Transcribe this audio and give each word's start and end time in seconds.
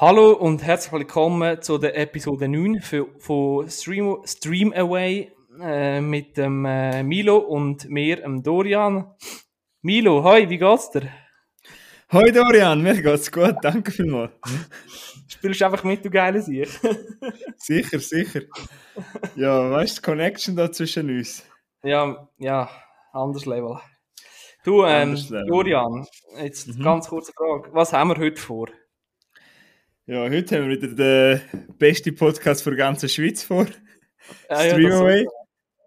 Hallo 0.00 0.32
und 0.32 0.62
herzlich 0.62 0.94
willkommen 0.94 1.60
zu 1.60 1.76
der 1.76 1.94
Episode 1.94 2.48
9 2.48 2.80
für, 2.80 3.06
von 3.18 3.68
Stream, 3.68 4.16
Stream 4.24 4.72
Away 4.72 5.30
äh, 5.60 6.00
mit 6.00 6.38
dem 6.38 6.64
äh, 6.64 7.02
Milo 7.02 7.36
und 7.36 7.86
mir, 7.90 8.16
dem 8.16 8.42
Dorian. 8.42 9.14
Milo, 9.82 10.24
hi, 10.24 10.48
wie 10.48 10.56
geht's 10.56 10.90
dir? 10.90 11.10
Hoi 12.12 12.32
Dorian, 12.32 12.80
mir 12.80 13.02
geht's 13.02 13.30
gut, 13.30 13.56
danke 13.60 13.92
vielmals. 13.92 14.32
Spielst 15.28 15.60
du 15.60 15.66
einfach 15.66 15.84
mit, 15.84 16.02
du 16.02 16.08
geile 16.08 16.40
Sieg? 16.40 16.70
sicher, 17.58 17.98
sicher. 17.98 18.40
Ja, 19.36 19.70
weißt 19.70 19.98
du, 19.98 20.00
die 20.00 20.04
Connection 20.06 20.56
da 20.56 20.72
zwischen 20.72 21.10
uns? 21.10 21.44
Ja, 21.82 22.26
ja, 22.38 22.70
anders 23.12 23.44
Level. 23.44 23.78
Du, 24.64 24.82
ähm, 24.82 25.12
Level. 25.12 25.46
Dorian, 25.46 26.06
jetzt 26.40 26.68
mhm. 26.68 26.84
ganz 26.84 27.06
kurze 27.06 27.34
Frage. 27.34 27.68
Was 27.74 27.92
haben 27.92 28.08
wir 28.08 28.16
heute 28.16 28.40
vor? 28.40 28.68
Ja, 30.06 30.28
heute 30.28 30.56
haben 30.56 30.68
wir 30.68 30.80
wieder 30.80 30.94
den 30.94 31.76
besten 31.78 32.14
Podcast 32.14 32.64
für 32.64 32.70
die 32.70 32.78
ganze 32.78 33.08
Schweiz 33.08 33.44
vor. 33.44 33.66
Ah, 34.48 34.64
ja, 34.64 34.72
Streamaway. 34.72 35.26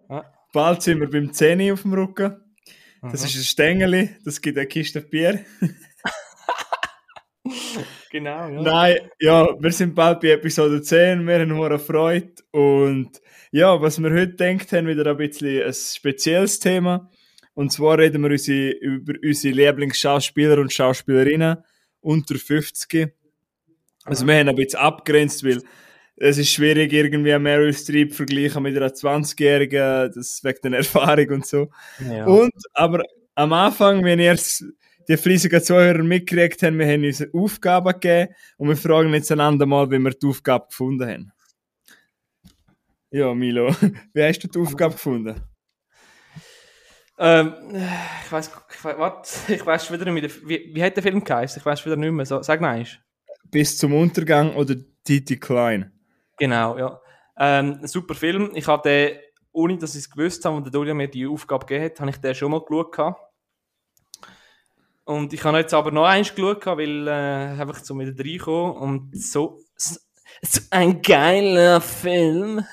Ja. 0.10 0.34
Bald 0.54 0.82
sind 0.84 1.00
wir 1.00 1.10
beim 1.10 1.34
10 1.34 1.72
auf 1.72 1.82
dem 1.82 1.94
Rücken. 1.94 2.38
Das 3.02 3.22
Aha. 3.22 3.28
ist 3.28 3.36
ein 3.36 3.44
Stängeli, 3.44 4.10
das 4.24 4.40
gibt 4.40 4.58
eine 4.58 4.68
Kiste 4.68 5.02
Bier. 5.02 5.44
genau, 8.12 8.50
ja. 8.50 8.62
Nein, 8.62 8.98
ja, 9.20 9.48
wir 9.60 9.72
sind 9.72 9.96
bald 9.96 10.22
bei 10.22 10.30
Episode 10.30 10.82
10, 10.82 11.28
wir 11.28 11.40
haben 11.40 11.58
hohe 11.58 11.80
Freude 11.80 12.34
und 12.52 13.20
ja, 13.52 13.82
was 13.82 14.02
wir 14.02 14.12
heute 14.12 14.36
denkt 14.36 14.72
haben, 14.72 14.88
wieder 14.88 15.06
ein 15.08 15.18
bisschen 15.18 15.64
ein 15.64 15.74
spezielles 15.74 16.60
Thema. 16.60 17.10
Und 17.56 17.72
zwar 17.72 17.98
reden 17.98 18.22
wir 18.24 18.80
über 18.80 19.14
unsere 19.22 19.54
Lieblingsschauspieler 19.56 20.60
und 20.60 20.72
Schauspielerinnen 20.72 21.58
unter 22.00 22.36
50 22.36 23.12
also 24.06 24.28
wir 24.28 24.38
haben 24.38 24.50
ein 24.50 24.56
bisschen 24.56 24.80
abgrenzt, 24.80 25.44
weil 25.44 25.62
es 26.16 26.38
ist 26.38 26.52
schwierig, 26.52 26.94
irgendwie 26.94 27.38
Meryl 27.40 27.74
Streep 27.74 28.14
vergleichen 28.14 28.64
mit 28.64 28.78
einer 28.78 28.90
20-Jährigen, 28.90 30.12
das 30.14 30.44
wegen 30.44 30.72
der 30.72 30.80
Erfahrung 30.80 31.30
und 31.30 31.46
so. 31.46 31.70
Ja. 32.00 32.26
Und, 32.26 32.54
aber 32.74 33.04
am 33.36 33.54
Anfang, 33.54 34.04
wenn 34.04 34.20
ihr 34.20 34.38
die 35.08 35.18
fleissigen 35.18 35.62
Zuhörer 35.62 36.04
mitgekriegt 36.04 36.62
haben, 36.64 36.80
wir 36.80 36.88
haben 36.88 37.04
uns 37.04 37.24
Aufgaben 37.34 37.92
gegeben 37.94 38.34
und 38.58 38.70
wir 38.70 38.78
fragen 38.78 39.14
jetzt 39.14 39.32
einander 39.32 39.66
mal, 39.66 39.90
wie 39.90 40.00
wir 40.00 40.12
die 40.12 40.28
Aufgabe 40.28 40.68
gefunden 40.68 41.10
haben. 41.10 41.32
Ja, 43.12 43.34
Milo, 43.34 43.76
wie 44.14 44.24
hast 44.24 44.40
du 44.40 44.48
die 44.48 44.60
Aufgabe 44.60 44.94
gefunden? 44.94 45.42
Ähm, 47.18 47.54
ich 48.26 48.32
weiß, 48.32 48.52
weiß, 48.84 49.50
ich 49.50 49.66
weiß 49.66 49.92
wieder 49.92 50.12
nicht 50.12 50.22
mehr, 50.22 50.50
wie, 50.50 50.72
wie 50.74 50.84
hat 50.84 50.96
der 50.96 51.04
Film 51.04 51.24
geheißen? 51.24 51.60
Ich 51.60 51.66
weiß 51.66 51.86
wieder 51.86 51.96
nicht 51.96 52.12
mehr. 52.12 52.26
So, 52.26 52.42
sag 52.42 52.60
mal 52.60 52.86
bis 53.54 53.78
zum 53.78 53.94
Untergang 53.94 54.56
oder 54.56 54.76
die 55.08 55.24
Decline. 55.24 55.92
Genau, 56.38 56.78
ja. 56.78 57.00
Ähm, 57.38 57.80
super 57.88 58.16
Film. 58.16 58.52
Ich 58.56 58.68
habe 58.68 58.88
den, 58.90 59.20
ohne 59.52 59.78
dass 59.78 59.96
ich 59.96 60.02
es 60.02 60.10
gewusst 60.10 60.44
habe, 60.44 60.58
und 60.58 60.66
der 60.66 60.72
Dolia 60.72 60.94
mir 60.94 61.08
die 61.08 61.28
Aufgabe 61.28 61.66
gegeben 61.66 61.86
hat, 61.86 62.00
habe 62.00 62.10
ich 62.10 62.18
den 62.18 62.36
schon 62.36 62.52
mal 62.52 62.62
geschaut. 62.62 63.16
Und 65.06 65.34
ich 65.34 65.44
habe 65.44 65.58
jetzt 65.58 65.74
aber 65.74 65.92
noch 65.92 66.06
eins 66.06 66.34
geschaut, 66.34 66.66
weil 66.66 67.08
äh, 67.08 67.62
einfach 67.62 67.84
so 67.84 67.98
wieder 68.00 68.14
reinkommen 68.18 68.76
und 68.78 69.18
so, 69.18 69.60
so, 69.76 70.00
so 70.42 70.62
ein 70.72 71.02
geiler 71.02 71.82
Film. 71.82 72.66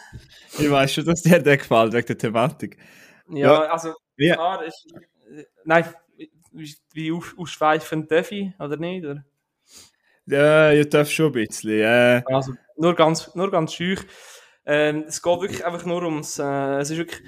Ich 0.59 0.71
weiß 0.71 0.95
schon, 0.95 1.05
dass 1.05 1.23
dir 1.23 1.41
der 1.41 1.57
gefällt, 1.57 1.93
wegen 1.93 2.07
der 2.07 2.19
Thematik. 2.19 2.77
Ja, 3.29 3.65
ja. 3.65 3.71
also, 3.71 3.95
ja. 4.17 4.35
klar, 4.35 4.65
ist, 4.65 4.87
nein, 5.65 5.85
wie 6.93 7.13
ausschweifend 7.13 8.11
darf 8.11 8.33
ich, 8.33 8.53
oder 8.59 8.77
nicht? 8.77 9.05
Oder? 9.05 9.25
Ja, 10.31 10.73
ihr 10.73 10.89
dürft 10.89 11.13
schon 11.13 11.27
ein 11.27 11.33
bisschen. 11.33 11.81
Äh. 11.81 12.23
Also, 12.27 12.55
nur 12.77 12.95
ganz, 12.95 13.35
nur 13.35 13.51
ganz 13.51 13.75
schüch. 13.75 14.01
Ähm, 14.65 15.05
es 15.09 15.21
geht 15.21 15.41
wirklich 15.41 15.65
einfach 15.65 15.85
nur 15.85 16.03
ums, 16.05 16.39
äh, 16.39 16.79
es 16.79 16.91
ist 16.91 16.99
wirklich, 16.99 17.23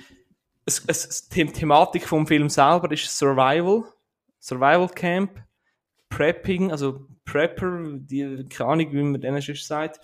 es, 0.65 0.85
es, 0.87 1.29
die 1.29 1.45
Thematik 1.47 2.07
vom 2.07 2.27
Film 2.27 2.49
selber 2.49 2.93
ist 2.93 3.19
Survival, 3.19 3.85
Survival 4.39 4.89
Camp, 4.89 5.43
Prepping, 6.09 6.71
also 6.71 7.07
Prepper, 7.25 7.83
die, 7.99 8.47
keine 8.49 8.71
Ahnung, 8.71 8.93
wie 8.93 9.03
man 9.03 9.21
denen 9.21 9.43
schon 9.43 9.57
sagt. 9.57 10.01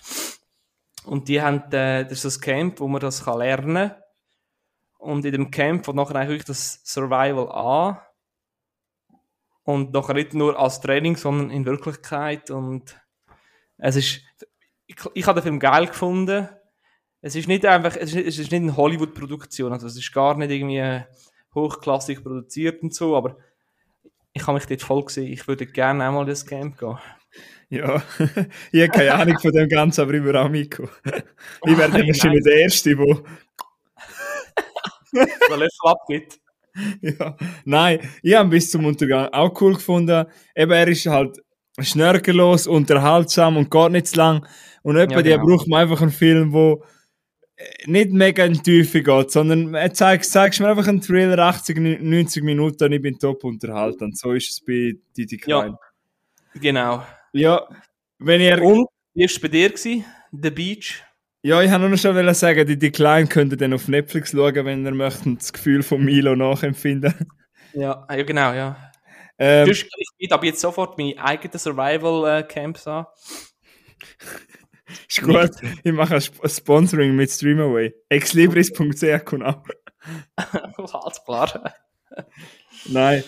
Und 1.04 1.28
die 1.28 1.40
haben, 1.40 1.70
äh, 1.72 2.02
das 2.04 2.12
ist 2.12 2.24
das 2.24 2.40
Camp, 2.40 2.80
wo 2.80 2.88
man 2.88 3.00
das 3.00 3.24
kann 3.24 3.38
lernen 3.38 3.90
kann. 3.90 4.02
Und 4.98 5.24
in 5.24 5.32
dem 5.32 5.50
Camp 5.50 5.86
wird 5.86 5.96
nachher 5.96 6.16
eigentlich 6.16 6.44
das 6.44 6.80
Survival 6.84 7.48
an 7.52 7.98
und 9.68 9.92
nachher 9.92 10.14
nicht 10.14 10.32
nur 10.32 10.58
als 10.58 10.80
Training, 10.80 11.16
sondern 11.16 11.50
in 11.50 11.66
Wirklichkeit. 11.66 12.50
Und 12.50 12.98
es 13.76 13.96
ist, 13.96 14.22
ich, 14.86 14.96
ich 15.12 15.26
habe 15.26 15.40
den 15.40 15.42
Film 15.42 15.60
geil 15.60 15.88
gefunden. 15.88 16.48
Es 17.20 17.36
ist 17.36 17.48
nicht 17.48 17.66
einfach, 17.66 17.94
es 17.94 18.14
ist, 18.14 18.26
es 18.26 18.38
ist 18.38 18.50
nicht 18.50 18.62
eine 18.62 18.78
Hollywood-Produktion, 18.78 19.70
also 19.70 19.86
es 19.86 19.98
ist 19.98 20.10
gar 20.14 20.38
nicht 20.38 20.50
irgendwie 20.50 21.04
hochklassig 21.54 22.22
produziert 22.22 22.82
und 22.82 22.94
so, 22.94 23.14
aber 23.14 23.36
ich 24.32 24.46
habe 24.46 24.54
mich 24.54 24.64
dort 24.64 24.80
voll 24.80 25.04
gesehen. 25.04 25.30
Ich 25.30 25.46
würde 25.46 25.66
gerne 25.66 26.02
einmal 26.02 26.22
in 26.22 26.30
das 26.30 26.46
Camp 26.46 26.78
gehen. 26.78 26.98
Ja, 27.68 28.02
ich 28.72 28.80
habe 28.80 28.88
keine 28.88 29.14
Ahnung 29.16 29.38
von 29.38 29.52
dem 29.52 29.68
Ganzen, 29.68 30.00
aber 30.00 30.14
ich 30.14 30.22
würde 30.22 30.40
auch 30.40 30.48
mitkommen. 30.48 30.88
Ich 31.66 31.76
werde 31.76 31.92
wahrscheinlich 32.06 32.42
der 32.42 32.60
Erste, 32.60 32.96
der... 32.96 33.22
Weil 35.12 35.62
es 35.62 35.78
abgeht. 35.84 36.40
ja, 37.00 37.36
nein, 37.64 38.00
ich 38.22 38.34
habe 38.34 38.50
bis 38.50 38.70
zum 38.70 38.84
Untergang 38.84 39.28
auch 39.32 39.60
cool 39.60 39.74
gefunden. 39.74 40.26
Eben, 40.54 40.72
er 40.72 40.88
ist 40.88 41.06
halt 41.06 41.38
schnörkellos, 41.80 42.66
unterhaltsam 42.66 43.56
und 43.56 43.70
geht 43.70 43.92
nicht 43.92 44.08
zu 44.08 44.16
lang. 44.16 44.46
Und 44.82 44.96
etwa, 44.96 45.16
ja, 45.16 45.22
genau. 45.22 45.36
die 45.36 45.50
braucht 45.50 45.68
man 45.68 45.82
einfach 45.82 46.00
einen 46.00 46.10
Film, 46.10 46.52
wo 46.52 46.82
nicht 47.86 48.10
mega 48.10 48.44
in 48.44 48.54
die 48.54 48.60
Tiefe 48.60 49.02
geht, 49.02 49.30
sondern 49.30 49.74
er 49.74 49.92
zeigt, 49.92 50.24
zeigst 50.24 50.60
mir 50.60 50.68
einfach 50.68 50.86
einen 50.86 51.00
Thriller 51.00 51.38
80, 51.38 52.00
90 52.00 52.42
Minuten 52.42 52.84
und 52.84 52.92
ich 52.92 53.02
bin 53.02 53.18
top 53.18 53.42
unterhalten. 53.44 54.04
Und 54.04 54.18
so 54.18 54.32
ist 54.32 54.50
es 54.50 54.60
bei 54.60 54.94
Didi 55.16 55.36
Klein. 55.38 55.72
Ja, 56.54 56.60
genau. 56.60 57.02
Ja, 57.32 57.68
wenn 58.18 58.40
ihr... 58.40 58.62
Und, 58.62 58.86
wie 59.14 59.22
war 59.22 59.26
es 59.26 59.40
bei 59.40 59.48
dir? 59.48 59.70
Gewesen? 59.70 60.04
The 60.30 60.50
Beach? 60.50 61.02
Ja, 61.42 61.62
ich 61.62 61.70
wollte 61.70 61.88
nur 61.88 61.96
schon 61.96 62.34
sagen, 62.34 62.66
die 62.66 62.78
Decline 62.78 63.28
könnt 63.28 63.52
ihr 63.52 63.56
dann 63.56 63.72
auf 63.72 63.86
Netflix 63.86 64.32
schauen, 64.32 64.64
wenn 64.64 64.84
ihr 64.84 64.92
möchtet 64.92 65.40
das 65.40 65.52
Gefühl 65.52 65.84
von 65.84 66.04
Milo 66.04 66.34
nachempfinden. 66.34 67.14
Ja, 67.74 68.06
ja 68.10 68.22
genau, 68.24 68.52
ja. 68.52 68.90
Ähm, 69.38 69.70
ich 69.70 69.88
biete 70.18 70.34
aber 70.34 70.46
jetzt 70.46 70.60
sofort 70.60 70.98
meine 70.98 71.16
eigenen 71.22 71.56
Survival-Camps 71.56 72.86
äh, 72.86 72.90
an. 72.90 73.06
ist 75.08 75.22
gut, 75.22 75.50
ich 75.84 75.92
mache 75.92 76.16
ein 76.16 76.48
Sponsoring 76.50 77.14
mit 77.14 77.30
Streamaway. 77.30 77.94
Exlibris.ch 78.08 79.24
genau. 79.24 79.62
Alles 80.36 81.24
klar. 81.24 81.72
Nein. 82.86 83.22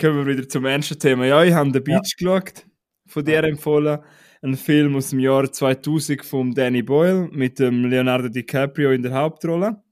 Kommen 0.00 0.24
wir 0.24 0.36
wieder 0.36 0.48
zum 0.48 0.64
ersten 0.64 0.98
Thema. 0.98 1.26
Ja, 1.26 1.42
ich 1.42 1.52
habe 1.52 1.72
The 1.72 1.80
Beach 1.80 2.14
ja. 2.18 2.38
geschaut, 2.38 2.66
von 3.06 3.24
dir 3.24 3.42
empfohlen 3.42 3.98
ein 4.42 4.56
Film 4.56 4.96
aus 4.96 5.10
dem 5.10 5.20
Jahr 5.20 5.50
2000 5.50 6.24
von 6.24 6.54
Danny 6.54 6.82
Boyle 6.82 7.28
mit 7.30 7.58
dem 7.58 7.84
Leonardo 7.84 8.28
DiCaprio 8.28 8.92
in 8.92 9.02
der 9.02 9.12
Hauptrolle. 9.12 9.82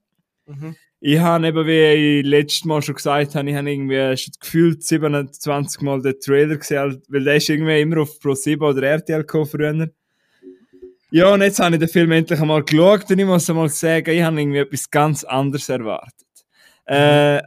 Mhm. 0.47 0.75
Ich 1.01 1.19
habe 1.19 1.47
eben, 1.47 1.65
wie 1.65 2.19
ich 2.19 2.25
letztes 2.25 2.65
Mal 2.65 2.81
schon 2.81 2.95
gesagt 2.95 3.35
habe, 3.35 3.49
ich 3.49 3.55
habe 3.55 3.71
irgendwie 3.71 4.17
schon 4.17 4.33
gefühlt 4.39 4.83
27 4.83 5.81
Mal 5.81 6.01
den 6.01 6.19
Trailer 6.19 6.57
gesehen, 6.57 7.01
weil 7.07 7.23
der 7.23 7.35
ist 7.35 7.49
irgendwie 7.49 7.79
immer 7.79 8.01
auf 8.01 8.19
Pro7 8.19 8.61
oder 8.61 8.83
RTL 8.83 9.21
gekommen 9.21 9.45
früher. 9.45 9.89
Ja, 11.11 11.33
und 11.33 11.41
jetzt 11.41 11.59
habe 11.59 11.75
ich 11.75 11.79
den 11.79 11.89
Film 11.89 12.11
endlich 12.11 12.39
einmal 12.39 12.63
geschaut 12.63 13.09
und 13.09 13.17
ich 13.17 13.25
muss 13.25 13.49
einmal 13.49 13.69
sagen, 13.69 14.11
ich 14.11 14.21
habe 14.21 14.39
irgendwie 14.39 14.59
etwas 14.59 14.91
ganz 14.91 15.23
anderes 15.23 15.69
erwartet. 15.69 16.27
Mhm. 16.87 16.95
Äh, 16.95 17.41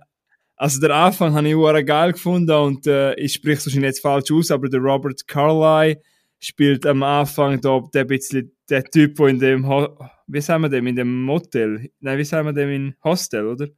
also 0.56 0.80
der 0.80 0.94
Anfang 0.94 1.34
habe 1.34 1.48
ich 1.48 1.54
auch 1.54 1.84
geil 1.84 2.12
gefunden 2.12 2.50
und 2.52 2.86
äh, 2.86 3.14
ich 3.14 3.34
spreche 3.34 3.58
es 3.58 3.66
wahrscheinlich 3.66 3.88
jetzt 3.88 4.02
falsch 4.02 4.30
aus, 4.32 4.50
aber 4.50 4.68
der 4.68 4.80
Robert 4.80 5.26
Carlyle 5.26 6.00
spielt 6.42 6.84
am 6.86 7.02
Anfang 7.02 7.60
da 7.60 7.80
der 7.94 8.04
bisschen 8.04 8.56
der 8.68 8.84
Typ, 8.84 9.16
der 9.16 9.26
in 9.28 9.38
dem, 9.38 9.68
Ho 9.68 9.96
wie 10.26 10.40
sagen 10.40 10.62
wir 10.62 10.68
dem, 10.68 10.86
in 10.86 10.96
dem 10.96 11.22
Motel, 11.22 11.90
nein, 12.00 12.18
wie 12.18 12.24
sagen 12.24 12.46
wir 12.46 12.52
dem, 12.52 12.70
in 12.70 12.94
Hostel, 13.04 13.46
oder? 13.46 13.68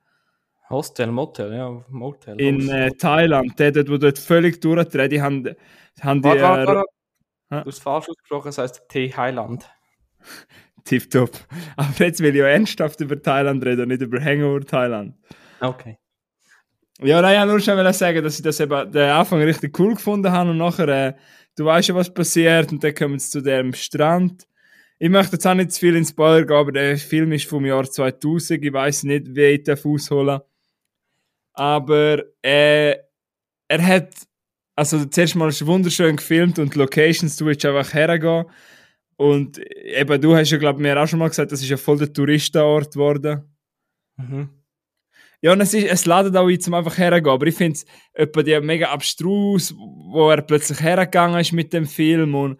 Hostel, 0.70 1.08
Motel, 1.08 1.52
ja, 1.52 1.84
Motel. 1.90 2.40
In 2.40 2.69
äh, 2.69 2.90
Thailand, 2.93 3.58
der 3.58 3.72
dort, 3.72 3.90
wo 3.90 3.99
dort 3.99 4.19
völlig 4.19 4.61
durchdreht, 4.61 5.12
die 5.12 5.20
haben, 5.20 5.55
haben 6.00 6.22
die... 6.22 6.28
Warte, 6.28 6.43
warte, 6.43 6.66
warte. 6.66 6.84
Äh, 7.50 7.62
du 7.62 7.70
hast 7.70 7.82
falsch 7.82 8.08
ausgesprochen, 8.08 8.46
das 8.46 8.58
heißt 8.58 8.88
T-Highland. 8.88 9.69
Tipptopp. 10.84 11.32
Aber 11.76 11.93
jetzt 11.99 12.20
will 12.20 12.34
ich 12.34 12.40
ja 12.40 12.46
ernsthaft 12.46 13.00
über 13.00 13.20
Thailand 13.20 13.64
reden, 13.64 13.88
nicht 13.88 14.02
über 14.02 14.22
Hangover 14.22 14.64
Thailand. 14.64 15.17
Okay. 15.60 15.99
Ja, 17.00 17.20
nein, 17.20 17.34
ich 17.34 17.40
wollte 17.40 17.50
nur 17.50 17.60
schon 17.60 17.93
sagen, 17.93 18.22
dass 18.22 18.37
ich 18.37 18.43
das 18.43 18.60
eben 18.60 18.93
den 18.93 19.10
Anfang 19.10 19.43
richtig 19.43 19.78
cool 19.78 19.94
gefunden 19.94 20.32
habe 20.32 20.50
und 20.50 20.58
nachher... 20.58 20.88
Äh, 20.88 21.14
du 21.56 21.65
weißt 21.65 21.89
ja, 21.89 21.95
was 21.95 22.12
passiert 22.12 22.73
und 22.73 22.83
dann 22.83 22.95
kommen 22.95 23.19
sie 23.19 23.31
zu 23.31 23.41
dem 23.41 23.73
Strand. 23.73 24.47
Ich 24.99 25.11
möchte 25.11 25.33
jetzt 25.33 25.47
auch 25.47 25.55
nicht 25.55 25.73
zu 25.73 25.81
viel 25.81 25.97
ins 25.97 26.11
Spoiler 26.11 26.47
gehen, 26.47 26.56
aber 26.56 26.73
der 26.73 26.97
Film 26.97 27.33
ist 27.33 27.47
vom 27.47 27.67
Jahr 27.67 27.85
2000. 27.85 28.65
Ich 28.65 28.73
weiß 28.73 29.05
nicht, 29.05 29.35
wie 29.35 29.43
ich 29.43 29.62
den 29.65 29.79
ausholen 29.83 30.41
Aber 31.53 32.23
äh, 32.43 32.97
er 33.69 33.87
hat 33.87 34.15
also 34.77 35.05
zuerst 35.05 35.37
mal 35.37 35.49
ist 35.49 35.61
es 35.61 35.67
wunderschön 35.67 36.17
gefilmt 36.17 36.59
und 36.59 36.75
die 36.75 36.79
Locations, 36.79 37.37
du 37.37 37.47
willst 37.47 37.65
einfach 37.65 37.95
hergehen. 37.95 38.47
Und 39.17 39.59
eben, 39.59 40.21
du 40.21 40.35
hast 40.35 40.51
ja, 40.51 40.59
glaube 40.59 40.81
ich, 40.81 40.83
mir 40.83 41.01
auch 41.01 41.06
schon 41.06 41.21
mal 41.21 41.29
gesagt, 41.29 41.53
das 41.53 41.62
ist 41.62 41.69
ja 41.69 41.77
voll 41.77 41.99
der 41.99 42.12
Touristenort 42.12 42.93
geworden. 42.93 43.45
Mhm. 44.17 44.49
Ja, 45.44 45.52
und 45.52 45.61
es, 45.61 45.75
ist, 45.75 45.85
es 45.87 46.06
ladet 46.06 46.35
auch 46.38 46.49
ein, 46.49 46.58
zum 46.58 46.73
einfach 46.73 46.96
hergehen. 46.96 47.31
Aber 47.31 47.46
ich 47.46 47.55
finde 47.55 47.79
es 48.14 48.44
die 48.46 48.61
mega 48.62 48.91
abstrus, 48.91 49.75
wo 49.76 50.31
er 50.31 50.41
plötzlich 50.41 50.81
hergegangen 50.81 51.38
ist 51.38 51.52
mit 51.52 51.70
dem 51.75 51.85
Film. 51.85 52.35
Und 52.35 52.58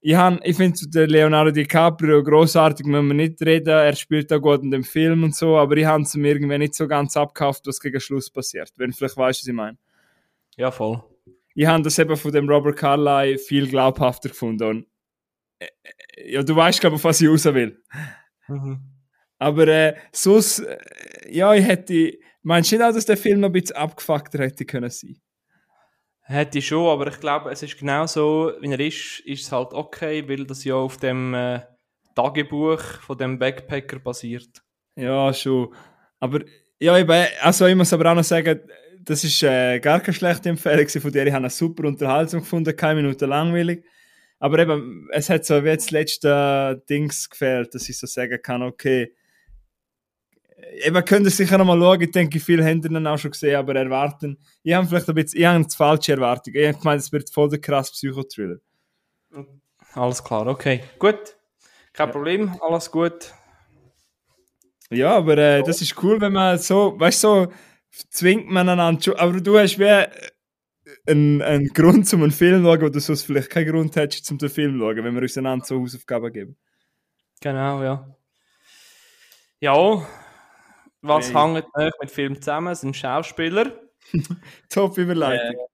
ich, 0.00 0.14
han- 0.14 0.38
ich 0.44 0.56
finde 0.56 1.04
Leonardo 1.06 1.50
DiCaprio 1.50 2.22
großartig, 2.22 2.86
müssen 2.86 3.08
wir 3.08 3.14
nicht 3.14 3.42
reden. 3.42 3.70
Er 3.70 3.96
spielt 3.96 4.32
auch 4.32 4.38
gut 4.40 4.62
in 4.62 4.70
dem 4.70 4.84
Film 4.84 5.24
und 5.24 5.34
so. 5.34 5.56
Aber 5.56 5.76
ich 5.76 5.84
habe 5.84 6.04
es 6.04 6.14
mir 6.14 6.28
irgendwie 6.28 6.58
nicht 6.58 6.76
so 6.76 6.86
ganz 6.86 7.16
abgekauft, 7.16 7.66
was 7.66 7.80
gegen 7.80 7.98
Schluss 7.98 8.30
passiert. 8.30 8.70
Wenn 8.76 8.92
du 8.92 8.96
vielleicht 8.96 9.16
weißt, 9.16 9.40
was 9.40 9.48
ich 9.48 9.52
meine. 9.52 9.76
Ja, 10.56 10.70
voll. 10.70 11.02
Ich 11.56 11.66
habe 11.66 11.82
das 11.82 11.98
eben 11.98 12.16
von 12.16 12.30
dem 12.30 12.48
Robert 12.48 12.76
Carlyle 12.76 13.36
viel 13.36 13.66
glaubhafter 13.66 14.28
gefunden. 14.28 14.62
Und, 14.68 14.86
äh, 15.58 15.66
äh, 16.16 16.34
ja, 16.34 16.44
du 16.44 16.54
weißt, 16.54 16.80
glaube 16.80 16.94
ich, 16.94 17.00
auf 17.00 17.04
was 17.04 17.20
ich 17.20 17.28
raus 17.28 17.44
will. 17.46 17.82
Mhm. 18.46 18.91
Aber 19.42 19.66
äh, 19.66 19.96
sonst, 20.12 20.60
äh, 20.60 20.78
ja, 21.28 21.52
ich 21.52 21.66
hätte. 21.66 22.12
Meinst 22.44 22.70
du 22.70 22.76
nicht 22.76 22.84
auch, 22.84 22.92
dass 22.92 23.06
der 23.06 23.16
Film 23.16 23.40
noch 23.40 23.48
ein 23.48 23.52
bisschen 23.52 23.76
abgefuckter 23.76 24.38
hätte 24.38 24.64
können 24.64 24.90
sein? 24.90 25.20
Hätte 26.22 26.58
ich 26.58 26.66
schon, 26.68 26.88
aber 26.88 27.08
ich 27.08 27.18
glaube, 27.18 27.50
es 27.50 27.62
ist 27.62 27.76
genau 27.76 28.06
so, 28.06 28.52
wie 28.60 28.70
er 28.70 28.80
ist, 28.80 29.20
ist 29.20 29.42
es 29.42 29.52
halt 29.52 29.72
okay, 29.72 30.28
weil 30.28 30.44
das 30.46 30.62
ja 30.62 30.76
auf 30.76 30.96
dem 30.96 31.34
äh, 31.34 31.60
Tagebuch 32.14 32.80
von 32.80 33.18
dem 33.18 33.38
Backpacker 33.38 33.98
basiert. 33.98 34.62
Ja, 34.94 35.32
schon. 35.34 35.74
Aber 36.20 36.40
ja, 36.78 36.96
eben, 36.98 37.26
also 37.40 37.66
ich 37.66 37.74
muss 37.74 37.92
aber 37.92 38.12
auch 38.12 38.16
noch 38.16 38.24
sagen, 38.24 38.60
das 39.00 39.24
ist 39.24 39.42
äh, 39.42 39.80
gar 39.80 39.98
keine 40.00 40.14
schlechte 40.14 40.50
Empfehlung 40.50 40.88
von 40.88 41.10
dir. 41.10 41.26
Ich 41.26 41.32
habe 41.32 41.42
eine 41.42 41.50
super 41.50 41.88
Unterhaltung 41.88 42.40
gefunden, 42.40 42.76
keine 42.76 43.02
Minute 43.02 43.26
langweilig. 43.26 43.84
Aber 44.38 44.58
eben, 44.60 45.08
es 45.12 45.28
hat 45.30 45.44
so 45.44 45.64
wie 45.64 45.68
jetzt 45.68 45.86
das 45.86 45.90
letzte 45.90 46.82
Dings 46.88 47.28
gefehlt, 47.28 47.74
dass 47.74 47.88
ich 47.88 47.98
so 47.98 48.06
sagen 48.06 48.38
kann, 48.40 48.62
okay, 48.62 49.12
eben 50.78 51.04
könnt 51.04 51.26
ihr 51.26 51.30
sicher 51.30 51.58
noch 51.58 51.64
mal 51.64 51.78
schauen, 51.78 52.00
ich 52.00 52.10
denke, 52.10 52.40
viele 52.40 52.64
haben 52.64 52.82
ihn 52.82 53.06
auch 53.06 53.18
schon 53.18 53.30
gesehen, 53.30 53.56
aber 53.56 53.74
erwarten, 53.74 54.38
ich 54.62 54.74
habe 54.74 54.86
vielleicht 54.86 55.08
ein 55.08 55.14
bisschen, 55.14 55.40
ich 55.40 55.46
habe 55.46 55.56
eine 55.56 55.68
falsche 55.68 56.12
Erwartung. 56.12 56.54
Ich 56.54 56.66
habe 56.66 56.78
gemeint, 56.78 57.00
es 57.00 57.12
wird 57.12 57.30
voll 57.30 57.48
der 57.48 57.60
krass 57.60 57.90
Psychothriller. 57.92 58.56
Alles 59.94 60.22
klar, 60.22 60.46
okay. 60.46 60.82
Gut. 60.98 61.36
Kein 61.92 62.10
Problem, 62.10 62.56
alles 62.60 62.90
gut. 62.90 63.32
Ja, 64.90 65.16
aber 65.16 65.36
äh, 65.38 65.62
das 65.62 65.82
ist 65.82 66.02
cool, 66.02 66.20
wenn 66.20 66.32
man 66.32 66.58
so, 66.58 66.98
weißt 66.98 67.24
du, 67.24 67.28
so 67.28 67.52
zwingt 68.10 68.50
man 68.50 68.68
einander 68.68 69.18
aber 69.18 69.40
du 69.40 69.58
hast 69.58 69.78
wie 69.78 69.84
äh, 69.84 70.08
einen, 71.06 71.42
einen 71.42 71.68
Grund 71.68 72.06
zum 72.06 72.22
einen 72.22 72.32
Film 72.32 72.62
zu 72.62 72.70
schauen, 72.70 72.82
wo 72.82 72.88
du 72.88 73.00
sonst 73.00 73.22
vielleicht 73.22 73.50
keinen 73.50 73.70
Grund 73.70 73.96
hättest, 73.96 74.24
zum 74.24 74.38
den 74.38 74.48
Film 74.48 74.78
zu 74.78 74.80
schauen, 74.80 75.04
wenn 75.04 75.14
wir 75.14 75.22
uns 75.22 75.36
einander 75.36 75.64
so 75.64 75.80
Hausaufgaben 75.80 76.32
geben. 76.32 76.56
Genau, 77.40 77.82
ja. 77.82 78.16
Ja, 79.60 80.06
was 81.02 81.32
Hey. 81.32 81.34
hängt 81.34 81.76
noch 81.76 81.90
mit 82.00 82.10
Film 82.10 82.40
zusammen? 82.40 82.74
Sind 82.74 82.96
Schauspieler. 82.96 83.72
Top 84.68 84.96
Überleitung. 84.96 85.66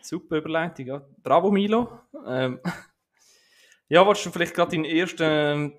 Super 0.00 0.36
Überleitung, 0.36 0.86
ja. 0.86 1.06
Bravo, 1.22 1.50
Milo. 1.50 2.00
Ähm, 2.26 2.60
ja, 3.88 4.06
wolltest 4.06 4.26
du 4.26 4.30
vielleicht 4.30 4.54
gerade 4.54 4.72
deinen 4.72 4.84
ersten 4.84 5.22
ähm, 5.22 5.78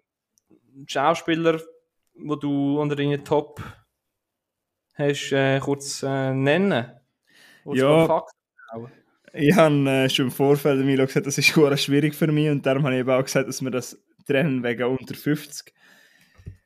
Schauspieler, 0.86 1.62
wo 2.16 2.36
du 2.36 2.80
unter 2.80 2.96
deinen 2.96 3.24
Top 3.24 3.62
hast, 4.96 5.32
äh, 5.32 5.60
kurz 5.60 6.04
äh, 6.04 6.34
nennen? 6.34 6.92
Kurz 7.64 7.80
Ja. 7.80 8.26
Ich 9.34 9.56
habe 9.56 9.90
äh, 9.90 10.10
schon 10.10 10.26
im 10.26 10.32
Vorfeld 10.32 10.84
Milo 10.86 11.06
gesagt, 11.06 11.28
das 11.28 11.38
ist 11.38 11.48
schwierig 11.48 12.16
für 12.16 12.28
mich 12.28 12.50
und 12.50 12.66
darum 12.66 12.84
habe 12.84 12.96
ich 12.96 13.02
eben 13.02 13.12
auch 13.12 13.24
gesagt, 13.24 13.48
dass 13.48 13.62
wir 13.62 13.72
das 13.72 14.02
trennen 14.26 14.64
wegen 14.64 14.84
unter 14.84 15.16
50. 15.16 15.74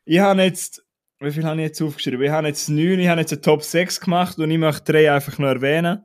Ich 0.04 0.18
habe 0.18 0.42
jetzt, 0.42 0.84
wie 1.22 1.32
viel 1.32 1.44
habe 1.44 1.60
ich 1.60 1.68
jetzt 1.68 1.82
aufgeschrieben? 1.82 2.22
Ich 2.22 2.30
habe 2.30 2.48
jetzt 2.48 2.68
9, 2.68 2.98
ich 2.98 3.08
habe 3.08 3.20
jetzt 3.20 3.32
eine 3.32 3.40
Top 3.40 3.62
6 3.62 4.00
gemacht 4.00 4.38
und 4.38 4.50
ich 4.50 4.58
möchte 4.58 4.92
drei 4.92 5.12
einfach 5.12 5.38
nur 5.38 5.48
erwähnen, 5.48 6.02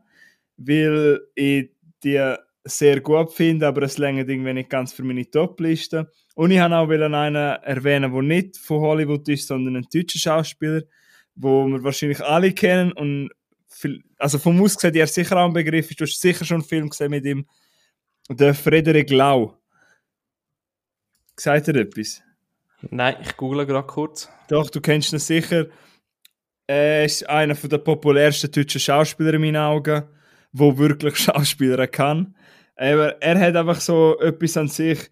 weil 0.57 1.21
ich 1.35 1.71
die 2.03 2.35
sehr 2.63 3.01
gut 3.01 3.33
finde, 3.33 3.67
aber 3.67 3.83
es 3.83 3.97
längert 3.97 4.29
irgendwie 4.29 4.53
nicht 4.53 4.69
ganz 4.69 4.93
für 4.93 5.03
meine 5.03 5.29
Top-Liste. 5.29 6.11
Und 6.35 6.51
ich 6.51 6.59
habe 6.59 6.75
auch 6.75 6.89
einen 6.89 7.35
erwähnen, 7.35 8.11
der 8.11 8.21
nicht 8.21 8.57
von 8.57 8.81
Hollywood 8.81 9.27
ist, 9.29 9.47
sondern 9.47 9.77
ein 9.77 9.87
deutscher 9.91 10.19
Schauspieler, 10.19 10.83
wo 11.35 11.65
wir 11.67 11.83
wahrscheinlich 11.83 12.21
alle 12.21 12.51
kennen 12.51 12.91
und 12.91 13.29
viel, 13.67 14.03
also 14.17 14.37
vom 14.37 14.61
Aussehen, 14.61 14.95
er 14.95 15.07
sicher 15.07 15.37
auch 15.37 15.47
ein 15.47 15.53
Begriff 15.53 15.89
ist. 15.89 15.99
Du 15.99 16.05
hast 16.05 16.19
sicher 16.19 16.45
schon 16.45 16.57
einen 16.57 16.67
Film 16.67 16.89
gesehen 16.89 17.11
mit 17.11 17.25
ihm. 17.25 17.47
Der 18.29 18.53
Frederik 18.53 19.09
Lau. 19.09 19.57
Sagt 21.39 21.67
er 21.69 21.75
etwas? 21.75 22.21
Nein, 22.81 23.15
ich 23.21 23.35
google 23.37 23.65
gerade 23.65 23.87
kurz. 23.87 24.29
Doch, 24.49 24.69
du 24.69 24.81
kennst 24.81 25.13
ihn 25.13 25.19
sicher. 25.19 25.67
Er 26.67 27.05
ist 27.05 27.27
einer 27.29 27.53
der 27.55 27.77
populärsten 27.77 28.51
deutschen 28.51 28.79
Schauspieler 28.81 29.33
in 29.35 29.41
meinen 29.41 29.55
Augen, 29.57 30.03
wo 30.51 30.77
wirklich 30.77 31.17
Schauspieler 31.17 31.87
kann. 31.87 32.35
Aber 32.75 33.21
er 33.21 33.39
hat 33.39 33.55
einfach 33.55 33.79
so 33.81 34.19
etwas 34.19 34.57
an 34.57 34.67
sich, 34.67 35.09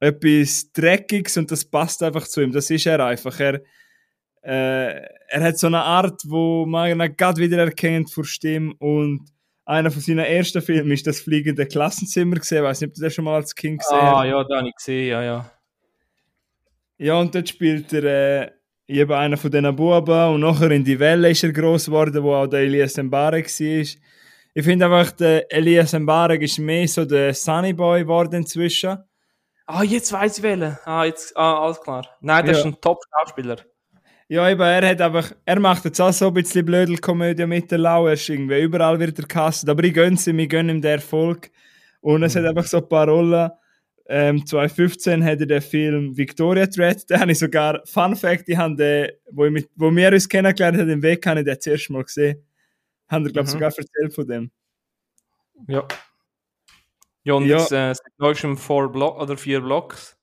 etwas 0.00 0.72
Dreckiges 0.72 1.36
und 1.36 1.50
das 1.50 1.64
passt 1.64 2.02
einfach 2.02 2.26
zu 2.26 2.40
ihm. 2.40 2.52
Das 2.52 2.70
ist 2.70 2.86
er 2.86 3.04
einfach. 3.04 3.38
Er, 3.38 3.60
äh, 4.42 5.02
er 5.28 5.42
hat 5.42 5.58
so 5.58 5.68
eine 5.68 5.82
Art, 5.82 6.22
wo 6.26 6.66
man 6.66 6.90
ihn 7.00 7.16
gerade 7.16 7.40
wieder 7.40 7.58
erkennt 7.58 8.10
vor 8.10 8.24
Stimme 8.24 8.74
und 8.78 9.28
einer 9.64 9.92
von 9.92 10.02
seinen 10.02 10.18
ersten 10.24 10.60
Filmen 10.60 10.90
ist 10.90 11.06
das 11.06 11.20
fliegende 11.20 11.66
Klassenzimmer 11.66 12.34
gesehen. 12.36 12.58
Ich 12.58 12.64
weiß 12.64 12.80
nicht, 12.80 12.88
ob 12.90 12.94
du 12.94 13.00
das 13.02 13.14
schon 13.14 13.24
mal 13.24 13.36
als 13.36 13.54
Kind 13.54 13.78
gesehen 13.80 13.98
Ah, 13.98 14.18
hast. 14.18 14.26
ja, 14.26 14.42
da 14.44 14.56
habe 14.58 14.68
ich 14.68 14.74
gesehen, 14.74 15.08
ja, 15.08 15.22
ja. 15.22 15.50
Ja, 16.98 17.18
und 17.18 17.34
dort 17.34 17.48
spielt 17.48 17.92
er 17.92 18.04
äh, 18.46 18.50
eben 18.86 19.12
einer 19.12 19.36
von 19.36 19.50
diesen 19.50 19.74
Buben 19.76 20.34
und 20.34 20.40
nachher 20.40 20.70
in 20.70 20.84
die 20.84 20.98
Welle 20.98 21.30
ist 21.30 21.42
er 21.42 21.52
gross 21.52 21.86
geworden, 21.86 22.22
wo 22.22 22.34
auch 22.34 22.46
der 22.46 22.60
Elias 22.60 22.96
Mbarek 22.96 23.46
war. 23.46 23.86
Ich 24.54 24.64
finde 24.64 24.84
einfach, 24.84 25.12
der 25.12 25.50
Elias 25.52 25.92
Mbarek 25.94 26.42
ist 26.42 26.58
mehr 26.58 26.86
so 26.86 27.04
der 27.04 27.34
Sunny 27.34 27.72
Boy 27.72 28.02
geworden 28.02 28.34
inzwischen. 28.36 28.98
Ah, 29.66 29.82
jetzt 29.82 30.12
weiß 30.12 30.38
ich 30.38 30.42
wählen. 30.42 30.76
Ah, 30.84 31.04
jetzt, 31.04 31.36
ah, 31.36 31.64
alles 31.64 31.80
klar. 31.80 32.06
Nein, 32.20 32.44
das 32.46 32.58
Ja. 32.58 32.60
ist 32.60 32.66
ein 32.66 32.80
Top-Schauspieler. 32.80 33.56
Ja, 34.28 34.48
eben, 34.48 34.60
er 34.60 34.88
hat 34.90 35.00
einfach, 35.00 35.32
er 35.44 35.60
macht 35.60 35.84
jetzt 35.84 36.00
auch 36.00 36.12
so 36.12 36.28
ein 36.28 36.34
bisschen 36.34 36.64
Blödelkomödie 36.64 37.46
mit 37.46 37.70
der 37.70 37.78
Lau, 37.78 38.06
er 38.06 38.14
ist 38.14 38.28
irgendwie 38.28 38.60
überall 38.60 38.98
wieder 38.98 39.12
der 39.12 39.26
Kasten, 39.26 39.68
aber 39.70 39.84
ich 39.84 39.92
gönn's 39.94 40.26
ihm, 40.26 40.38
ich 40.38 40.48
gönn 40.48 40.68
ihm 40.68 40.80
den 40.80 40.92
Erfolg. 40.92 41.50
Und 42.00 42.22
es 42.22 42.34
hat 42.34 42.44
einfach 42.44 42.64
so 42.64 42.78
ein 42.78 42.88
paar 42.88 43.08
Rollen. 43.08 43.50
Ähm, 44.14 44.44
2015 44.44 45.24
hat 45.24 45.40
er 45.40 45.46
den 45.46 45.62
Film 45.62 46.14
Victoria 46.14 46.66
Threat, 46.66 47.08
den 47.10 47.18
habe 47.18 47.32
ich 47.32 47.38
sogar, 47.38 47.80
Fun 47.86 48.14
Fact, 48.14 48.46
ich 48.48 48.56
habe 48.58 48.76
den, 48.76 49.10
wo, 49.30 49.46
ich 49.46 49.52
mit, 49.52 49.70
wo 49.74 49.90
wir 49.90 50.12
uns 50.12 50.28
kennengelernt 50.28 50.76
haben, 50.78 50.90
im 50.90 51.02
Weg 51.02 51.26
habe 51.26 51.40
ich 51.40 51.46
den 51.46 51.54
das 51.56 51.66
erste 51.66 51.92
Mal 51.94 52.04
gesehen. 52.04 52.44
Haben 53.08 53.24
wir, 53.24 53.32
glaube 53.32 53.46
ich, 53.48 53.54
Mhm. 53.54 53.58
sogar 53.58 53.68
erzählt 53.76 54.14
von 54.14 54.26
dem. 54.26 54.50
Ja. 55.66 55.86
Ja, 57.24 57.34
und 57.34 57.46
Ja. 57.46 57.58
jetzt 57.58 57.72
äh, 57.72 57.94
seit 57.94 58.18
neuestem 58.18 58.58
vier 58.58 58.88
Block 58.88 59.18
oder 59.20 59.36
vier 59.36 59.60
Blocks. 59.60 60.18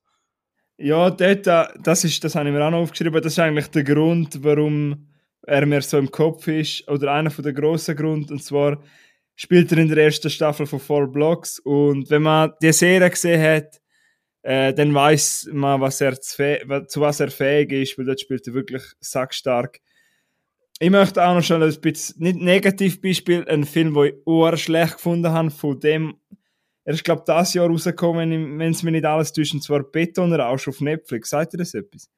Ja, 0.77 1.09
dort, 1.09 1.47
äh, 1.47 1.65
das, 1.81 2.03
ist, 2.03 2.23
das 2.23 2.35
habe 2.35 2.47
ich 2.49 2.53
mir 2.55 2.63
auch 2.65 2.71
noch 2.71 2.79
aufgeschrieben. 2.79 3.21
Das 3.21 3.33
ist 3.33 3.39
eigentlich 3.39 3.67
der 3.67 3.83
Grund, 3.83 4.43
warum 4.43 5.07
er 5.43 5.65
mir 5.65 5.81
so 5.81 5.97
im 5.97 6.11
Kopf 6.11 6.47
ist. 6.47 6.87
Oder 6.87 7.11
einer 7.13 7.31
von 7.31 7.43
der 7.43 7.53
grossen 7.53 7.95
Grund. 7.95 8.31
Und 8.31 8.43
zwar 8.43 8.81
spielt 9.39 9.71
er 9.71 9.77
in 9.77 9.87
der 9.87 10.03
ersten 10.03 10.29
Staffel 10.29 10.65
von 10.65 10.81
Four 10.81 11.07
Blocks. 11.07 11.59
Und 11.59 12.09
wenn 12.09 12.23
man 12.23 12.51
die 12.61 12.73
Serie 12.73 13.09
gesehen 13.09 13.41
hat, 13.41 13.79
äh, 14.41 14.73
dann 14.73 14.93
weiß 14.93 15.49
man, 15.53 15.79
was 15.79 16.01
er 16.01 16.19
zu, 16.19 16.59
zu 16.87 16.99
was 16.99 17.21
er 17.21 17.31
fähig 17.31 17.71
ist, 17.71 17.97
weil 17.97 18.05
dort 18.05 18.19
spielt 18.19 18.45
er 18.47 18.53
wirklich 18.53 18.83
sackstark. 18.99 19.79
Ich 20.79 20.89
möchte 20.89 21.25
auch 21.25 21.35
noch 21.35 21.43
schon 21.43 21.63
ein 21.63 21.81
bisschen, 21.81 22.21
nicht 22.21 22.39
negativ 22.39 23.01
Beispiel, 23.01 23.47
einen 23.47 23.63
Film, 23.63 23.93
den 23.93 24.05
ich 24.07 24.13
ur 24.25 24.57
schlecht 24.57 24.93
gefunden 24.95 25.31
habe, 25.31 25.51
von 25.51 25.79
dem 25.79 26.15
er 26.83 26.93
ist, 26.93 27.03
glaube 27.05 27.23
ich, 27.25 27.33
dieses 27.33 27.53
Jahr 27.53 27.67
rausgekommen, 27.67 28.59
wenn 28.59 28.71
es 28.71 28.83
mir 28.83 28.91
nicht 28.91 29.05
alles 29.05 29.31
täuscht, 29.31 29.53
und 29.53 29.63
zwar 29.63 29.83
Betonrausch 29.83 30.67
auf 30.67 30.81
Netflix. 30.81 31.29
Sagt 31.29 31.53
ihr 31.53 31.59
das 31.59 31.73
etwas? 31.73 32.09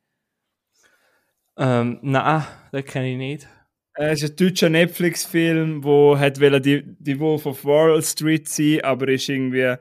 Ähm, 1.58 2.00
nein, 2.02 2.44
den 2.74 2.86
kenne 2.86 3.12
ich 3.12 3.18
nicht. 3.18 3.48
Äh, 3.96 4.12
Es 4.12 4.24
ist 4.24 4.32
ein 4.32 4.36
deutscher 4.48 4.70
Netflix-Film, 4.70 5.84
wollte 5.84 6.62
die, 6.62 6.84
die 7.00 7.20
Wolf 7.20 7.46
of 7.46 7.66
Wall 7.66 8.02
Street 8.02 8.48
sein, 8.48 8.82
aber 8.84 9.08
ist 9.10 9.30
irgendwie 9.30 9.76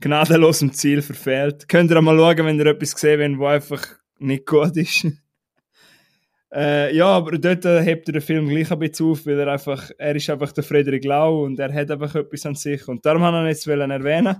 gnadenlos 0.00 0.62
im 0.62 0.72
Ziel 0.72 1.02
verfehlt. 1.02 1.68
Könnt 1.68 1.90
ihr 1.90 1.98
auch 1.98 2.02
mal 2.02 2.16
schauen, 2.16 2.46
wenn 2.46 2.58
ihr 2.58 2.66
etwas 2.66 2.94
gesehen 2.94 3.32
habt, 3.32 3.40
wo 3.40 3.46
einfach 3.46 3.86
nicht 4.18 4.46
gut 4.46 4.76
ist. 4.76 5.06
äh, 6.52 6.94
ja, 6.94 7.06
aber 7.06 7.38
dort 7.38 7.64
äh, 7.64 7.82
hebt 7.82 8.08
er 8.08 8.12
den 8.12 8.22
Film 8.22 8.48
gleich 8.48 8.70
ein 8.70 8.78
bisschen 8.78 9.06
auf, 9.10 9.26
weil 9.26 9.38
er 9.38 9.48
einfach, 9.48 9.90
er 9.98 10.16
ist 10.16 10.30
einfach 10.30 10.52
der 10.52 10.64
Frederik 10.64 11.04
Lau 11.04 11.44
und 11.44 11.58
er 11.58 11.72
hat 11.72 11.90
einfach 11.90 12.14
etwas 12.14 12.46
an 12.46 12.54
sich. 12.54 12.86
Und 12.88 13.04
darum 13.04 13.22
habe 13.22 13.36
ich 13.38 13.42
ihn 13.42 13.48
jetzt 13.48 13.66
erwähnen. 13.66 14.36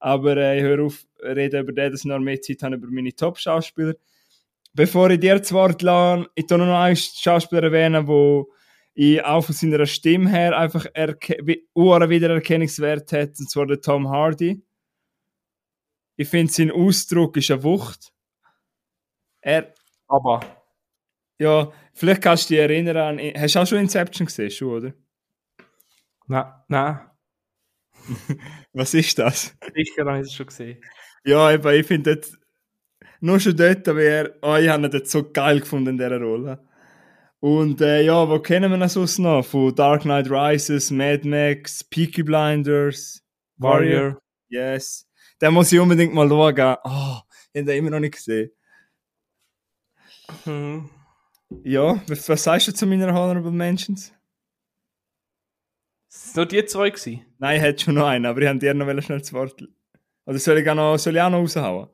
Aber 0.00 0.36
äh, 0.36 0.58
ich 0.58 0.62
höre 0.62 0.84
auf, 0.84 1.04
reden 1.22 1.62
über 1.62 1.72
den, 1.72 1.92
dass 1.92 2.00
ich 2.00 2.06
noch 2.06 2.18
mehr 2.18 2.40
Zeit 2.40 2.62
habe 2.62 2.76
über 2.76 2.88
meine 2.90 3.14
Top-Schauspieler. 3.14 3.94
Bevor 4.74 5.08
ich 5.10 5.20
dir 5.20 5.38
das 5.38 5.52
Wort 5.52 5.82
lasse, 5.82 6.28
ich 6.34 6.46
tue 6.46 6.58
noch 6.58 6.66
einen 6.66 6.96
Schauspieler 6.96 7.62
erwähnen, 7.62 8.08
wo 8.08 8.52
ich 8.94 9.24
auch 9.24 9.44
von 9.44 9.54
seiner 9.54 9.86
Stimme 9.86 10.28
her 10.28 10.56
einfach 10.56 10.86
einen 10.94 11.16
Wiedererkennungswert 11.16 13.12
hat, 13.12 13.38
und 13.38 13.50
zwar 13.50 13.66
der 13.66 13.80
Tom 13.80 14.08
Hardy. 14.08 14.64
Ich 16.16 16.28
finde, 16.28 16.52
sein 16.52 16.70
Ausdruck 16.70 17.36
ist 17.36 17.50
eine 17.50 17.62
Wucht. 17.62 18.12
Er, 19.40 19.72
Aber. 20.08 20.40
ja, 21.38 21.70
vielleicht 21.92 22.22
kannst 22.22 22.50
du 22.50 22.54
dich 22.54 22.62
erinnern 22.62 22.96
an, 22.96 23.18
hast 23.36 23.54
du 23.54 23.60
auch 23.60 23.66
schon 23.66 23.78
Inception 23.78 24.26
gesehen, 24.26 24.50
schon, 24.50 24.68
oder? 24.68 24.94
Nein, 26.26 26.52
nein. 26.68 27.10
Was 28.72 28.94
ist 28.94 29.18
das? 29.18 29.56
Sicher 29.74 30.04
habe 30.04 30.20
ich 30.20 30.26
es 30.26 30.32
schon 30.32 30.46
gesehen. 30.46 30.82
Ja, 31.24 31.52
eben, 31.52 31.74
ich 31.74 31.86
finde 31.86 32.20
nur 33.24 33.40
schon 33.40 33.56
dort, 33.56 33.88
aber 33.88 34.02
er, 34.02 34.34
oh, 34.42 34.56
ich 34.56 34.68
habe 34.68 34.84
ihn 34.84 34.90
dort 34.90 35.08
so 35.08 35.30
geil 35.30 35.60
gefunden 35.60 35.90
in 35.90 35.98
dieser 35.98 36.20
Rolle. 36.20 36.58
Und 37.40 37.80
äh, 37.80 38.02
ja, 38.02 38.28
wo 38.28 38.38
kennen 38.38 38.70
wir 38.70 38.78
ihn 38.78 38.88
sonst 38.88 39.18
noch? 39.18 39.44
Von 39.44 39.74
Dark 39.74 40.02
Knight 40.02 40.30
Rises, 40.30 40.90
Mad 40.90 41.26
Max, 41.26 41.82
Peaky 41.84 42.22
Blinders, 42.22 43.22
Warrior. 43.56 44.20
Yes. 44.48 45.08
Den 45.40 45.54
muss 45.54 45.72
ich 45.72 45.80
unbedingt 45.80 46.12
mal 46.12 46.28
schauen. 46.28 46.76
Oh, 46.84 47.20
ich 47.52 47.60
habe 47.60 47.64
den 47.64 47.68
immer 47.78 47.90
noch 47.90 48.00
nicht 48.00 48.14
gesehen. 48.14 48.50
Mhm. 50.44 50.90
Ja, 51.62 52.00
was, 52.06 52.28
was 52.28 52.44
sagst 52.44 52.68
du 52.68 52.74
zu 52.74 52.86
meiner 52.86 53.12
Honorable 53.14 53.50
Mentions? 53.50 54.12
Es 56.10 56.34
nur 56.34 56.46
die 56.46 56.64
zwei 56.66 56.90
gewesen. 56.90 57.24
Nein, 57.38 57.56
ich 57.56 57.62
hätte 57.62 57.84
schon 57.84 57.94
noch 57.94 58.06
einen, 58.06 58.26
aber 58.26 58.42
ich 58.42 58.48
habe 58.48 58.58
dir 58.58 58.74
noch 58.74 59.02
schnell 59.02 59.18
das 59.18 59.32
Wort. 59.32 59.62
Oder 60.26 60.38
soll 60.38 60.58
ich 60.58 60.68
auch 60.68 60.74
noch, 60.74 60.98
soll 60.98 61.16
ich 61.16 61.22
auch 61.22 61.30
noch 61.30 61.38
raushauen? 61.38 61.88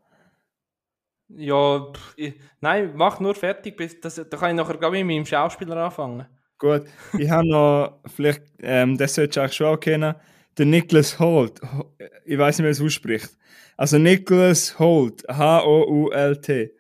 Ja, 1.37 1.92
pff, 1.92 2.14
ich, 2.16 2.34
nein, 2.60 2.92
mach 2.94 3.20
nur 3.20 3.34
fertig. 3.34 3.76
Bis 3.76 4.00
das, 4.00 4.16
da 4.16 4.37
kann 4.37 4.50
ich 4.50 4.56
nachher 4.56 4.76
glaube 4.76 4.99
ich, 4.99 5.04
mit 5.04 5.16
meinem 5.16 5.26
Schauspieler 5.26 5.76
anfangen. 5.76 6.26
Gut, 6.58 6.84
ich 7.18 7.30
habe 7.30 7.49
noch, 7.49 8.00
vielleicht, 8.14 8.42
ähm, 8.60 8.99
das 8.99 9.14
solltest 9.14 9.37
du 9.37 9.40
eigentlich 9.40 9.54
schon 9.56 9.66
auch 9.68 9.80
kennen, 9.80 10.14
der 10.58 10.66
Nicholas 10.66 11.18
Holt. 11.18 11.60
Ho- 11.62 11.94
Ich 12.25 12.38
weiß 12.38 12.58
nicht, 12.58 12.64
wie 12.64 12.68
er 12.68 12.72
es 12.72 12.80
ausspricht. 12.82 13.30
Also 13.76 13.99
Nicholas 13.99 14.78
Holt, 14.78 15.25
H-O-U-L-T. 15.28 16.72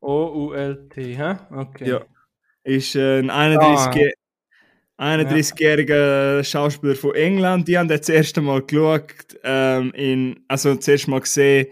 H-O-U-L-T, 0.00 1.16
hä? 1.16 1.36
Okay. 1.54 1.88
Ja. 1.88 2.00
Ist 2.64 2.94
äh, 2.96 3.20
ein 3.20 3.30
31 3.30 4.14
31-jähriger 5.00 6.44
Schauspieler 6.44 6.94
von 6.94 7.14
England. 7.14 7.66
Die 7.66 7.78
haben 7.78 7.88
den 7.88 7.98
das 7.98 8.08
erste 8.08 8.42
Mal 8.42 8.62
geschaut, 8.62 9.38
ähm, 9.42 9.92
in, 9.94 10.44
also 10.46 10.74
das 10.74 10.86
erste 10.86 11.10
Mal 11.10 11.20
gesehen 11.20 11.68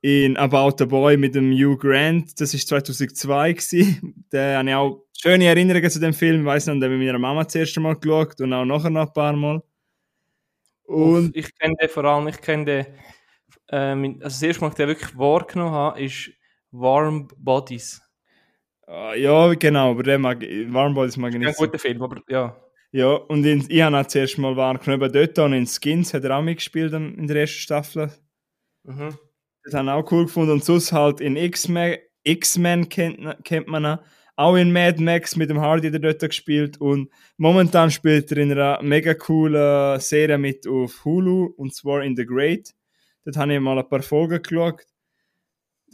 in 0.00 0.36
About 0.36 0.82
a 0.82 0.86
Boy 0.86 1.16
mit 1.16 1.34
dem 1.34 1.50
Hugh 1.50 1.76
Grant. 1.78 2.38
Das 2.40 2.54
ist 2.54 2.68
2002 2.68 3.52
gewesen. 3.54 4.24
Da 4.30 4.58
habe 4.58 4.68
ich 4.68 4.74
auch 4.74 5.04
schöne 5.20 5.46
Erinnerungen 5.46 5.90
zu 5.90 5.98
dem 5.98 6.12
Film. 6.12 6.40
Ich 6.40 6.46
weiß 6.46 6.66
noch, 6.66 6.74
den 6.74 6.84
habe 6.84 6.92
ich 6.92 6.98
mit 6.98 7.08
meiner 7.08 7.18
Mama 7.18 7.44
das 7.44 7.54
erste 7.54 7.80
Mal 7.80 7.96
geschaut 7.96 8.40
und 8.40 8.52
auch 8.52 8.64
nachher 8.64 8.90
noch 8.90 9.06
ein 9.06 9.12
paar 9.12 9.32
Mal. 9.32 9.62
Und 10.84 11.34
ich 11.34 11.56
kenne 11.58 11.74
den 11.80 11.88
vor 11.88 12.04
allem, 12.04 12.28
ich 12.28 12.40
kenne 12.40 12.64
den, 12.64 12.86
ähm, 13.70 14.18
also 14.20 14.24
das 14.24 14.42
erste 14.42 14.60
Mal, 14.60 14.68
dass 14.68 14.74
ich 14.74 14.84
den 14.84 14.88
wirklich 14.88 15.18
wahrgenommen 15.18 15.72
habe, 15.72 16.02
ist 16.02 16.30
Warm 16.70 17.28
Bodies. 17.38 18.03
Äh, 18.88 19.22
ja, 19.22 19.54
genau, 19.54 19.90
aber 19.92 20.02
den 20.02 20.20
mag 20.20 20.42
ich, 20.42 20.72
Warm 20.72 20.94
Bodies 20.94 21.16
mag 21.16 21.30
ich 21.30 21.36
Ein 21.36 21.40
nicht. 21.42 21.56
so. 21.56 21.64
guter 21.64 21.78
Film, 21.78 22.02
aber 22.02 22.20
ja. 22.28 22.56
Ja, 22.92 23.08
und 23.14 23.44
in, 23.44 23.64
ich 23.68 23.82
habe 23.82 23.98
auch 23.98 24.04
das 24.04 24.14
erste 24.14 24.40
Mal 24.40 24.56
wahrgenommen, 24.56 25.10
dort 25.12 25.38
und 25.40 25.52
in 25.52 25.66
Skins 25.66 26.14
hat 26.14 26.22
er 26.22 26.38
auch 26.38 26.42
mitgespielt 26.42 26.92
in 26.92 27.26
der 27.26 27.38
ersten 27.38 27.58
Staffel. 27.58 28.12
Mhm. 28.84 29.18
Das 29.64 29.74
haben 29.74 29.88
auch 29.88 30.10
cool 30.12 30.26
gefunden. 30.26 30.52
Und 30.52 30.64
sonst 30.64 30.92
halt 30.92 31.20
in 31.20 31.36
X-Men, 31.36 31.96
X-Men 32.22 32.88
kennt, 32.88 33.44
kennt 33.44 33.66
man 33.66 33.84
ihn. 33.84 33.98
Auch 34.36 34.56
in 34.56 34.72
Mad 34.72 35.00
Max 35.02 35.36
mit 35.36 35.48
dem 35.48 35.60
Hardy 35.60 35.90
der 35.90 36.00
dort 36.00 36.20
gespielt. 36.20 36.80
Und 36.80 37.08
momentan 37.36 37.90
spielt 37.90 38.30
er 38.32 38.38
in 38.38 38.52
einer 38.52 38.82
mega 38.82 39.14
coolen 39.14 39.98
Serie 40.00 40.38
mit 40.38 40.66
auf 40.66 41.04
Hulu, 41.04 41.46
und 41.56 41.74
zwar 41.74 42.02
in 42.02 42.16
The 42.16 42.26
Great. 42.26 42.74
Dort 43.24 43.36
habe 43.36 43.54
ich 43.54 43.60
mal 43.60 43.78
ein 43.78 43.88
paar 43.88 44.02
Folgen 44.02 44.42
geschaut. 44.42 44.82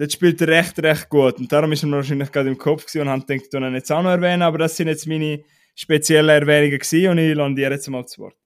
Dort 0.01 0.13
spielt 0.13 0.41
er 0.41 0.49
recht, 0.49 0.83
recht 0.83 1.11
gut. 1.11 1.37
Und 1.41 1.53
darum 1.53 1.73
ist 1.73 1.83
er 1.83 1.89
mir 1.91 1.97
wahrscheinlich 1.97 2.33
gerade 2.33 2.49
im 2.49 2.57
Kopf 2.57 2.87
gewesen 2.87 3.03
und 3.03 3.11
habe 3.11 3.21
gedacht, 3.27 3.49
ich 3.53 3.61
ihn 3.61 3.75
jetzt 3.75 3.93
auch 3.93 4.03
noch 4.03 4.09
erwähnen. 4.09 4.41
Aber 4.41 4.57
das 4.57 4.75
sind 4.75 4.89
jetzt 4.89 5.07
meine 5.07 5.45
speziellen 5.75 6.31
Erwähnungen 6.31 6.79
gewesen 6.79 7.11
und 7.11 7.19
ich 7.19 7.35
lande 7.35 7.61
dir 7.61 7.71
jetzt 7.71 7.87
mal 7.91 8.07
zu 8.07 8.23
Wort. 8.23 8.37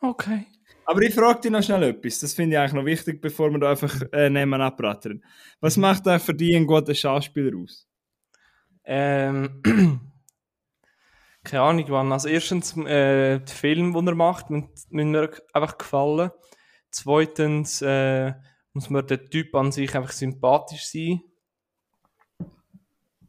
Okay. 0.00 0.46
Aber 0.84 1.00
ich 1.02 1.14
frage 1.14 1.42
dich 1.42 1.52
noch 1.52 1.62
schnell 1.62 1.84
etwas. 1.84 2.18
Das 2.18 2.34
finde 2.34 2.56
ich 2.56 2.58
eigentlich 2.58 2.72
noch 2.72 2.84
wichtig, 2.84 3.20
bevor 3.20 3.52
wir 3.52 3.60
da 3.60 3.70
einfach 3.70 4.02
äh, 4.12 4.28
nehmen 4.28 4.60
abrattern. 4.60 5.22
Was 5.60 5.76
macht 5.76 6.08
eigentlich 6.08 6.24
für 6.24 6.34
dich 6.34 6.56
einen 6.56 6.66
guten 6.66 6.96
Schauspieler 6.96 7.56
aus? 7.56 7.86
Ähm, 8.82 9.62
keine 11.44 11.62
Ahnung, 11.62 11.84
wann. 11.86 12.10
Also 12.10 12.28
erstens, 12.28 12.76
äh, 12.78 13.38
der 13.38 13.46
Film, 13.46 13.92
den 13.92 14.08
er 14.08 14.16
macht, 14.16 14.50
müssen 14.50 14.72
mir 14.90 15.30
einfach 15.52 15.78
gefallen. 15.78 16.32
Zweitens, 16.90 17.80
äh, 17.80 18.32
muss 18.76 18.90
mir 18.90 19.02
der 19.02 19.24
Typ 19.24 19.54
an 19.54 19.72
sich 19.72 19.96
einfach 19.96 20.12
sympathisch 20.12 20.84
sein. 20.84 21.22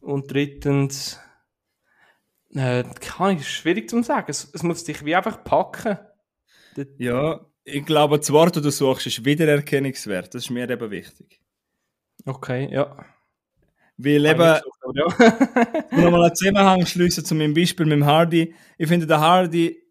Und 0.02 0.30
drittens, 0.30 1.22
äh, 2.54 2.84
Ahnung, 3.18 3.38
ist 3.38 3.48
schwierig 3.48 3.90
zu 3.90 4.04
sagen. 4.04 4.26
Es, 4.28 4.52
es 4.54 4.62
muss 4.62 4.84
dich 4.84 5.06
wie 5.06 5.16
einfach 5.16 5.46
packen. 5.46 6.00
Ja, 6.98 7.46
ich 7.64 7.86
glaube, 7.86 8.18
das 8.18 8.30
Wort, 8.34 8.58
das 8.58 8.64
du 8.64 8.72
suchst, 8.72 9.08
ist 9.08 9.24
Wiedererkennungswert. 9.24 10.36
Das 10.36 10.44
ist 10.44 10.50
mir 10.50 10.70
eben 10.70 10.92
wichtig. 10.92 11.40
Okay, 12.26 12.68
ja. 12.70 13.06
Weil 13.96 14.26
eben, 14.26 14.42
ich 14.42 14.96
ja. 14.96 16.02
nochmal 16.04 16.26
einen 16.26 16.36
Zusammenhang 16.36 16.86
schließen 16.86 17.24
zu 17.24 17.36
meinem 17.36 17.54
Beispiel 17.54 17.86
mit 17.86 17.94
dem 17.94 18.06
Hardy. 18.06 18.54
Ich 18.78 18.90
finde, 18.90 19.08
der 19.08 19.22
Hardy, 19.22 19.82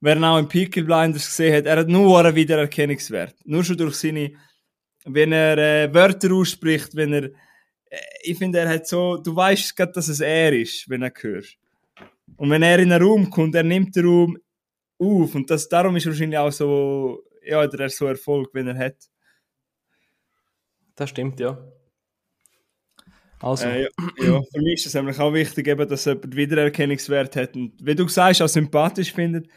wer 0.00 0.16
ihn 0.16 0.24
auch 0.24 0.38
in 0.38 0.48
Peaky 0.48 0.82
Blinders 0.82 1.26
gesehen 1.26 1.56
hat, 1.56 1.66
er 1.66 1.80
hat 1.80 1.88
nur 1.88 2.18
einen 2.18 2.34
Wiedererkennungswert. 2.34 3.34
Nur 3.44 3.62
schon 3.64 3.76
durch 3.76 3.96
seine, 3.96 4.32
wenn 5.04 5.32
er 5.32 5.58
äh, 5.58 5.94
Wörter 5.94 6.32
ausspricht, 6.32 6.94
wenn 6.96 7.12
er, 7.12 7.24
äh, 7.24 7.98
ich 8.22 8.38
finde, 8.38 8.58
er 8.58 8.68
hat 8.68 8.86
so, 8.86 9.16
du 9.16 9.34
weißt 9.34 9.76
gerade, 9.76 9.92
dass 9.92 10.08
es 10.08 10.20
er 10.20 10.52
ist, 10.52 10.88
wenn 10.88 11.02
er 11.02 11.12
hörst. 11.20 11.56
Und 12.36 12.50
wenn 12.50 12.62
er 12.62 12.78
in 12.78 12.90
einen 12.90 13.02
Raum 13.02 13.30
kommt, 13.30 13.54
er 13.54 13.62
nimmt 13.62 13.94
den 13.94 14.06
Raum 14.06 14.38
auf. 14.98 15.34
Und 15.34 15.50
das, 15.50 15.68
darum 15.68 15.96
ist 15.96 16.06
wahrscheinlich 16.06 16.38
auch 16.38 16.50
so, 16.50 17.22
ja, 17.44 17.66
der 17.66 17.88
so 17.90 18.06
Erfolg, 18.06 18.50
wenn 18.54 18.68
er 18.68 18.78
hat. 18.78 18.96
das 20.96 21.10
stimmt, 21.10 21.38
ja. 21.40 21.58
Also, 23.40 23.66
Äh, 23.66 23.82
ja, 23.82 23.88
ja, 24.20 24.42
für 24.42 24.62
mich 24.62 24.74
ist 24.74 24.86
es 24.86 24.94
nämlich 24.94 25.18
auch 25.18 25.32
wichtig, 25.34 25.68
eben, 25.68 25.86
dass 25.86 26.06
jemand 26.06 26.34
Wiedererkennungswert 26.34 27.36
hat. 27.36 27.54
Und 27.54 27.74
wie 27.78 27.94
du 27.94 28.08
sagst, 28.08 28.40
auch 28.40 28.48
sympathisch 28.48 29.12
findet. 29.12 29.48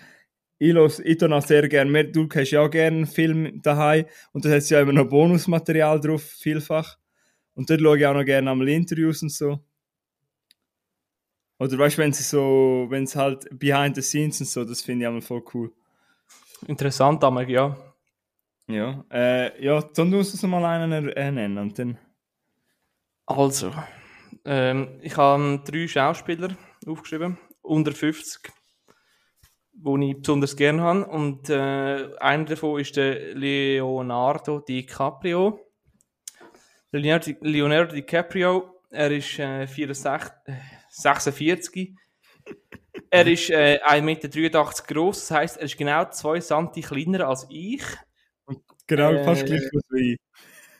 Ich, 0.59 0.73
los, 0.73 0.99
ich 0.99 1.17
tue 1.17 1.33
auch 1.33 1.45
sehr 1.45 1.67
gerne. 1.67 2.05
Du 2.05 2.27
hast 2.33 2.51
ja 2.51 2.61
auch 2.61 2.69
gerne 2.69 2.97
einen 2.97 3.05
Film 3.05 3.61
daheim 3.61 4.05
und 4.33 4.43
da 4.43 4.49
hat 4.49 4.67
ja 4.69 4.81
immer 4.81 4.93
noch 4.93 5.09
Bonusmaterial 5.09 5.99
drauf, 5.99 6.23
vielfach. 6.23 6.97
Und 7.53 7.69
dort 7.69 7.81
schaue 7.81 7.97
ich 7.97 8.05
auch 8.05 8.13
noch 8.13 8.25
gerne 8.25 8.51
einmal 8.51 8.67
Interviews 8.69 9.21
und 9.21 9.31
so. 9.31 9.59
Oder 11.59 11.77
weißt 11.77 11.97
du, 11.97 12.01
wenn 12.01 12.13
sie 12.13 12.23
so, 12.23 12.85
wenn 12.89 13.03
es 13.03 13.15
halt 13.15 13.47
behind 13.51 13.95
the 13.95 14.01
scenes 14.01 14.39
und 14.41 14.47
so, 14.47 14.63
das 14.63 14.81
finde 14.81 15.03
ich 15.03 15.07
einmal 15.07 15.21
voll 15.21 15.43
cool. 15.53 15.71
interessant, 16.67 17.23
aber 17.23 17.47
ja. 17.47 17.75
Ja, 18.67 19.05
äh, 19.11 19.63
ja, 19.63 19.81
dann 19.81 20.09
musst 20.09 20.33
du 20.33 20.35
uns 20.35 20.51
mal 20.51 20.65
einen 20.65 21.09
äh, 21.09 21.31
nennen 21.31 21.57
und 21.57 21.79
dann. 21.79 21.97
Also, 23.25 23.71
ähm, 24.45 24.99
ich 25.01 25.15
habe 25.17 25.61
drei 25.65 25.87
Schauspieler 25.87 26.49
aufgeschrieben, 26.85 27.37
unter 27.61 27.93
50, 27.93 28.51
die 29.77 30.11
ich 30.11 30.17
besonders 30.17 30.55
gerne 30.55 30.81
habe. 30.81 31.05
Und 31.05 31.49
äh, 31.49 32.09
einer 32.19 32.45
davon 32.45 32.79
ist 32.79 32.95
der 32.97 33.35
Leonardo 33.35 34.59
DiCaprio. 34.59 35.59
Der 36.91 36.99
Leonardo, 36.99 37.31
Leonardo 37.41 37.95
DiCaprio, 37.95 38.81
er 38.89 39.11
ist 39.11 39.37
äh, 39.39 39.67
64, 39.67 40.31
äh, 40.45 40.53
46. 40.89 41.95
Er 43.09 43.27
ist 43.27 43.49
äh, 43.49 43.79
1,83 43.85 44.41
Meter 44.41 44.63
groß, 44.63 45.27
das 45.27 45.31
heißt, 45.31 45.57
er 45.57 45.63
ist 45.63 45.77
genau 45.77 46.05
2 46.09 46.39
cm 46.39 46.81
kleiner 46.81 47.27
als 47.27 47.45
ich. 47.49 47.83
Genau, 48.87 49.11
Äh, 49.11 49.23
fast 49.23 49.45
gleich 49.45 49.69
groß 49.69 49.83
wie 49.91 50.13
ich. 50.13 50.19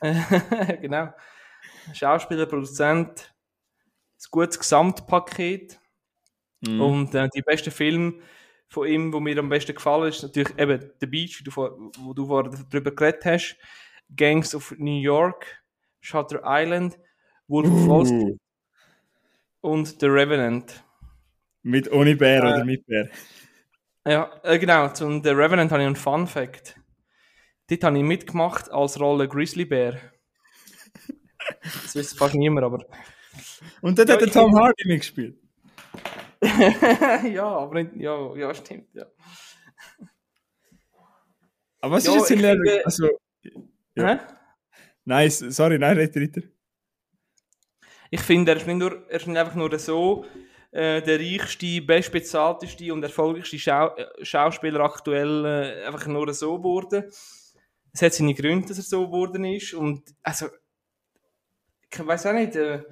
genau. 0.80 1.12
Schauspieler, 1.92 2.46
Produzent, 2.46 3.34
ein 4.18 4.28
gutes 4.30 4.58
Gesamtpaket. 4.58 5.78
Mhm. 6.60 6.80
Und 6.80 7.14
äh, 7.14 7.28
die 7.34 7.42
besten 7.42 7.70
Filme 7.70 8.14
von 8.68 8.86
ihm, 8.88 9.12
wo 9.12 9.20
mir 9.20 9.38
am 9.38 9.48
besten 9.48 9.74
gefallen 9.74 10.08
ist, 10.08 10.22
natürlich 10.22 10.56
eben 10.58 10.90
The 11.00 11.06
Beach, 11.06 11.38
wie 11.40 11.44
du 11.44 11.50
wo 11.56 12.12
du 12.14 12.26
vorher 12.26 12.52
darüber 12.70 12.90
geredet 12.92 13.24
hast, 13.24 13.56
Gangs 14.16 14.54
of 14.54 14.74
New 14.78 15.00
York, 15.00 15.62
Shutter 16.00 16.42
Island, 16.44 16.98
Wolf 17.48 17.66
of 17.68 17.86
Wall 17.88 18.06
Street 18.06 18.38
Uh, 19.62 19.70
und 19.72 20.00
The 20.00 20.06
Revenant. 20.06 20.84
mit 21.62 21.90
ohne 21.92 22.16
Bär 22.16 22.42
Äh, 22.44 22.54
oder 22.54 22.64
mit 22.64 22.86
Bär? 22.86 23.08
Ja, 24.06 24.40
äh, 24.42 24.58
genau, 24.58 24.88
zum 24.90 25.22
The 25.22 25.30
Revenant 25.30 25.70
habe 25.72 25.82
ich 25.82 25.86
einen 25.86 25.96
Fun 25.96 26.26
Fact. 26.26 26.80
Dort 27.68 27.84
habe 27.84 27.98
ich 27.98 28.04
mitgemacht 28.04 28.70
als 28.70 28.98
Rolle 29.00 29.28
Grizzly 29.28 29.64
Bear. 29.66 30.00
Das 31.62 31.96
weiß 31.96 32.12
fast 32.14 32.34
niemand, 32.34 32.64
aber. 32.64 32.84
Und 33.80 33.98
dort 33.98 34.08
Ja, 34.08 34.14
hat 34.14 34.20
der 34.22 34.30
Tom 34.30 34.54
Hardy 34.56 34.86
mitgespielt. 34.86 35.38
ja, 37.32 37.44
aber 37.44 37.82
nicht, 37.82 37.96
ja, 37.96 38.34
ja, 38.36 38.54
stimmt, 38.54 38.94
ja. 38.94 39.06
Aber 41.80 41.96
was 41.96 42.06
Ja, 42.06 42.12
ist 42.16 42.30
jetzt 42.30 42.30
in 42.30 42.38
finde- 42.40 42.82
Also, 42.84 43.08
Ja. 43.94 44.06
Hä? 44.14 44.18
nein, 45.04 45.30
sorry, 45.30 45.78
nein, 45.78 45.96
red 45.96 46.14
weiter. 46.16 46.42
Ich 48.10 48.20
finde, 48.20 48.52
er 48.52 48.56
ist 48.58 48.66
nicht, 48.66 48.76
nur, 48.78 49.06
er 49.08 49.16
ist 49.16 49.26
nicht 49.26 49.36
einfach 49.36 49.54
nur 49.54 49.76
so 49.78 50.24
äh, 50.70 51.02
der 51.02 51.18
reichste, 51.18 51.80
bestbezahlteste 51.82 52.92
und 52.92 53.02
erfolgreichste 53.02 53.58
Schau 53.58 53.94
äh, 53.96 54.06
Schauspieler 54.24 54.80
aktuell 54.80 55.44
äh, 55.44 55.84
einfach 55.86 56.06
nur 56.06 56.32
so 56.34 56.58
geworden. 56.58 57.04
Es 57.92 58.02
hat 58.02 58.12
seine 58.14 58.34
Gründe, 58.34 58.68
dass 58.68 58.78
er 58.78 58.84
so 58.84 59.06
geworden 59.06 59.44
ist. 59.44 59.74
Und 59.74 60.14
also, 60.22 60.46
ich 61.90 62.06
weiß 62.06 62.26
auch 62.26 62.32
nicht, 62.34 62.54
äh, 62.56 62.82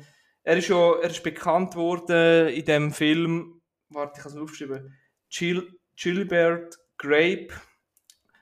er 0.47 0.57
ist 0.59 0.69
ja 0.69 0.93
er 1.03 1.11
ist 1.11 1.23
bekannt 1.25 1.75
worden 1.75 2.49
in 2.49 2.65
dem 2.65 2.93
Film, 2.93 3.61
warte, 3.89 4.21
ich 4.21 4.25
habe 4.25 4.35
es 4.35 4.41
aufgeschrieben, 4.41 4.97
Gil 5.29 5.77
Gilbert 5.97 6.79
Grape, 6.99 7.49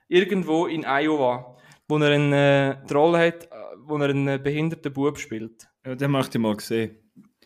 irgendwo 0.08 0.66
in 0.66 0.84
Iowa, 0.84 1.56
wo 1.88 1.96
er 1.98 2.10
eine 2.10 2.84
äh, 2.86 2.92
Rolle 2.92 3.18
hat, 3.26 3.44
äh, 3.46 3.56
wo 3.78 3.96
er 3.96 4.10
einen 4.10 4.42
behinderten 4.42 4.92
Bub 4.92 5.18
spielt 5.18 5.66
Ja, 5.84 5.94
den 5.94 6.10
möchte 6.10 6.36
ich 6.36 6.42
mal 6.42 6.56
gesehen. 6.56 6.98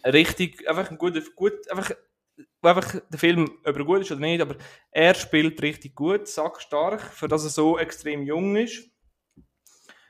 richtig, 0.04 0.68
einfach 0.68 0.90
ein 0.90 0.98
guter, 0.98 1.22
gut, 1.36 1.70
einfach, 1.70 1.92
einfach 2.60 3.00
der 3.10 3.18
Film, 3.18 3.48
ob 3.64 3.76
er 3.76 3.84
gut 3.84 4.00
ist 4.00 4.10
oder 4.10 4.20
nicht, 4.20 4.40
aber 4.40 4.56
er 4.90 5.14
spielt 5.14 5.62
richtig 5.62 5.94
gut, 5.94 6.26
sackstark, 6.26 7.00
für 7.00 7.28
dass 7.28 7.44
er 7.44 7.50
so 7.50 7.78
extrem 7.78 8.24
jung 8.24 8.56
ist. 8.56 8.90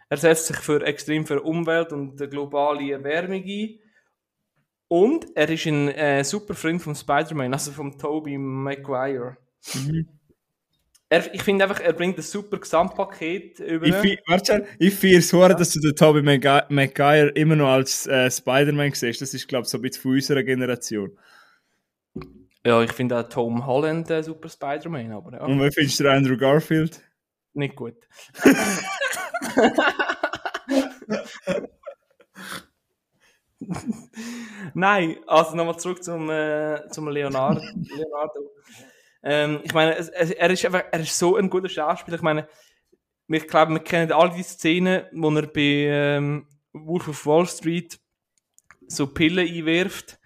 Er 0.08 0.16
setzt 0.16 0.46
sich 0.46 0.56
für 0.56 0.82
extrem 0.86 1.26
für 1.26 1.42
Umwelt 1.42 1.92
und 1.92 2.18
die 2.18 2.28
globale 2.28 2.92
Erwärmung 2.92 3.42
ein. 3.44 3.80
Und 4.88 5.26
er 5.36 5.48
ist 5.50 5.66
ein 5.66 5.88
äh, 5.88 6.24
super 6.24 6.54
Freund 6.54 6.80
von 6.80 6.94
Spider-Man, 6.94 7.52
also 7.52 7.72
vom 7.72 7.98
Tobey 7.98 8.38
Maguire. 8.38 9.36
Mhm. 9.74 10.08
Er, 11.10 11.34
ich 11.34 11.42
finde 11.42 11.64
einfach, 11.64 11.80
er 11.80 11.92
bringt 11.94 12.18
ein 12.18 12.22
super 12.22 12.58
Gesamtpaket 12.58 13.60
über. 13.60 13.86
Ich, 13.86 14.18
warte 14.26 14.66
ich 14.78 14.94
feiere 14.94 15.18
es 15.18 15.32
ja. 15.32 15.48
dass 15.48 15.70
du 15.70 15.80
den 15.80 15.94
Tobey 15.94 16.22
Maguire 16.22 17.28
immer 17.30 17.56
noch 17.56 17.68
als 17.68 18.06
äh, 18.06 18.30
Spider-Man 18.30 18.92
siehst. 18.92 19.20
Das 19.20 19.32
ist, 19.32 19.46
glaube 19.48 19.64
ich, 19.64 19.68
so 19.70 19.78
ein 19.78 19.82
bisschen 19.82 20.02
von 20.02 20.12
unserer 20.12 20.42
Generation. 20.42 21.16
ja, 22.64 22.82
ich 22.82 22.92
finde 22.92 23.18
auch 23.18 23.28
Tom 23.28 23.66
Holland 23.66 24.10
ein 24.10 24.22
super 24.22 24.48
Spider-Man, 24.48 25.12
aber 25.12 25.32
ja, 25.32 25.44
Und 25.44 25.60
wie 25.62 25.70
findest 25.70 26.00
du 26.00 26.10
Andrew 26.10 26.36
Garfield? 26.36 27.02
nicht 27.54 27.74
gut. 27.76 27.96
Nein, 34.74 35.16
also 35.26 35.56
nochmal 35.56 35.78
zurück 35.78 36.02
zum, 36.02 36.30
äh, 36.30 36.88
zum 36.90 37.08
Leonardo. 37.08 37.60
Leonardo. 37.96 38.50
Ähm, 39.22 39.60
ich 39.64 39.74
meine, 39.74 39.96
er, 39.96 40.50
ist 40.50 40.64
einfach, 40.64 40.84
er 40.90 41.00
ist 41.00 41.18
so 41.18 41.36
ein 41.36 41.50
guter 41.50 41.68
Schauspieler. 41.68 42.16
Ich 42.16 42.22
meine, 42.22 42.48
ich 43.26 43.46
glaube, 43.46 43.72
wir 43.72 43.80
kennen 43.80 44.12
alle 44.12 44.34
die 44.34 44.42
Szene, 44.42 45.08
wo 45.12 45.30
er 45.30 45.46
bei 45.46 45.60
ähm, 45.60 46.46
Wolf 46.72 47.08
of 47.08 47.26
Wall 47.26 47.46
Street 47.46 47.98
so 48.86 49.06
Pillen 49.06 49.46
einwirft 49.46 50.18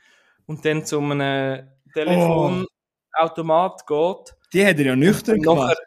und 0.46 0.64
dann 0.64 0.84
zu 0.84 1.00
einem 1.00 1.68
Telefonautomat 1.94 3.87
geht. 3.87 4.37
Die 4.52 4.66
hat 4.66 4.78
er 4.78 4.85
ja 4.87 4.96
nüchtern 4.96 5.40
gemacht. 5.40 5.78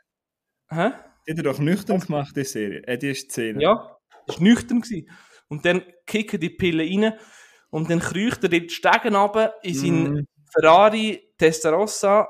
Hä? 0.69 0.91
Die 1.27 1.31
hat 1.31 1.37
er 1.37 1.43
doch 1.43 1.59
nüchtern 1.59 1.99
gemacht, 1.99 2.35
die 2.35 2.43
Serie. 2.43 2.81
Äh, 2.85 2.97
die 2.97 3.13
Szene. 3.13 3.61
Ja, 3.61 3.97
das 4.27 4.37
war 4.37 4.43
nüchtern. 4.43 4.81
Gewesen. 4.81 5.09
Und 5.55 5.65
dann 5.65 5.83
kicken 6.05 6.39
die 6.39 6.49
Pillen 6.49 7.03
rein 7.03 7.19
und 7.69 7.89
dann 7.89 7.99
kriecht 7.99 8.43
er 8.43 8.49
die 8.49 8.69
Stegen 8.69 9.15
runter 9.15 9.55
in 9.63 9.73
seinen 9.73 10.13
Mhm. 10.13 10.27
Ferrari 10.53 11.33
Testarossa 11.37 12.27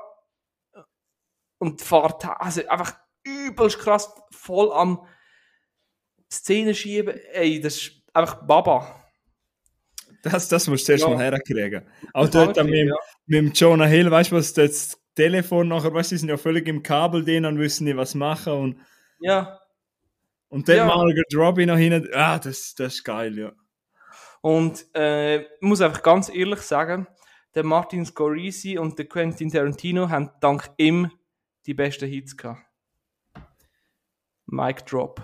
und 1.58 1.80
fährt 1.82 2.24
also 2.40 2.66
einfach 2.68 2.96
übelst 3.24 3.78
krass 3.78 4.10
voll 4.30 4.72
am 4.72 5.06
Szenen 6.32 6.74
schieben. 6.74 7.16
Ey, 7.32 7.60
das 7.60 7.76
ist 7.76 7.92
einfach 8.12 8.46
Baba. 8.46 9.02
Das, 10.22 10.48
das 10.48 10.66
musst 10.66 10.82
du 10.84 10.86
zuerst 10.86 11.04
Ja. 11.04 11.10
mal 11.10 11.18
herkriegen. 11.22 11.86
Auch 12.12 12.28
dort 12.28 12.56
mit, 12.64 12.88
ja. 12.88 12.94
mit 13.26 13.58
Jonah 13.58 13.86
Hill, 13.86 14.10
weißt 14.10 14.32
du, 14.32 14.36
was 14.36 14.52
das 14.54 15.00
Telefon 15.14 15.68
nachher, 15.68 15.92
weißt 15.94 16.10
du, 16.10 16.14
die 16.14 16.18
sind 16.18 16.28
ja 16.28 16.36
völlig 16.36 16.66
im 16.68 16.82
Kabel 16.82 17.24
drin 17.24 17.44
und 17.44 17.58
wissen 17.58 17.84
nicht, 17.84 17.96
was 17.96 18.14
machen. 18.14 18.52
Und, 18.52 18.80
Ja. 19.20 19.60
Und 20.48 20.68
dann 20.68 20.76
Ja. 20.76 20.86
Margaret 20.86 21.34
Robbie 21.34 21.66
noch 21.66 21.76
hinten. 21.76 22.08
Ah, 22.12 22.38
das, 22.38 22.74
das 22.74 22.94
ist 22.94 23.04
geil, 23.04 23.38
ja. 23.38 23.52
Und 24.40 24.86
äh, 24.94 25.42
ich 25.42 25.48
muss 25.60 25.80
einfach 25.80 26.02
ganz 26.02 26.28
ehrlich 26.28 26.60
sagen, 26.60 27.06
der 27.54 27.64
Martin 27.64 28.04
Scorsese 28.04 28.80
und 28.80 28.98
der 28.98 29.06
Quentin 29.06 29.50
Tarantino 29.50 30.08
haben 30.08 30.30
dank 30.40 30.70
ihm 30.76 31.10
die 31.66 31.74
besten 31.74 32.08
Hits 32.08 32.36
gehabt. 32.36 32.60
Mic 34.46 34.84
Drop. 34.84 35.20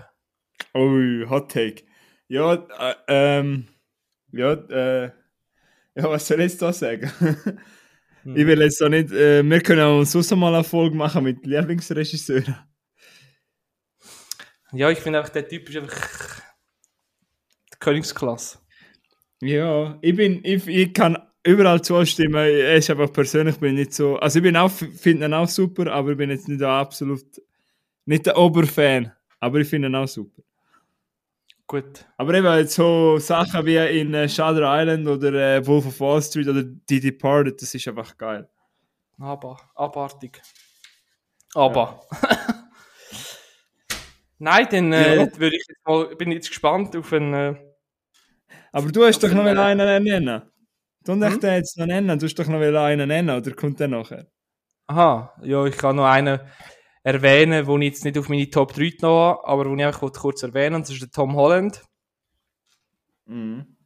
Oh, 0.75 1.29
Hot 1.29 1.53
Take. 1.53 1.85
Ja, 2.27 2.55
äh, 2.55 2.95
ähm, 3.09 3.69
ja, 4.33 4.53
äh, 4.53 5.13
ja, 5.95 6.11
was 6.11 6.27
soll 6.27 6.41
ich 6.41 6.53
jetzt 6.53 6.63
da 6.63 6.73
sagen? 6.73 7.11
Hm. 8.25 8.37
Ich 8.37 8.47
will 8.47 8.61
jetzt 8.61 8.81
da 8.81 8.89
nicht, 8.89 9.11
äh, 9.11 9.43
wir 9.43 9.61
können 9.61 9.81
auch 9.81 10.05
sonst 10.05 10.31
mal 10.37 10.55
eine 10.55 10.63
Folge 10.63 10.95
machen 10.95 11.25
mit 11.25 11.45
Lieblingsregisseuren. 11.45 12.57
Ja, 14.73 14.91
ich 14.91 14.99
finde 14.99 15.19
einfach, 15.19 15.33
der 15.33 15.47
Typ 15.47 15.69
ist 15.69 15.77
einfach 15.77 16.43
die 17.73 17.79
Königsklasse. 17.79 18.59
Ja, 19.41 19.99
ich 20.01 20.17
bin, 20.17 20.41
ich, 20.45 20.67
ich 20.67 20.95
kann 20.95 21.19
überall 21.45 21.83
zustimmen. 21.83 22.37
Er 22.37 22.77
ist 22.77 22.91
einfach 22.91 23.13
persönlich 23.13 23.59
bin 23.59 23.71
ich 23.71 23.87
nicht 23.87 23.95
so, 23.95 24.17
also 24.17 24.39
ich 24.39 24.43
bin 24.43 24.57
auch, 24.57 24.71
finde 24.71 25.27
ihn 25.27 25.35
auch 25.35 25.49
super, 25.49 25.93
aber 25.93 26.13
ich 26.13 26.17
bin 26.17 26.31
jetzt 26.31 26.49
nicht 26.49 26.61
der 26.61 26.69
absolut, 26.69 27.25
nicht 28.07 28.27
der 28.27 28.39
Oberfan, 28.39 29.13
aber 29.41 29.59
ich 29.59 29.69
finde 29.69 29.89
ihn 29.89 29.95
auch 29.95 30.09
super. 30.09 30.43
Gut. 31.67 32.05
Aber 32.17 32.35
eben 32.35 32.59
jetzt 32.59 32.75
so 32.75 33.19
Sachen 33.19 33.65
wie 33.67 33.77
in 33.77 34.15
äh, 34.15 34.29
Shutter 34.29 34.63
Island 34.63 35.07
oder 35.09 35.33
äh, 35.33 35.67
Wolf 35.67 35.87
of 35.87 36.01
Wall 36.01 36.23
Street 36.23 36.49
oder 36.49 36.65
The 36.89 37.01
Departed, 37.01 37.61
das 37.61 37.75
ist 37.75 37.89
einfach 37.89 38.17
geil. 38.17 38.49
Aber, 39.19 39.59
abartig. 39.75 40.41
Aber. 41.55 42.01
Nein, 44.43 44.67
dann 44.73 44.93
äh, 44.93 45.15
Ja. 45.15 45.39
würde 45.39 45.55
ich 45.57 45.65
jetzt 45.69 45.87
mal, 45.87 46.17
bin 46.17 46.33
jetzt 46.33 46.49
gespannt 46.49 46.97
auf 46.97 47.13
einen. 47.13 47.33
Äh, 47.33 47.55
Aber 48.73 48.91
du 48.91 49.05
hast 49.05 49.23
doch 49.23 49.33
noch 49.33 49.45
Äh, 49.47 49.57
einen 49.57 50.03
nennen. 50.03 50.43
Du 51.05 51.13
Hm? 51.13 51.23
hm? 51.23 51.41
den 51.41 51.55
jetzt 51.55 51.79
noch 51.79 51.87
nennen, 51.87 52.19
du 52.19 52.27
hast 52.27 52.35
doch 52.37 52.49
noch 52.49 52.61
einen 52.61 53.07
nennen, 53.09 53.37
oder 53.37 53.53
kommt 53.53 53.79
der 53.79 53.87
nachher? 53.87 54.27
aha, 54.89 55.33
ja, 55.43 55.65
ich 55.65 55.77
kann 55.79 55.95
noch 55.97 56.07
einen 56.07 56.41
erwähnen, 57.05 57.65
den 57.67 57.83
ich 57.83 57.89
jetzt 57.93 58.05
nicht 58.05 58.19
auf 58.19 58.29
meine 58.29 58.51
Top 58.51 58.75
3 58.75 58.93
noch 59.01 59.39
habe, 59.39 59.47
aber 59.49 59.65
den 59.65 59.79
ich 59.79 59.85
einfach 59.87 60.13
kurz 60.13 60.43
erwähnen 60.43 60.75
und 60.77 60.83
das 60.83 60.91
ist 60.91 61.03
der 61.03 61.11
Tom 61.11 61.37
Holland. 61.37 61.81
Mhm. 63.27 63.77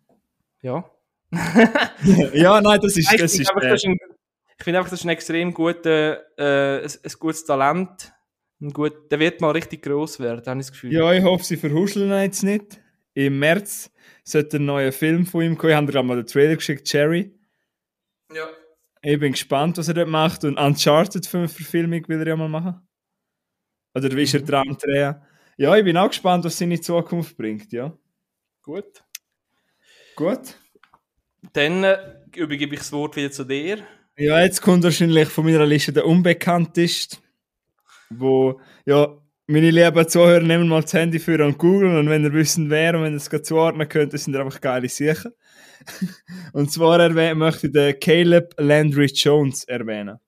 Ja. 0.62 0.90
ja, 2.32 2.60
nein, 2.62 2.80
das 2.80 2.96
ist, 2.96 3.12
ich 3.12 3.20
das 3.20 3.32
finde 3.32 3.42
ist, 3.42 3.50
einfach, 3.50 3.62
das 3.62 3.74
ist 3.74 3.86
ein, 3.86 3.98
ich 4.58 4.64
finde 4.64 4.78
einfach, 4.78 4.90
das 4.90 5.00
ist 5.00 5.04
ein 5.06 5.10
extrem 5.10 5.52
guter, 5.52 6.22
äh, 6.38 6.82
ein, 6.82 6.90
ein 7.04 7.12
gutes 7.18 7.44
Talent. 7.44 8.12
Ein 8.60 8.70
gut, 8.70 9.10
der 9.10 9.18
wird 9.18 9.40
mal 9.40 9.50
richtig 9.50 9.82
gross 9.82 10.18
werden, 10.18 10.44
habe 10.46 10.60
ich 10.60 10.66
das 10.66 10.72
Gefühl. 10.72 10.92
Ja, 10.92 11.12
ich 11.12 11.22
hoffe, 11.22 11.44
sie 11.44 11.56
verhuscheln 11.56 12.10
ihn 12.10 12.22
jetzt 12.22 12.42
nicht. 12.42 12.80
Im 13.14 13.38
März 13.38 13.90
sollte 14.24 14.56
ein 14.56 14.64
neuer 14.64 14.92
Film 14.92 15.26
von 15.26 15.42
ihm 15.42 15.58
kommen. 15.58 15.70
Ich 15.70 15.76
habe 15.76 15.86
dir 15.86 15.92
gerade 15.92 16.06
mal 16.06 16.16
den 16.16 16.26
Trailer 16.26 16.56
geschickt, 16.56 16.86
Cherry. 16.86 17.34
ja. 18.32 18.48
Ich 19.02 19.20
bin 19.20 19.32
gespannt, 19.32 19.78
was 19.78 19.86
er 19.86 19.94
dort 19.94 20.08
macht. 20.08 20.42
Und 20.42 20.58
Uncharted 20.58 21.26
für 21.26 21.38
eine 21.38 21.48
Verfilmung 21.48 22.08
will 22.08 22.18
er 22.18 22.26
ja 22.26 22.34
mal 22.36 22.48
machen. 22.48 22.80
Oder 23.94 24.10
wie 24.10 24.22
ist 24.22 24.34
er 24.34 24.40
dran 24.40 24.68
am 24.68 24.76
drehen? 24.76 25.14
Ja, 25.56 25.76
ich 25.76 25.84
bin 25.84 25.96
auch 25.96 26.08
gespannt, 26.08 26.44
was 26.44 26.58
seine 26.58 26.80
Zukunft 26.80 27.36
bringt, 27.36 27.72
ja. 27.72 27.96
Gut. 28.62 29.04
Gut. 30.16 30.56
Dann 31.52 31.84
äh, 31.84 31.98
übergebe 32.34 32.74
ich 32.74 32.80
das 32.80 32.90
Wort 32.90 33.14
wieder 33.14 33.30
zu 33.30 33.44
dir. 33.44 33.78
Ja, 34.18 34.40
jetzt 34.40 34.60
kommt 34.60 34.82
wahrscheinlich 34.82 35.28
von 35.28 35.44
meiner 35.44 35.66
Liste 35.66 35.92
der 35.92 36.06
Unbekannteste, 36.06 37.18
wo, 38.10 38.60
ja, 38.84 39.16
meine 39.46 39.70
lieben 39.70 40.08
Zuhörer 40.08 40.42
nehmen 40.42 40.68
mal 40.68 40.82
das 40.82 40.92
Handy 40.92 41.18
für 41.18 41.44
und 41.44 41.58
googeln 41.58 41.96
und 41.96 42.08
wenn 42.08 42.24
ihr 42.24 42.32
wissen 42.32 42.68
wer 42.68 42.96
und 42.96 43.04
wenn 43.04 43.12
ihr 43.12 43.16
es 43.16 43.30
zuordnen 43.42 43.88
könnt, 43.88 44.12
das 44.12 44.24
sind 44.24 44.36
einfach 44.36 44.60
geile 44.60 44.88
Sachen. 44.88 45.32
und 46.52 46.72
zwar 46.72 47.08
möchte 47.10 47.68
ich 47.68 47.72
den 47.72 48.00
Caleb 48.00 48.54
Landry 48.58 49.06
Jones 49.06 49.64
erwähnen. 49.64 50.18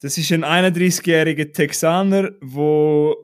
Das 0.00 0.18
ist 0.18 0.32
ein 0.32 0.44
31-jähriger 0.44 1.52
Texaner, 1.52 2.32
wo 2.40 3.16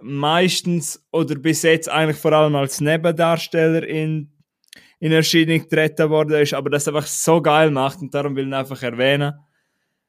meistens 0.00 1.06
oder 1.12 1.34
bis 1.34 1.62
jetzt 1.62 1.88
eigentlich 1.88 2.16
vor 2.16 2.32
allem 2.32 2.56
als 2.56 2.80
Nebendarsteller 2.80 3.86
in, 3.86 4.32
in 4.98 5.12
Erscheinung 5.12 5.60
getreten 5.60 6.10
worden 6.10 6.40
ist, 6.40 6.54
aber 6.54 6.70
das 6.70 6.88
einfach 6.88 7.06
so 7.06 7.42
geil 7.42 7.70
macht 7.70 8.00
und 8.00 8.14
darum 8.14 8.34
will 8.36 8.44
ich 8.44 8.48
ihn 8.48 8.54
einfach 8.54 8.82
erwähnen. 8.82 9.34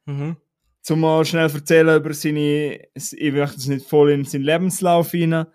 Mhm. 0.06 0.38
Zum 0.82 1.02
mal 1.02 1.24
schnell 1.26 1.50
erzählen 1.50 1.98
über 2.00 2.14
seine, 2.14 2.80
ich 2.96 3.34
möchte 3.34 3.58
es 3.58 3.68
nicht 3.68 3.88
voll 3.88 4.12
in 4.12 4.26
seinen 4.26 4.44
Lebenslauf 4.44 5.12
hinein, 5.12 5.46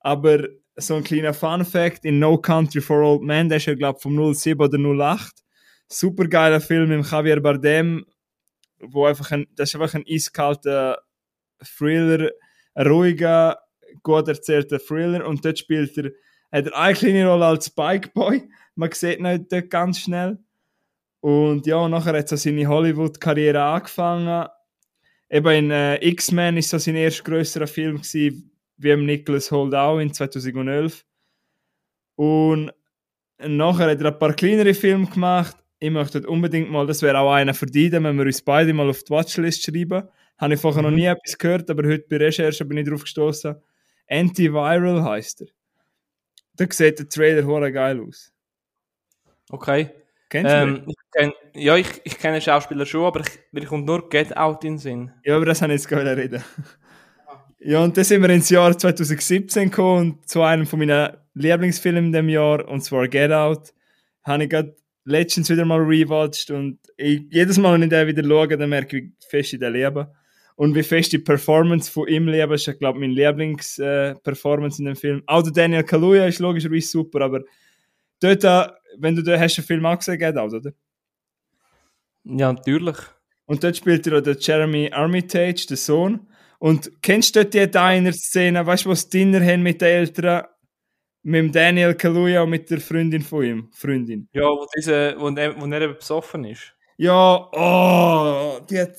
aber 0.00 0.48
so 0.76 0.96
ein 0.96 1.04
kleiner 1.04 1.34
Fun 1.34 1.64
Fact: 1.64 2.04
In 2.04 2.18
No 2.18 2.38
Country 2.38 2.80
for 2.80 3.02
Old 3.02 3.22
Men, 3.22 3.48
der 3.48 3.58
ist 3.58 3.66
ja, 3.66 3.74
glaube 3.74 3.98
ich, 3.98 4.02
vom 4.02 4.34
07 4.34 4.60
oder 4.60 4.78
08. 4.78 5.32
Super 5.88 6.26
geiler 6.26 6.60
Film 6.60 6.88
mit 6.88 7.10
Javier 7.10 7.40
Bardem, 7.40 8.04
wo 8.80 9.06
einfach 9.06 9.30
ein, 9.30 9.46
das 9.54 9.68
ist 9.68 9.80
einfach 9.80 9.94
ein 9.94 10.04
eiskalter 10.08 10.98
Thriller, 11.62 12.30
ein 12.74 12.86
ruhiger, 12.86 13.58
gut 14.02 14.28
erzählter 14.28 14.78
Thriller 14.78 15.26
und 15.26 15.44
dort 15.44 15.58
spielt 15.58 15.96
er, 15.98 16.10
hat 16.50 16.66
er 16.66 16.76
eine 16.76 16.94
kleine 16.94 17.28
Rolle 17.28 17.46
als 17.46 17.70
Bikeboy. 17.70 18.42
Man 18.74 18.90
sieht 18.92 19.18
ihn 19.18 19.46
dort 19.48 19.70
ganz 19.70 20.00
schnell. 20.00 20.38
Und 21.20 21.66
ja, 21.66 21.88
nachher 21.88 22.18
hat 22.18 22.32
er 22.32 22.36
seine 22.36 22.66
Hollywood-Karriere 22.66 23.62
angefangen. 23.62 24.48
Eben 25.32 25.50
in 25.54 25.70
äh, 25.70 25.96
X-Men 26.06 26.58
ist 26.58 26.68
so 26.68 26.76
sein 26.76 26.94
erster 26.94 27.24
größerer 27.24 27.66
Film 27.66 27.96
gewesen, 27.96 28.52
wie 28.76 28.90
im 28.90 29.06
Nicholas 29.06 29.50
Holt 29.50 29.74
auch 29.74 29.98
in 29.98 30.12
2011. 30.12 31.06
Und 32.16 32.70
nachher 33.38 33.90
hat 33.90 34.00
er 34.02 34.12
ein 34.12 34.18
paar 34.18 34.34
kleinere 34.34 34.74
Filme 34.74 35.06
gemacht. 35.06 35.56
Ich 35.78 35.90
möchte 35.90 36.28
unbedingt 36.28 36.70
mal, 36.70 36.86
das 36.86 37.00
wäre 37.00 37.18
auch 37.18 37.32
einer 37.32 37.54
für 37.54 37.64
die, 37.64 37.90
wenn 37.90 38.18
wir 38.18 38.26
uns 38.26 38.42
beide 38.42 38.74
mal 38.74 38.90
auf 38.90 39.04
die 39.04 39.10
Watchlist 39.10 39.64
schreiben. 39.64 40.06
Habe 40.36 40.54
ich 40.54 40.60
vorher 40.60 40.82
noch 40.82 40.90
nie 40.90 41.06
etwas 41.06 41.38
gehört, 41.38 41.70
aber 41.70 41.88
heute 41.88 42.04
bei 42.10 42.18
Recherche 42.18 42.66
bin 42.66 42.76
ich 42.76 42.86
drauf 42.86 43.02
gestoßen. 43.02 43.56
Antiviral 44.10 45.02
heißt 45.02 45.42
er. 45.42 45.46
Da 46.56 46.66
sieht 46.68 46.98
der 46.98 47.08
Trailer 47.08 47.46
hure 47.46 47.72
geil 47.72 48.02
aus. 48.06 48.30
Okay. 49.48 49.88
Kennst 50.32 50.50
du? 50.50 50.56
Ähm, 50.56 50.82
ich 50.86 50.96
kenn, 51.14 51.32
ja, 51.54 51.76
ich, 51.76 51.88
ich 52.04 52.18
kenne 52.18 52.40
Schauspieler 52.40 52.86
schon, 52.86 53.04
aber 53.04 53.20
ich, 53.20 53.38
mir 53.50 53.66
kommt 53.66 53.84
nur 53.84 54.08
Get 54.08 54.34
Out 54.34 54.64
in 54.64 54.72
den 54.72 54.78
Sinn. 54.78 55.10
Ja, 55.26 55.36
aber 55.36 55.44
das 55.44 55.60
habe 55.60 55.74
ich 55.74 55.80
jetzt 55.80 55.88
gerade 55.88 56.16
reden. 56.16 56.42
Ja, 57.64 57.84
und 57.84 57.94
dann 57.94 58.02
sind 58.02 58.22
wir 58.22 58.30
ins 58.30 58.48
Jahr 58.48 58.76
2017 58.76 59.68
gekommen 59.68 60.12
und 60.12 60.28
zu 60.28 60.40
einem 60.40 60.66
von 60.66 60.78
meinen 60.78 61.12
Lieblingsfilmen 61.34 62.06
in 62.06 62.12
dem 62.12 62.28
Jahr, 62.30 62.66
und 62.66 62.80
zwar 62.80 63.06
Get 63.08 63.30
Out. 63.30 63.74
Habe 64.24 64.44
ich 64.44 64.50
gerade 64.50 64.74
letztens 65.04 65.50
wieder 65.50 65.66
mal 65.66 65.80
rewatcht 65.80 66.50
und 66.50 66.78
ich, 66.96 67.24
jedes 67.30 67.58
Mal, 67.58 67.74
wenn 67.74 67.82
ich 67.82 67.90
den 67.90 68.08
wieder 68.08 68.24
schaue, 68.24 68.56
dann 68.56 68.70
merke 68.70 68.96
ich, 68.96 69.04
wie 69.04 69.12
fest 69.28 69.52
ich 69.52 69.60
den 69.60 69.74
liebe. 69.74 70.10
Und 70.56 70.74
wie 70.74 70.82
fest 70.82 71.12
die 71.12 71.18
Performance 71.18 71.92
von 71.92 72.08
ihm 72.08 72.26
liebe, 72.26 72.54
ist, 72.54 72.64
glaube 72.78 72.98
ich, 72.98 73.06
meine 73.06 73.12
Lieblings-Performance 73.12 74.80
in 74.80 74.86
dem 74.86 74.96
Film. 74.96 75.22
Auch 75.26 75.42
der 75.42 75.52
Daniel 75.52 75.84
Kaluuya 75.84 76.26
ist 76.26 76.38
logischerweise 76.38 76.88
super, 76.88 77.20
aber 77.20 77.42
dort, 78.22 78.44
äh, 78.44 78.72
wenn 78.98 79.16
du 79.16 79.22
den 79.22 79.38
hast, 79.38 79.56
den 79.56 79.64
Film 79.64 79.84
auch 79.86 79.98
gesehen, 79.98 80.18
Get 80.18 80.36
Out, 80.36 80.52
oder? 80.52 80.72
Ja, 82.24 82.52
natürlich. 82.52 82.96
Und 83.46 83.62
dort 83.64 83.76
spielt 83.76 84.06
er 84.06 84.20
der 84.20 84.36
Jeremy 84.38 84.90
Armitage, 84.92 85.66
der 85.68 85.76
Sohn. 85.76 86.26
Und 86.58 87.02
kennst 87.02 87.34
du 87.34 87.40
dort 87.40 87.54
die 87.54 87.68
Diner-Szene, 87.70 88.64
weißt 88.64 88.84
du, 88.84 88.90
wo 88.90 88.94
sie 88.94 89.10
Dinner 89.10 89.44
haben 89.44 89.62
mit 89.62 89.80
den 89.80 89.88
Eltern, 89.88 90.44
mit 91.24 91.38
dem 91.38 91.52
Daniel 91.52 91.94
Kaluuya 91.94 92.42
und 92.42 92.50
mit 92.50 92.70
der 92.70 92.80
Freundin 92.80 93.22
von 93.22 93.44
ihm? 93.44 93.68
Freundin. 93.72 94.28
Ja, 94.32 94.42
wo, 94.42 94.66
diese, 94.76 95.16
wo, 95.18 95.28
er, 95.30 95.60
wo 95.60 95.66
er 95.66 95.80
eben 95.82 95.96
besoffen 95.96 96.44
ist. 96.44 96.72
Ja, 96.96 97.48
oh, 97.52 98.60
die 98.70 98.78
hat 98.78 98.94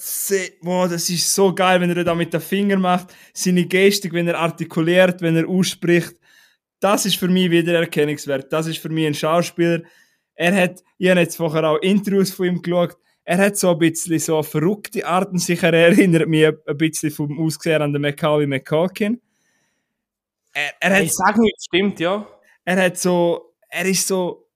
oh, 0.65 0.88
das 0.89 1.09
ist 1.09 1.33
so 1.33 1.55
geil, 1.55 1.79
wenn 1.79 1.95
er 1.95 2.03
da 2.03 2.13
mit 2.13 2.33
den 2.33 2.41
Fingern 2.41 2.81
macht, 2.81 3.15
seine 3.33 3.65
Gestik, 3.65 4.12
wenn 4.12 4.27
er 4.27 4.39
artikuliert, 4.39 5.21
wenn 5.21 5.38
er 5.38 5.47
ausspricht. 5.47 6.15
Das 6.83 7.05
ist 7.05 7.15
für 7.15 7.29
mich 7.29 7.49
wieder 7.49 7.75
erkennungswert. 7.75 8.51
Das 8.51 8.67
ist 8.67 8.79
für 8.79 8.89
mich 8.89 9.07
ein 9.07 9.13
Schauspieler. 9.13 9.83
Er 10.35 10.53
hat, 10.53 10.83
ich 10.97 11.09
habe 11.09 11.21
jetzt 11.21 11.37
vorher 11.37 11.63
auch 11.63 11.77
Interviews 11.77 12.31
von 12.31 12.47
ihm 12.47 12.61
geschaut, 12.61 12.97
er 13.23 13.37
hat 13.37 13.55
so 13.55 13.71
ein 13.71 13.77
bisschen 13.77 14.19
so 14.19 14.35
eine 14.35 14.43
verrückte 14.43 15.07
Art 15.07 15.31
und 15.31 15.39
sicher 15.39 15.71
erinnert 15.73 16.27
mich 16.27 16.45
ein 16.45 16.77
bisschen 16.77 17.09
vom 17.09 17.39
Aussehen 17.39 17.81
an 17.81 17.93
den 17.93 18.01
Macaulay 18.01 18.47
McCalkin. 18.47 19.21
Er, 20.53 20.73
er 20.81 20.95
hat 20.95 21.03
Ich 21.03 21.13
sag 21.13 21.37
nicht, 21.37 21.55
stimmt, 21.63 22.01
ja. 22.01 22.27
er 22.65 22.83
hat 22.83 22.97
so, 22.97 23.53
er 23.69 23.85
ist 23.85 24.05
so, 24.05 24.49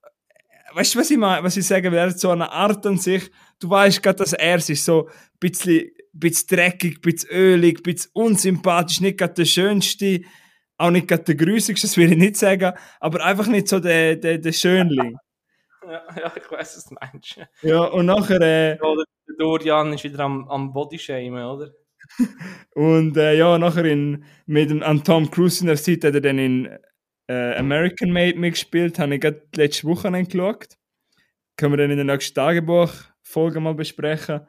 weißt 0.74 0.96
du, 0.96 1.00
was 1.00 1.10
ich 1.10 1.18
meine, 1.18 1.44
was 1.44 1.56
ich 1.56 1.66
sagen 1.66 1.92
will? 1.92 2.00
Er 2.00 2.10
hat 2.10 2.20
so 2.20 2.30
eine 2.30 2.52
Art 2.52 2.86
an 2.86 2.98
sich, 2.98 3.32
du 3.60 3.70
weißt 3.70 4.04
gerade, 4.04 4.18
dass 4.18 4.34
er 4.34 4.58
ist 4.58 4.84
so 4.84 5.08
ein 5.08 5.14
bisschen, 5.40 5.92
bisschen 6.12 6.58
dreckig, 6.58 6.98
ein 6.98 7.02
bisschen 7.02 7.30
ölig, 7.30 7.80
ein 7.80 7.84
bisschen 7.84 8.12
unsympathisch, 8.14 9.00
nicht 9.00 9.18
gerade 9.18 9.34
der 9.34 9.46
Schönste, 9.46 10.22
auch 10.78 10.92
nicht 10.92 11.08
gerade 11.08 11.24
der 11.24 11.36
Grüßigste, 11.36 11.88
das 11.88 11.98
will 11.98 12.12
ich 12.12 12.18
nicht 12.18 12.38
sagen, 12.38 12.74
aber 13.00 13.24
einfach 13.24 13.48
nicht 13.48 13.68
so 13.68 13.80
der, 13.80 14.16
der, 14.16 14.38
der 14.38 14.52
Schönling. 14.52 15.18
Ja, 15.88 16.02
ja 16.20 16.34
ich 16.36 16.52
weiß, 16.52 16.76
was 16.76 16.86
du 16.86 16.96
meinst. 16.96 17.40
Ja, 17.62 17.86
und 17.86 18.08
nachher, 18.08 18.42
äh, 18.42 18.72
Ja, 18.72 18.76
der 18.76 19.06
der 19.28 19.36
Dorian 19.38 19.94
ist 19.94 20.04
wieder 20.04 20.20
am, 20.20 20.48
am 20.50 20.74
Bodyshamen, 20.74 21.44
oder? 21.46 21.72
Und 22.76 23.18
äh, 23.18 23.38
ja, 23.38 23.58
nachher 23.58 23.86
in, 23.86 24.24
mit 24.46 24.70
dem, 24.70 24.84
an 24.84 25.04
Tom 25.04 25.30
Cruise 25.30 25.62
in 25.62 25.68
der 25.68 25.78
Zeit 25.78 26.04
hat 26.04 26.14
er 26.14 26.22
dann 26.22 26.40
in 26.40 26.70
äh, 27.28 27.56
American 27.56 28.12
Made 28.12 28.38
mitgespielt, 28.38 29.00
habe 29.00 29.16
ich 29.16 29.22
gerade 29.22 29.42
letzte 29.56 29.88
Woche 29.88 30.12
geschaut. 30.12 30.78
Können 31.58 31.74
wir 31.74 31.78
dann 31.78 31.92
in 31.92 31.98
der 31.98 32.06
nächsten 32.06 32.36
Tagebuch-Folge 32.36 33.60
mal 33.60 33.74
besprechen. 33.74 34.42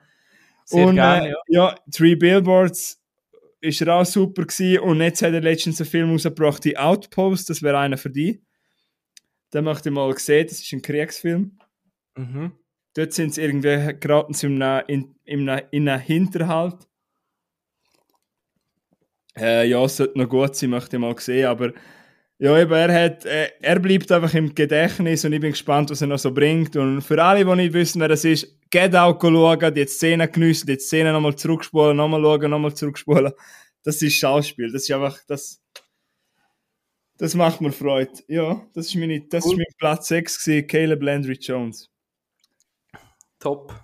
Sehr 0.64 0.86
und 0.86 0.96
gerne, 0.96 1.28
äh, 1.28 1.30
ja. 1.30 1.36
ja, 1.48 1.74
Three 1.90 2.14
Billboards 2.14 3.02
ist 3.60 3.80
er 3.80 3.94
auch 3.94 4.04
super 4.04 4.42
gewesen. 4.42 4.80
Und 4.80 5.00
jetzt 5.00 5.22
hat 5.22 5.32
er 5.32 5.40
letztens 5.40 5.80
einen 5.80 5.90
Film 5.90 6.10
rausgebracht, 6.10 6.64
die 6.64 6.78
Outpost, 6.78 7.50
das 7.50 7.62
wäre 7.62 7.78
einer 7.78 7.98
für 7.98 8.10
die. 8.10 8.42
Den 9.52 9.64
möchte 9.64 9.88
ich 9.88 9.94
mal 9.94 10.16
sehen, 10.18 10.46
das 10.48 10.60
ist 10.60 10.72
ein 10.72 10.82
Kriegsfilm. 10.82 11.58
Mhm. 12.16 12.52
Dort 12.94 13.12
sind 13.12 13.34
sie 13.34 13.42
irgendwie 13.42 13.94
geraten 13.98 14.34
sie 14.34 14.46
in 14.46 14.60
in, 14.60 15.14
in, 15.24 15.48
in 15.70 15.88
einen 15.88 16.00
Hinterhalt. 16.00 16.88
Äh, 19.36 19.68
ja, 19.68 19.84
es 19.84 19.96
sollte 19.96 20.18
noch 20.18 20.28
gut 20.28 20.56
sein, 20.56 20.70
möchte 20.70 20.96
ich 20.96 21.00
mal 21.00 21.16
sehen, 21.18 21.46
aber 21.46 21.72
ja, 22.40 22.56
eben, 22.58 22.72
er, 22.72 23.04
hat, 23.04 23.24
äh, 23.24 23.50
er 23.60 23.80
bleibt 23.80 24.10
einfach 24.12 24.32
im 24.34 24.54
Gedächtnis 24.54 25.24
und 25.24 25.32
ich 25.32 25.40
bin 25.40 25.50
gespannt, 25.50 25.90
was 25.90 26.00
er 26.00 26.06
noch 26.06 26.18
so 26.18 26.32
bringt. 26.32 26.76
Und 26.76 27.02
für 27.02 27.22
alle, 27.22 27.44
die 27.44 27.56
nicht 27.56 27.72
wissen, 27.72 28.00
wer 28.00 28.08
das 28.08 28.24
ist, 28.24 28.57
geht 28.70 28.94
auch 28.94 29.20
schauen, 29.20 29.74
die 29.74 29.86
Szene 29.86 30.28
geniessen, 30.28 30.66
die 30.66 30.78
Szene 30.78 31.12
nochmal 31.12 31.36
zurückspulen, 31.36 31.96
nochmal 31.96 32.22
schauen, 32.22 32.50
nochmal 32.50 32.74
zurückspulen. 32.74 33.32
Das 33.82 34.02
ist 34.02 34.14
Schauspiel, 34.14 34.70
das 34.72 34.82
ist 34.82 34.90
einfach, 34.90 35.18
das, 35.26 35.62
das 37.16 37.34
macht 37.34 37.60
mir 37.60 37.72
Freude. 37.72 38.12
Ja, 38.28 38.66
das 38.74 38.86
ist, 38.86 38.96
meine, 38.96 39.20
das 39.20 39.44
ist 39.44 39.50
Cool. 39.52 39.56
mein 39.58 39.74
Platz 39.78 40.08
6 40.08 40.44
gewesen, 40.44 40.66
Caleb 40.66 41.02
Landry 41.02 41.38
Jones. 41.40 41.90
Top. 43.38 43.74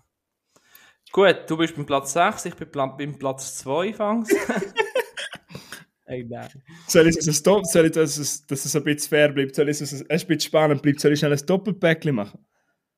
Gut, 1.13 1.45
du 1.47 1.57
bist 1.57 1.77
beim 1.77 1.87
Platz 1.87 2.13
6, 2.13 2.47
ich 2.47 2.55
bin 2.55 2.69
beim 2.71 3.19
Platz 3.19 3.59
2, 3.59 3.93
fangs. 3.95 4.31
Ey, 6.07 6.25
nein. 6.25 6.49
Soll 6.87 7.09
ich 7.09 7.17
es 7.17 7.43
Doppel, 7.43 7.65
soll 7.65 7.87
ich, 7.87 7.93
dass 7.93 8.19
es, 8.19 8.47
dass 8.47 8.65
es 8.65 8.77
ein 8.77 8.85
bisschen 8.85 9.09
fair 9.09 9.33
bleibt, 9.33 9.55
soll 9.55 9.69
ich 9.69 9.81
es 9.81 9.93
ein 9.93 10.07
bisschen 10.07 10.41
spannend 10.41 10.83
bleibt, 10.83 11.01
soll 11.01 11.13
ich 11.13 11.19
schnell 11.19 11.33
ein 11.33 11.47
Doppelpäckchen 11.47 12.15
machen? 12.15 12.45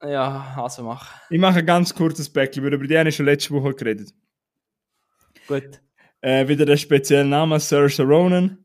Ja, 0.07 0.55
also 0.57 0.83
mach. 0.83 1.15
Ich 1.31 1.39
mache 1.39 1.61
ein 1.61 1.67
ganz 1.67 1.95
kurzes 1.95 2.31
Päckchen, 2.31 2.65
weil 2.65 2.75
über 2.75 2.87
die 2.87 2.97
habe 2.99 3.09
ich 3.09 3.17
schon 3.17 3.27
letzte 3.27 3.51
Woche 3.55 3.75
geredet. 3.75 4.11
Gut. 5.49 5.81
Äh, 6.21 6.49
wieder 6.49 6.65
der 6.65 6.77
spezielle 6.77 7.25
Name, 7.25 7.61
Saoirse 7.61 8.03
Ronan. 8.03 8.65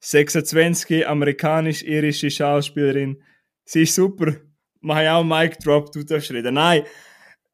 26, 0.00 1.06
amerikanisch-irische 1.06 2.30
Schauspielerin. 2.30 3.22
Sie 3.64 3.82
ist 3.82 3.94
super. 3.94 4.34
Mach 4.80 5.00
ich 5.00 5.08
auch 5.08 5.22
Mic 5.22 5.58
Drop, 5.62 5.92
du 5.92 6.02
darfst 6.02 6.30
reden. 6.30 6.54
Nein. 6.54 6.82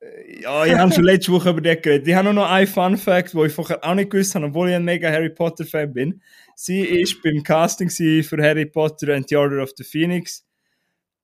Äh, 0.00 0.42
Ja, 0.42 0.64
ich 0.64 0.74
habe 0.74 0.92
schon 0.92 1.04
letzte 1.12 1.32
Woche 1.32 1.50
über 1.50 1.60
die 1.60 1.74
geredet. 1.80 2.06
Ich 2.06 2.14
habe 2.14 2.24
nur 2.24 2.34
noch 2.34 2.50
einen 2.50 2.66
Fun 2.66 2.96
Fact, 2.96 3.34
wo 3.34 3.44
ich 3.44 3.52
vorher 3.52 3.84
auch 3.84 3.94
nicht 3.94 4.10
gewusst 4.10 4.34
habe, 4.34 4.46
obwohl 4.46 4.68
ich 4.68 4.76
ein 4.76 4.84
mega 4.84 5.10
Harry 5.10 5.30
Potter 5.30 5.64
Fan 5.64 5.92
bin. 5.92 6.22
Sie 6.54 6.80
ist 6.82 7.20
beim 7.22 7.42
Casting 7.42 7.90
für 7.90 8.42
Harry 8.42 8.66
Potter 8.66 9.14
and 9.14 9.28
the 9.28 9.36
Order 9.36 9.62
of 9.62 9.72
the 9.76 9.84
Phoenix. 9.84 10.45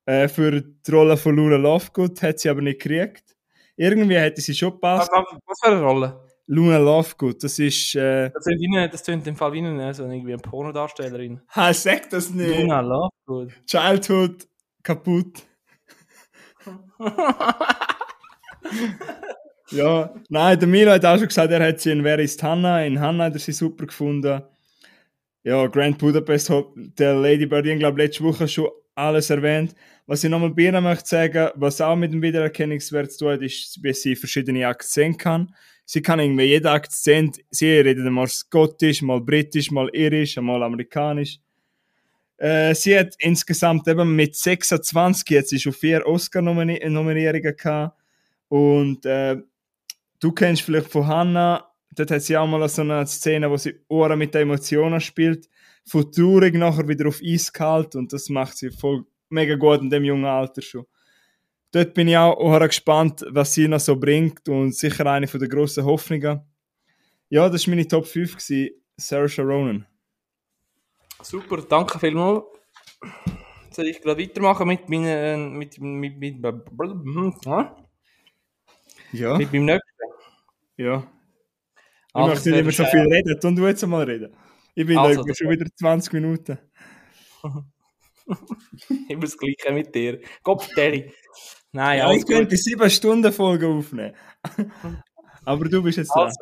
Äh, 0.05 0.29
für 0.29 0.61
die 0.61 0.91
Rolle 0.91 1.17
von 1.17 1.37
Luna 1.37 1.57
Lovegood 1.57 2.23
hat 2.23 2.39
sie 2.41 2.49
aber 2.51 2.61
nicht 2.63 2.81
gekriegt. 2.81 3.25
Irgendwie 3.77 4.17
hätte 4.17 4.41
sie 4.41 4.55
schon 4.55 4.73
gepasst. 4.73 5.11
was 5.13 5.25
was 5.47 5.61
für 5.63 5.71
eine 5.71 5.81
Rolle? 5.83 6.21
Luna 6.47 6.79
Lovegood, 6.79 7.43
das 7.45 7.59
ist. 7.59 7.95
Äh, 7.95 8.31
Das 8.31 8.45
klingt, 8.45 8.61
wie 8.61 8.77
eine, 8.77 8.89
das 8.89 9.03
klingt 9.05 9.27
im 9.27 9.37
Fall 9.37 9.53
wie 9.53 9.59
eine, 9.59 9.95
so 9.95 10.03
irgendwie 10.05 10.33
eine 10.33 10.43
Pornodarstellerin. 10.43 11.41
ha, 11.55 11.73
sag 11.73 12.11
das 12.11 12.31
nicht. 12.31 12.59
Luna 12.59 12.81
Lovegood. 12.81 13.53
Childhood 13.67 14.49
kaputt. 14.83 15.43
Ja, 19.71 20.15
nein, 20.29 20.59
der 20.59 20.69
Milo 20.69 20.91
hat 20.91 21.05
auch 21.05 21.17
schon 21.17 21.29
gesagt, 21.29 21.51
er 21.51 21.67
hat 21.67 21.81
sie 21.81 21.93
in 21.93 22.05
Wer 22.05 22.19
ist 22.19 22.43
Hannah? 22.43 22.85
In 22.85 23.01
Hannah 23.01 23.25
hat 23.25 23.33
er 23.35 23.39
sie 23.39 23.53
super 23.53 23.87
gefunden. 23.87 24.43
Ja, 25.45 25.67
Grand 25.67 25.97
Budapest 25.99 26.51
Hotel, 26.51 27.17
Lady 27.17 27.47
Bird, 27.47 27.67
ich 27.67 27.79
glaube 27.79 28.03
letzte 28.03 28.23
Woche 28.23 28.47
schon 28.47 28.69
alles 28.95 29.31
erwähnt. 29.31 29.75
Was 30.07 30.25
ich 30.25 30.31
nochmal 30.31 30.53
ihr 30.57 30.81
möchte 30.81 31.09
sagen, 31.09 31.51
was 31.55 31.81
auch 31.81 31.97
mit 31.97 32.13
dem 32.13 32.23
Wiedererkennungswert 32.23 33.13
zu 33.13 33.19
tun 33.19 33.33
hat, 33.33 33.43
ist, 33.43 33.83
wie 33.83 33.93
sie 33.93 34.17
verschiedene 34.17 34.67
Akzente 34.67 35.19
kann. 35.19 35.55
Sie 35.85 36.03
kann 36.03 36.21
irgendwie 36.21 36.45
jeden 36.45 36.67
Akzent, 36.67 37.39
sie 37.51 37.71
redet 37.71 38.11
mal 38.11 38.29
skottisch, 38.29 39.03
mal 39.03 39.21
britisch, 39.21 39.71
mal 39.71 39.89
irisch, 39.93 40.37
mal 40.37 40.63
amerikanisch. 40.63 41.39
Äh, 42.37 42.75
sie 42.75 42.99
hat 42.99 43.15
insgesamt 43.19 43.87
eben 43.89 44.15
mit 44.15 44.37
26 44.37 45.29
jetzt 45.31 45.51
sie 45.51 45.61
schon 45.61 45.73
vier 45.73 46.07
Oscar-Nominierungen 46.07 47.43
gehabt. 47.43 47.97
Und 48.49 49.07
äh, 49.07 49.37
du 50.21 50.33
kennst 50.33 50.63
vielleicht 50.63 50.91
von 50.91 51.07
Hannah 51.07 51.73
Dort 51.95 52.11
hat 52.11 52.23
sie 52.23 52.37
auch 52.37 52.47
mal 52.47 52.67
so 52.69 52.83
eine 52.83 53.07
Szene, 53.07 53.51
wo 53.51 53.57
sie 53.57 53.75
Ohren 53.89 54.19
mit 54.19 54.35
den 54.35 54.43
Emotionen 54.43 55.01
spielt, 55.01 55.49
traurig 55.89 56.55
nachher 56.55 56.89
wieder 56.89 57.09
auf 57.09 57.21
Eis 57.25 57.53
gehalten 57.53 57.99
und 57.99 58.13
das 58.13 58.29
macht 58.29 58.57
sie 58.57 58.71
voll 58.71 59.05
mega 59.29 59.55
gut 59.57 59.81
in 59.81 59.91
dem 59.91 60.05
jungen 60.05 60.25
Alter 60.25 60.63
schon. 60.63 60.87
Dort 61.73 61.95
bin 61.95 62.09
ich 62.09 62.17
auch, 62.17 62.37
auch 62.37 62.61
gespannt, 62.61 63.25
was 63.31 63.55
sie 63.55 63.67
noch 63.67 63.81
so 63.81 63.97
bringt 63.97 64.49
und 64.49 64.75
sicher 64.75 65.07
eine 65.07 65.27
von 65.27 65.41
der 65.41 65.49
grossen 65.49 65.85
Hoffnungen. 65.85 66.43
Ja, 67.31 67.49
das 67.49 67.67
war 67.67 67.75
meine 67.75 67.89
Top 67.89 68.07
5, 68.07 68.37
gewesen, 68.37 68.75
Saoirse 68.97 69.43
Ronan. 69.43 69.87
Super, 71.23 71.63
danke 71.63 71.99
vielmals. 71.99 72.45
Soll 73.71 73.89
ich 73.89 74.03
gleich 74.03 74.19
weitermachen 74.19 74.69
mit 74.69 74.89
meinen, 74.91 75.57
mit, 75.57 75.81
mit, 75.81 76.19
mit, 76.19 76.41
mit, 76.43 76.43
Ja, 79.13 79.39
mit 79.39 79.53
meinem 79.53 79.65
nächsten? 79.65 79.89
ja. 80.77 81.07
Ich 82.15 82.15
Also, 82.15 82.29
möchte 82.31 82.51
nicht 82.51 82.59
immer 82.61 82.73
so 82.73 82.85
viel 82.85 83.01
reden. 83.01 83.41
Tun 83.41 83.57
du 83.57 83.67
jetzt 83.67 83.87
mal 83.87 84.05
reden. 84.05 84.35
Ich 84.75 84.87
bin 84.87 84.97
Also, 84.99 85.23
schon 85.35 85.51
wieder 85.51 85.67
20 85.75 86.13
Minuten. 86.15 86.59
Immer 89.09 89.21
das 89.23 89.37
Gleiche 89.37 89.73
mit 89.73 89.95
dir. 89.95 90.21
Kopf, 90.43 90.69
Terry. 90.75 91.13
Nein, 91.73 91.99
Ja, 91.99 92.13
ich 92.13 92.27
könnte 92.27 92.57
7 92.57 92.89
Stunden 92.91 93.33
Folge 93.33 93.67
aufnehmen. 93.69 94.15
Aber 95.45 95.65
du 95.69 95.83
bist 95.83 95.99
jetzt 95.99 96.09
dran. 96.15 96.27
Also, 96.27 96.39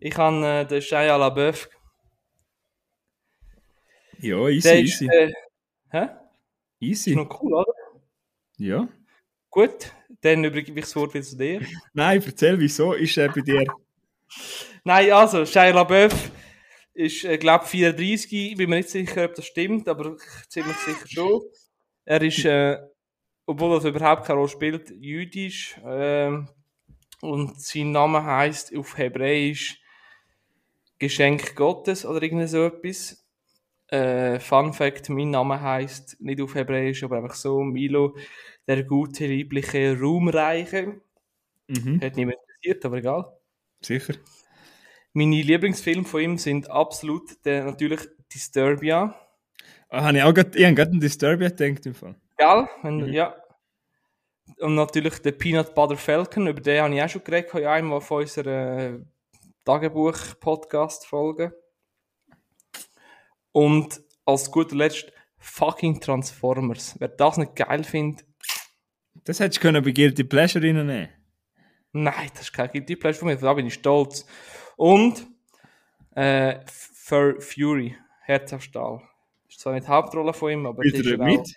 ich 0.00 0.16
habe 0.16 0.46
äh, 0.46 0.64
den 0.66 0.82
Shia 0.82 1.16
LaBeouf. 1.16 1.68
Ja, 4.18 4.48
easy, 4.48 4.62
Der 4.68 4.80
ist, 4.80 5.02
easy. 5.02 5.06
äh, 5.08 5.32
hä? 5.90 6.08
easy. 6.80 7.10
Ist 7.10 7.16
noch 7.16 7.42
cool, 7.42 7.54
oder? 7.54 7.72
Ja. 8.56 8.88
Gut, 9.50 9.92
dann 10.20 10.44
übergebe 10.44 10.78
ich 10.78 10.86
das 10.86 10.96
Wort 10.96 11.12
wieder 11.14 11.24
zu 11.24 11.36
dir. 11.36 11.60
Nein, 11.92 12.22
erzähl, 12.24 12.58
wieso 12.58 12.92
ist 12.94 13.16
er 13.18 13.30
bei 13.32 13.40
dir? 13.40 13.64
Nein, 14.84 15.10
also, 15.12 15.44
Shia 15.44 15.70
LaBeouf 15.70 16.30
ist, 16.94 17.24
äh, 17.24 17.38
glaube 17.38 17.66
34. 17.66 18.52
Ich 18.52 18.56
bin 18.56 18.70
mir 18.70 18.76
nicht 18.76 18.90
sicher, 18.90 19.24
ob 19.26 19.34
das 19.34 19.46
stimmt, 19.46 19.88
aber 19.88 20.16
ziemlich 20.48 20.76
sicher 20.78 21.06
schon. 21.08 21.42
Er 22.04 22.22
ist, 22.22 22.44
äh, 22.44 22.78
obwohl 23.46 23.78
er 23.78 23.84
überhaupt 23.86 24.26
keine 24.26 24.38
Rolle 24.40 24.50
spielt, 24.50 24.90
jüdisch. 24.90 25.76
ähm, 25.86 26.48
und 27.22 27.60
sein 27.60 27.92
Name 27.92 28.24
heißt 28.24 28.76
auf 28.76 28.98
Hebräisch 28.98 29.80
Geschenk 30.98 31.54
Gottes 31.54 32.04
oder 32.06 32.22
irgendwie 32.22 32.46
so 32.46 32.64
etwas. 32.66 33.24
Äh, 33.88 34.40
Fun 34.40 34.72
Fact: 34.74 35.10
Mein 35.10 35.30
Name 35.30 35.60
heißt 35.60 36.20
nicht 36.20 36.40
auf 36.42 36.54
Hebräisch, 36.54 37.04
aber 37.04 37.18
einfach 37.18 37.34
so: 37.36 37.60
Milo, 37.62 38.16
der 38.68 38.84
gute, 38.84 39.26
liebliche, 39.26 39.98
ruhmreiche. 40.00 41.00
Mhm, 41.68 42.00
Hat 42.00 42.16
niemand 42.16 42.38
interessiert, 42.38 42.84
aber 42.86 42.98
egal. 42.98 43.38
sicher. 43.82 44.14
Meine 45.16 45.42
Lieblingsfilme 45.42 46.04
von 46.04 46.20
ihm 46.20 46.38
sind 46.38 46.68
absolut 46.68 47.44
der, 47.44 47.64
natürlich 47.64 48.00
Disturbia. 48.32 49.14
Ah, 49.88 50.02
habe 50.02 50.16
ich 50.18 50.22
auch 50.24 50.34
grad, 50.34 50.56
ich 50.56 50.64
habe 50.64 50.74
gerade 50.74 50.90
an 50.90 50.98
Disturbia 50.98 51.50
gedacht 51.50 51.86
im 51.86 51.94
Fall. 51.94 52.16
Gell? 52.36 52.68
Wenn, 52.82 52.96
Mhm. 52.96 53.12
Ja. 53.12 53.36
Und 54.58 54.74
natürlich 54.74 55.20
der 55.20 55.32
Peanut 55.32 55.74
Butter 55.74 55.96
Falcon, 55.96 56.48
über 56.48 56.60
den 56.60 56.82
habe 56.82 56.94
ich 56.94 57.02
auch 57.02 57.08
schon 57.08 57.22
geredet, 57.24 57.54
in 57.54 57.64
einmal 57.64 58.00
von 58.00 58.22
unserer 58.22 58.78
äh, 58.78 58.98
Tagebuch-Podcast-Folge. 59.64 61.56
Und 63.52 64.02
als 64.26 64.50
guter 64.50 64.74
Letzt 64.74 65.12
fucking 65.38 66.00
Transformers. 66.00 66.96
Wer 66.98 67.08
das 67.08 67.36
nicht 67.36 67.54
geil 67.54 67.84
findet, 67.84 68.26
Das 69.24 69.38
hättest 69.38 69.58
du 69.58 69.62
können 69.62 69.84
bei 69.84 69.92
Guilty 69.92 70.24
Pleasure 70.24 70.64
reinnehmen 70.64 71.08
nein, 71.92 72.28
das 72.32 72.42
ist 72.42 72.52
kein 72.52 72.68
Guilty 72.70 72.96
Pleasure 72.96 73.20
von 73.20 73.28
mir, 73.28 73.36
da 73.36 73.54
bin 73.54 73.66
ich 73.66 73.74
stolz. 73.74 74.26
Und 74.76 75.26
äh, 76.14 76.56
Fur 76.70 77.40
Fury, 77.40 77.96
Herz 78.22 78.52
auf 78.52 78.62
Stahl. 78.62 79.00
Ist 79.48 79.60
zwar 79.60 79.74
nicht 79.74 79.86
die 79.86 79.90
Hauptrolle 79.90 80.32
von 80.32 80.50
ihm, 80.52 80.66
aber 80.66 80.82
Spielt 80.82 80.94
das 80.94 81.06
er 81.06 81.12
ist 81.12 81.18
dort 81.18 81.30
auch- 81.30 81.36
mit? 81.38 81.56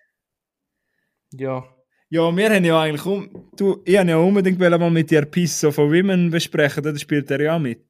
Ja. 1.42 1.66
Ja, 2.10 2.36
wir 2.38 2.50
haben 2.50 2.64
ja 2.64 2.82
eigentlich 2.82 3.06
um, 3.06 3.50
du, 3.58 3.82
ich 3.84 3.98
habe 3.98 4.10
ja 4.10 4.18
unbedingt 4.18 4.58
mal 4.60 4.90
mit 4.90 5.12
dir 5.12 5.26
Piece 5.26 5.60
so 5.60 5.72
von 5.72 5.90
Women 5.92 6.32
besprechen, 6.32 6.82
da 6.82 6.96
spielt 6.96 7.30
er 7.32 7.42
ja 7.42 7.56
auch 7.56 7.60
mit. 7.60 7.84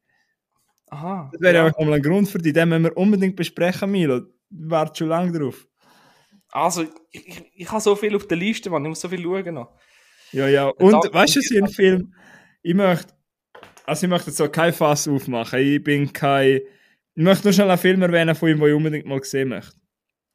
Aha. 0.89 1.29
Das 1.33 1.41
wäre 1.41 1.55
ja 1.55 1.65
eigentlich 1.65 1.85
mal 1.87 1.93
ein 1.95 2.01
Grund 2.01 2.27
für 2.27 2.39
dich, 2.39 2.53
den 2.53 2.69
müssen 2.69 2.85
wir 2.85 2.97
unbedingt 2.97 3.35
besprechen, 3.35 3.91
Milo. 3.91 4.21
Du 4.49 4.69
wartest 4.71 4.97
schon 4.97 5.09
lange 5.09 5.37
drauf. 5.37 5.67
Also, 6.49 6.83
ich, 7.11 7.27
ich, 7.27 7.51
ich 7.53 7.71
habe 7.71 7.81
so 7.81 7.95
viel 7.95 8.15
auf 8.15 8.25
der 8.25 8.37
Liste, 8.37 8.69
man. 8.71 8.83
Ich 8.85 8.89
muss 8.89 9.01
so 9.01 9.09
viel 9.09 9.21
schauen 9.21 9.53
noch. 9.53 9.73
Ja, 10.31 10.47
ja. 10.47 10.67
Und 10.69 10.93
weißt 11.13 11.35
du, 11.35 11.39
was 11.39 11.51
ich 11.51 11.57
einen 11.57 11.67
Film, 11.69 12.13
ich 12.63 12.73
möchte, 12.73 13.13
also 13.87 14.05
ich 14.05 14.09
möchte 14.09 14.29
jetzt 14.29 14.37
so 14.37 14.49
kein 14.49 14.73
Fass 14.73 15.07
aufmachen. 15.07 15.59
Ich 15.59 15.81
bin 15.83 16.11
kein, 16.11 16.59
ich 17.15 17.23
möchte 17.23 17.45
nur 17.45 17.53
schnell 17.53 17.69
einen 17.71 17.79
Film 17.79 18.01
erwähnen 18.01 18.35
von 18.35 18.49
ihm, 18.49 18.59
den 18.59 18.67
ich 18.67 18.75
unbedingt 18.75 19.05
mal 19.05 19.23
sehen 19.23 19.49
möchte. 19.49 19.77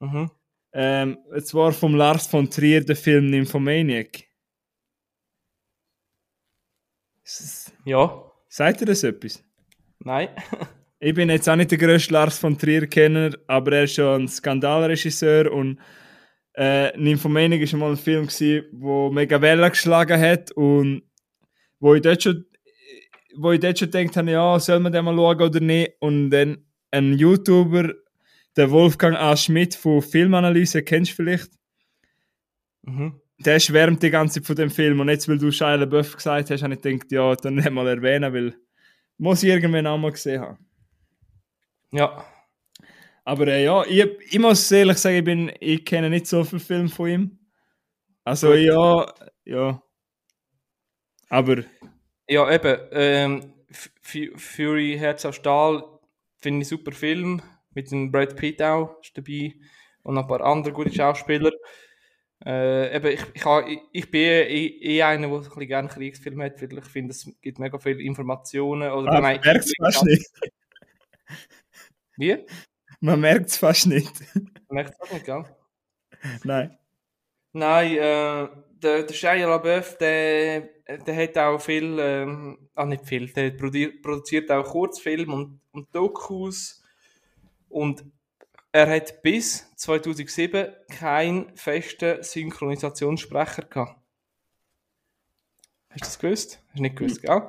Mhm. 0.00 0.30
Ähm, 0.72 1.18
und 1.30 1.46
zwar 1.46 1.72
vom 1.72 1.94
Lars 1.94 2.26
von 2.26 2.48
Trier, 2.48 2.82
der 2.82 2.96
Film 2.96 3.28
Nymphomaniac. 3.30 4.24
Ja. 7.84 8.32
Sagt 8.48 8.80
ihr 8.80 8.86
das 8.86 9.04
etwas? 9.04 9.44
Nein. 10.00 10.28
Ich 11.04 11.14
bin 11.14 11.30
jetzt 11.30 11.48
auch 11.48 11.56
nicht 11.56 11.72
der 11.72 11.78
grösste 11.78 12.12
Lars 12.12 12.38
von 12.38 12.56
Trier-Kenner, 12.56 13.32
aber 13.48 13.72
er 13.72 13.82
ist 13.82 13.94
schon 13.96 14.22
ein 14.22 14.28
Skandalregisseur 14.28 15.50
und 15.50 15.80
äh, 16.54 16.96
Nymphomaniac 16.96 17.58
war 17.58 17.66
schon 17.66 17.80
mal 17.80 17.90
ein 17.90 17.96
Film, 17.96 18.28
der 18.28 19.10
mega 19.10 19.42
Wellen 19.42 19.68
geschlagen 19.68 20.20
hat 20.20 20.52
und 20.52 21.02
wo 21.80 21.96
ich 21.96 22.02
dort 22.02 22.22
schon, 22.22 22.46
wo 23.36 23.52
ich 23.52 23.60
dort 23.60 23.78
schon 23.78 23.90
gedacht 23.90 24.16
habe, 24.16 24.30
ja, 24.30 24.58
soll 24.58 24.80
man 24.80 24.92
den 24.92 25.04
mal 25.04 25.14
schauen 25.14 25.40
oder 25.40 25.60
nicht? 25.60 25.92
Und 26.00 26.30
dann 26.30 26.64
ein 26.90 27.14
YouTuber, 27.14 27.92
der 28.56 28.70
Wolfgang 28.70 29.16
A. 29.16 29.36
Schmidt 29.36 29.74
von 29.74 30.02
Filmanalyse, 30.02 30.82
kennst 30.82 31.12
du 31.12 31.16
vielleicht? 31.16 31.50
Mhm. 32.82 33.20
Der 33.38 33.58
schwärmt 33.58 34.02
die 34.02 34.10
ganze 34.10 34.40
Zeit 34.40 34.46
von 34.46 34.56
dem 34.56 34.70
Film 34.70 35.00
und 35.00 35.08
jetzt, 35.08 35.28
weil 35.28 35.38
du 35.38 35.50
Shia 35.50 35.74
LaBeouf 35.74 36.16
gesagt 36.16 36.50
hast, 36.50 36.62
habe 36.62 36.74
ich 36.74 36.80
gedacht, 36.80 37.10
ja, 37.10 37.34
dann 37.34 37.56
nicht 37.56 37.70
mal 37.70 37.88
erwähnen, 37.88 38.32
weil 38.32 38.54
muss 39.18 39.42
ich 39.42 39.50
irgendwann 39.50 39.86
auch 39.86 39.98
mal 39.98 40.12
gesehen 40.12 40.40
haben. 40.40 40.58
Ja. 41.92 42.24
Aber 43.24 43.46
äh, 43.46 43.64
ja, 43.64 43.84
ich, 43.84 44.06
ich 44.30 44.38
muss 44.38 44.70
ehrlich 44.70 44.98
sagen, 44.98 45.16
ich, 45.16 45.24
bin, 45.24 45.52
ich 45.60 45.84
kenne 45.84 46.10
nicht 46.10 46.26
so 46.26 46.42
viele 46.44 46.60
Filme 46.60 46.88
von 46.88 47.08
ihm. 47.08 47.38
Also 48.24 48.54
ja, 48.54 49.12
ja. 49.44 49.82
Aber 51.28 51.64
Ja, 52.28 52.50
eben. 52.50 52.78
Ähm, 52.92 53.52
Fury, 54.36 54.96
Herz 54.98 55.24
auf 55.24 55.34
Stahl, 55.34 55.82
finde 56.38 56.62
ich 56.62 56.68
super 56.68 56.92
Film. 56.92 57.42
Mit 57.74 57.90
dem 57.90 58.12
Brad 58.12 58.36
Pitt 58.36 58.60
auch 58.62 59.00
ist 59.02 59.16
dabei. 59.16 59.54
Und 60.02 60.18
ein 60.18 60.26
paar 60.26 60.42
andere 60.42 60.74
gute 60.74 60.92
Schauspieler. 60.92 61.52
Äh, 62.44 62.96
eben, 62.96 63.12
ich, 63.12 63.22
ich, 63.34 63.44
ich, 63.44 63.80
ich 63.92 64.10
bin 64.10 64.20
eh, 64.20 64.66
eh 64.66 65.02
einer, 65.02 65.28
der 65.28 65.36
ein 65.36 65.42
bisschen 65.42 65.66
gerne 65.68 65.88
Kriegsfilme 65.88 66.44
hat, 66.44 66.60
weil 66.60 66.78
ich 66.78 66.84
finde, 66.84 67.12
es 67.12 67.30
gibt 67.40 67.58
mega 67.58 67.78
viele 67.78 68.02
Informationen. 68.02 68.90
Oder, 68.90 69.12
man 69.12 69.22
nein, 69.22 69.40
merkt 69.44 69.64
es 69.64 69.72
fast 69.78 70.04
nicht. 70.04 70.30
Wie? 72.16 72.44
Man 73.00 73.20
merkt 73.20 73.46
es 73.46 73.56
fast 73.56 73.86
nicht. 73.86 74.12
Merkt 74.68 74.94
es 74.94 75.00
auch 75.00 75.12
nicht, 75.12 75.24
gell? 75.24 75.44
Nein. 76.44 76.78
Nein, 77.52 77.92
äh, 77.92 78.48
der, 78.82 79.02
der 79.04 79.14
Shia 79.14 79.46
LaBeouf, 79.46 79.98
der, 79.98 80.68
der 80.88 81.16
hat 81.16 81.38
auch 81.38 81.60
viel, 81.60 81.98
ähm, 82.00 82.68
ah 82.74 82.86
nicht 82.86 83.06
viel, 83.06 83.28
der 83.32 83.56
produ- 83.56 84.00
produziert 84.02 84.50
auch 84.50 84.64
Kurzfilme 84.64 85.34
und, 85.34 85.60
und 85.72 85.94
Dokus 85.94 86.82
und 87.68 88.04
er 88.72 88.88
hat 88.88 89.22
bis 89.22 89.70
2007 89.76 90.72
keinen 90.90 91.54
festen 91.56 92.22
Synchronisationssprecher 92.22 93.62
gehabt. 93.62 94.00
Hast 95.90 96.00
du 96.00 96.06
das 96.06 96.18
gewusst? 96.18 96.62
Hast 96.68 96.78
du 96.78 96.82
nicht 96.82 96.96
gewusst, 96.96 97.22
gell? 97.22 97.48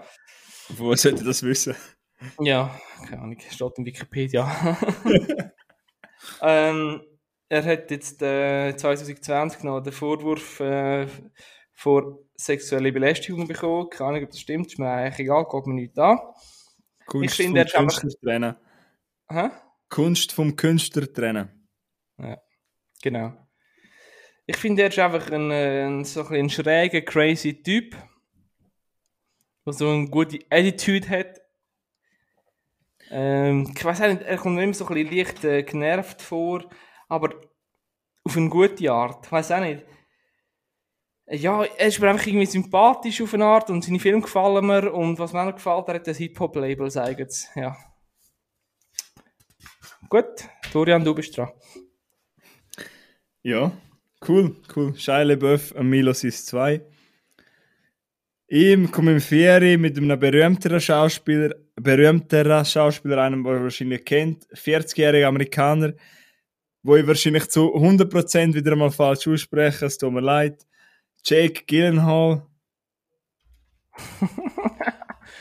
Wo 0.69 0.93
sollte 0.95 1.23
das 1.23 1.43
wissen? 1.43 1.75
Ja, 2.39 2.77
keine 3.05 3.21
Ahnung, 3.21 3.39
steht 3.39 3.77
in 3.77 3.85
Wikipedia. 3.85 4.77
ähm, 6.41 7.01
er 7.49 7.65
hat 7.65 7.91
jetzt 7.91 8.21
äh, 8.21 8.75
2020 8.75 9.63
noch 9.63 9.81
den 9.81 9.93
Vorwurf 9.93 10.59
äh, 10.59 11.07
vor 11.71 12.19
sexueller 12.35 12.91
Belästigung 12.91 13.47
bekommen. 13.47 13.89
Keine 13.89 14.09
Ahnung, 14.09 14.23
ob 14.23 14.31
das 14.31 14.39
stimmt, 14.39 14.67
ist 14.67 14.79
mir 14.79 14.89
eigentlich 14.89 15.19
egal, 15.19 15.45
geht 15.49 15.67
mir 15.67 15.73
nicht 15.73 15.97
an. 15.99 16.19
Kunst 17.05 17.35
finde, 17.35 17.61
er 17.61 17.67
vom 17.67 17.87
Künstler 17.87 18.19
trennen. 18.21 18.55
Hä? 19.29 19.49
Kunst 19.89 20.31
vom 20.31 20.55
Künstler 20.55 21.11
trennen. 21.11 21.67
Genau. 23.01 23.33
Ich 24.45 24.57
finde, 24.57 24.83
er 24.83 24.89
ist 24.89 24.99
einfach 24.99 25.29
ein, 25.31 25.51
ein, 25.51 26.05
so 26.05 26.25
ein, 26.25 26.35
ein 26.35 26.49
schräger, 26.49 27.01
crazy 27.01 27.61
Typ, 27.61 27.95
der 29.65 29.73
so 29.73 29.89
eine 29.89 30.09
gute 30.09 30.39
Attitude 30.49 31.09
hat. 31.09 31.41
Ähm, 33.09 33.73
ich 33.75 33.83
weiß 33.83 33.99
nicht, 33.99 34.21
er 34.23 34.37
kommt 34.37 34.55
mir 34.55 34.63
immer 34.63 34.73
so 34.73 34.87
ein 34.87 34.95
bisschen 34.95 35.17
leicht 35.17 35.43
äh, 35.43 35.63
genervt 35.63 36.21
vor, 36.21 36.69
aber 37.07 37.35
auf 38.23 38.37
eine 38.37 38.49
gute 38.49 38.91
Art. 38.91 39.25
Ich 39.25 39.31
weiß 39.31 39.51
auch 39.51 39.59
nicht. 39.59 39.83
Ja, 41.27 41.63
er 41.63 41.87
ist 41.87 41.99
mir 41.99 42.09
einfach 42.09 42.27
irgendwie 42.27 42.45
sympathisch 42.45 43.21
auf 43.21 43.33
eine 43.33 43.45
Art 43.45 43.69
und 43.69 43.83
seine 43.83 43.99
Filme 43.99 44.21
gefallen 44.21 44.65
mir 44.65 44.93
und 44.93 45.17
was 45.19 45.31
mir 45.31 45.45
noch 45.45 45.55
gefällt, 45.55 45.87
er 45.87 45.95
hat 45.95 46.07
das 46.07 46.17
Hip-Hop-Label, 46.17 46.91
sagen 46.91 47.25
sie. 47.29 47.47
Ja. 47.55 47.77
Gut, 50.09 50.47
Dorian, 50.73 51.03
du 51.03 51.15
bist 51.15 51.35
dran. 51.37 51.49
Ja, 53.41 53.71
cool, 54.27 54.55
cool. 54.75 54.95
Shia 54.95 55.23
LaBeouf 55.23 55.71
und 55.71 55.89
Milo 55.89 56.13
Sis 56.13 56.45
2. 56.45 56.81
Ich 58.47 58.91
komme 58.91 59.13
im 59.13 59.21
Ferien 59.21 59.81
mit 59.81 59.97
einem 59.97 60.19
berühmteren 60.19 60.79
Schauspieler, 60.79 61.55
berühmteren 61.75 62.63
Schauspieler, 62.65 63.23
einem, 63.23 63.43
den 63.43 63.53
ihr 63.53 63.63
wahrscheinlich 63.63 64.05
kennt, 64.05 64.45
40-jähriger 64.49 65.25
Amerikaner, 65.25 65.93
wo 66.83 66.95
ich 66.95 67.07
wahrscheinlich 67.07 67.49
zu 67.49 67.73
100% 67.73 68.53
wieder 68.53 68.73
einmal 68.73 68.91
falsch 68.91 69.27
ausspreche, 69.27 69.85
es 69.85 69.97
tut 69.97 70.13
mir 70.13 70.21
leid. 70.21 70.65
Jake 71.23 71.63
Gyllenhaal. 71.65 72.45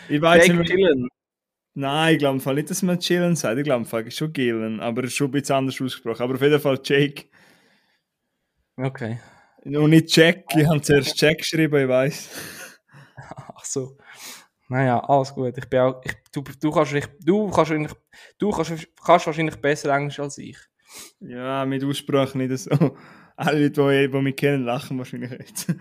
ich 0.09 0.21
weiß 0.21 0.47
Jake 0.47 0.59
nicht 0.59 0.75
mehr. 0.75 0.77
Gyllen. 0.93 1.09
Nein, 1.75 2.13
ich 2.15 2.19
glaube 2.19 2.55
nicht, 2.55 2.71
dass 2.71 2.83
man 2.83 2.99
Chillen 3.01 3.35
sagt. 3.35 3.59
Ich 3.59 3.65
glaube 3.65 4.11
schon 4.11 4.33
Gillen, 4.33 4.81
aber 4.81 5.09
schon 5.09 5.29
ein 5.29 5.31
bisschen 5.31 5.57
anders 5.57 5.81
ausgesprochen. 5.81 6.23
Aber 6.23 6.35
auf 6.35 6.43
jeden 6.43 6.61
Fall 6.61 6.79
Jake. 6.85 7.25
Okay. 8.77 9.19
Und 9.65 9.91
nicht 9.91 10.15
Jack, 10.15 10.45
ich 10.57 10.67
habe 10.67 10.83
zuerst 10.83 11.19
Jack 11.21 11.39
geschrieben, 11.39 11.83
ich 11.83 11.89
weiß. 11.89 12.31
Ach 13.55 13.65
so. 13.65 13.97
Naja, 14.69 14.99
alles 15.01 15.33
gut. 15.33 15.57
Ich 15.57 15.69
bin 15.69 15.81
auch, 15.81 16.03
ich, 16.05 16.13
du, 16.33 16.43
du, 16.61 16.71
kannst, 16.71 16.93
nicht- 16.93 17.11
du, 17.21 17.45
kannst, 17.45 17.57
wahrscheinlich- 17.59 17.93
du 18.39 18.51
kannst, 18.51 18.89
kannst 19.05 19.27
wahrscheinlich 19.27 19.57
besser 19.57 19.95
Englisch 19.95 20.19
als 20.19 20.39
ich. 20.39 20.59
Ja, 21.21 21.65
mit 21.65 21.85
Aussprache 21.85 22.37
nicht 22.37 22.57
so. 22.59 22.97
Alle 23.37 23.63
Leute, 23.69 24.07
die, 24.09 24.11
die 24.13 24.23
mich 24.23 24.37
kennen, 24.37 24.65
lachen 24.65 24.99
wahrscheinlich 24.99 25.31
jetzt. 25.31 25.75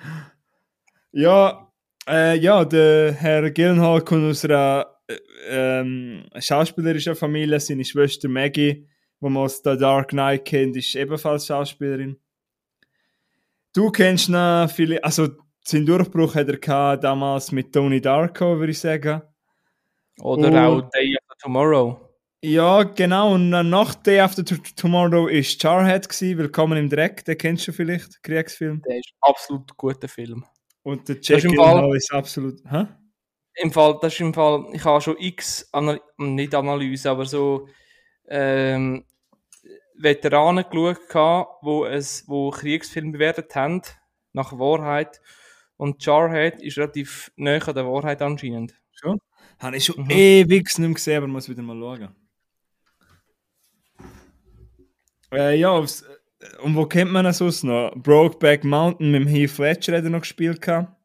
ja, 1.12 1.68
äh, 2.08 2.38
ja, 2.38 2.66
der 2.66 3.14
Herr 3.14 3.50
Gyllenhaal 3.52 4.02
kommt 4.02 4.26
aus 4.30 4.46
einer 4.46 4.88
äh, 5.08 5.16
ähm, 5.50 6.26
schauspielerischen 6.40 7.16
Familie. 7.16 7.60
Seine 7.60 7.86
Schwester 7.86 8.30
Maggie, 8.30 8.74
die 8.74 8.88
man 9.20 9.38
aus 9.38 9.62
The 9.64 9.78
Dark 9.78 10.10
Knight 10.10 10.46
kennt, 10.46 10.76
ist 10.78 10.96
ebenfalls 10.96 11.46
Schauspielerin. 11.48 12.18
Du 13.74 13.90
kennst 13.92 14.30
noch 14.30 14.70
viele, 14.70 15.04
also 15.04 15.30
seinen 15.64 15.86
Durchbruch 15.86 16.36
hat 16.36 16.50
er 16.50 16.58
gehabt, 16.58 17.04
damals 17.04 17.52
mit 17.52 17.72
Tony 17.72 18.02
Darko, 18.02 18.58
würde 18.58 18.72
ich 18.72 18.80
sagen. 18.80 19.22
Oder 20.20 20.48
Und- 20.48 20.58
auch 20.58 20.90
Day 20.90 21.16
After 21.18 21.38
Tomorrow. 21.44 22.11
Ja, 22.44 22.82
genau. 22.82 23.36
Und 23.36 23.52
dann 23.52 23.70
nach 23.70 23.94
Day 23.94 24.20
After 24.20 24.44
Tomorrow 24.44 25.28
ist 25.28 25.62
Jarhead 25.62 26.10
gsi. 26.10 26.36
Willkommen 26.36 26.76
im 26.76 26.90
Dreck. 26.90 27.24
Den 27.26 27.38
kennst 27.38 27.68
du 27.68 27.72
vielleicht, 27.72 28.24
Kriegsfilm. 28.24 28.82
Der 28.82 28.98
ist 28.98 29.14
absolut 29.22 29.78
guter 29.78 30.08
Film. 30.08 30.44
Und 30.82 31.08
der 31.08 31.18
ist 31.18 31.28
Jack 31.30 31.42
Gyllenhaal 31.44 31.96
ist 31.96 32.12
absolut. 32.12 32.60
Hä? 32.68 32.88
Im 33.58 33.72
Fall, 33.72 34.00
das 34.02 34.14
ist 34.14 34.22
im 34.22 34.34
Fall, 34.34 34.66
ich 34.74 34.84
habe 34.84 35.00
schon 35.02 35.18
x, 35.20 35.70
Anal 35.72 36.02
nicht 36.18 36.56
Analyse, 36.56 37.12
aber 37.12 37.28
so 37.28 37.68
ähm, 38.28 39.06
Veteranen 39.96 40.66
geschaut, 40.68 41.48
wo, 41.62 41.86
es, 41.86 42.24
wo 42.28 42.50
Kriegsfilme 42.50 43.12
bewertet 43.12 43.54
haben, 43.54 43.84
nach 44.34 44.54
Wahrheit. 44.58 45.22
Und 45.78 46.04
Jarhead 46.04 46.60
ist 46.64 46.80
relativ 46.80 47.32
näher 47.36 47.68
an 47.68 47.76
der 47.76 47.86
Wahrheit 47.86 48.24
anscheinend. 48.24 48.74
Schon? 48.94 49.20
Habe 49.60 49.78
ich 49.78 49.86
schon 49.86 50.06
Mhm. 50.06 50.10
ewig 50.10 50.76
nicht 50.80 50.96
gesehen, 50.96 51.18
aber 51.18 51.28
muss 51.28 51.48
wieder 51.48 51.62
mal 51.62 51.78
schauen. 51.80 52.16
Äh, 55.32 55.58
ja, 55.58 55.70
aufs, 55.72 56.04
und 56.64 56.76
wo 56.76 56.86
kennt 56.86 57.12
man 57.12 57.26
ihn 57.26 57.34
sonst 57.34 57.64
noch? 57.64 57.94
Brokeback 57.96 58.64
Mountain 58.64 59.12
mit 59.12 59.22
dem 59.22 59.28
Heath 59.28 59.58
Ledger 59.58 59.98
hat 59.98 60.04
er 60.04 60.10
noch 60.10 60.22
gespielt. 60.22 60.62
gehabt. 60.62 60.96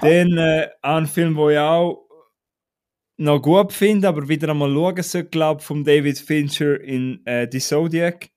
Dann 0.00 0.36
äh, 0.36 0.68
ein 0.82 1.06
Film, 1.06 1.34
den 1.34 1.50
ich 1.50 1.58
auch 1.58 2.06
noch 3.16 3.40
gut 3.40 3.72
finde, 3.72 4.08
aber 4.08 4.28
wieder 4.28 4.50
einmal 4.50 4.70
schauen 4.70 5.02
sollte, 5.02 5.30
glaube 5.30 5.62
von 5.62 5.84
David 5.84 6.18
Fincher 6.18 6.80
in 6.80 7.24
äh, 7.26 7.48
The 7.50 7.60
Zodiac, 7.60 8.28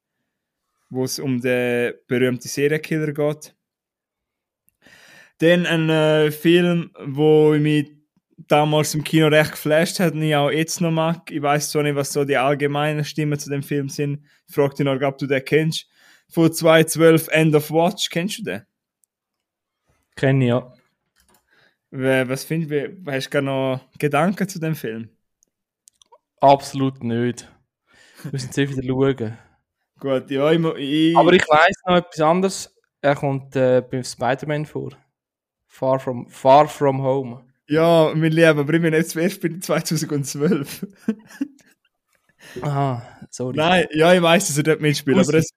wo 0.89 1.03
es 1.03 1.19
um 1.19 1.41
den 1.41 1.93
berühmten 2.07 2.47
Serienkiller 2.47 3.11
geht. 3.11 3.55
Dann 5.39 5.65
ein 5.65 5.89
äh, 5.89 6.31
Film, 6.31 6.91
wo 7.05 7.53
ich 7.53 7.61
mich 7.61 7.98
damals 8.47 8.95
im 8.95 9.03
Kino 9.03 9.27
recht 9.27 9.51
geflasht 9.51 9.99
hat 9.99 10.13
und 10.13 10.23
ich 10.23 10.35
auch 10.35 10.49
jetzt 10.49 10.81
noch 10.81 10.91
mag. 10.91 11.29
Ich 11.31 11.41
weiß 11.41 11.71
zwar 11.71 11.83
nicht, 11.83 11.95
was 11.95 12.13
so 12.13 12.23
die 12.25 12.37
allgemeinen 12.37 13.03
Stimmen 13.03 13.39
zu 13.39 13.49
dem 13.49 13.63
Film 13.63 13.89
sind. 13.89 14.23
Ich 14.47 14.55
frage 14.55 14.75
dich 14.75 14.85
noch, 14.85 15.01
ob 15.01 15.17
du 15.17 15.27
den 15.27 15.43
kennst. 15.43 15.87
Von 16.29 16.51
2012 16.51 17.27
End 17.29 17.55
of 17.55 17.71
Watch, 17.71 18.09
kennst 18.09 18.39
du 18.39 18.43
den? 18.43 18.61
Kenne 20.15 20.45
ich 20.45 20.49
ja. 20.49 20.73
Was 21.91 22.43
findest 22.43 22.71
du, 22.71 23.11
hast 23.11 23.29
du 23.29 23.41
noch 23.41 23.81
Gedanken 23.97 24.47
zu 24.47 24.59
dem 24.59 24.75
Film? 24.75 25.09
Absolut 26.39 27.03
nicht. 27.03 27.49
Wir 28.23 28.31
müssen 28.31 28.51
jetzt 28.53 28.77
wieder 28.77 28.87
schauen. 28.87 29.37
Gut, 29.99 30.31
ja, 30.31 30.51
ich, 30.51 30.59
ich, 30.77 31.17
Aber 31.17 31.33
ich 31.33 31.43
weiß 31.47 31.75
noch 31.87 31.95
etwas 31.97 32.19
anderes. 32.21 32.75
Er 33.01 33.15
kommt 33.15 33.55
äh, 33.55 33.81
beim 33.81 34.03
Spider-Man 34.03 34.65
vor. 34.65 34.91
Far 35.67 35.99
from, 35.99 36.29
far 36.29 36.67
from 36.67 37.01
Home. 37.01 37.48
Ja, 37.69 38.11
mein 38.15 38.31
Lieber, 38.31 38.57
aber 38.61 38.73
ich 38.73 38.81
bin 38.81 38.93
jetzt 38.93 39.11
zuerst 39.11 39.41
bei 39.41 39.49
2012. 39.59 40.87
Aha, 42.61 43.19
sorry. 43.29 43.55
Nein, 43.57 43.85
ja, 43.91 44.13
ich 44.13 44.21
weiß, 44.21 44.47
dass 44.47 44.57
er 44.57 44.63
dort 44.63 44.81
mitspielt, 44.81 45.17
aber 45.17 45.33
es, 45.35 45.49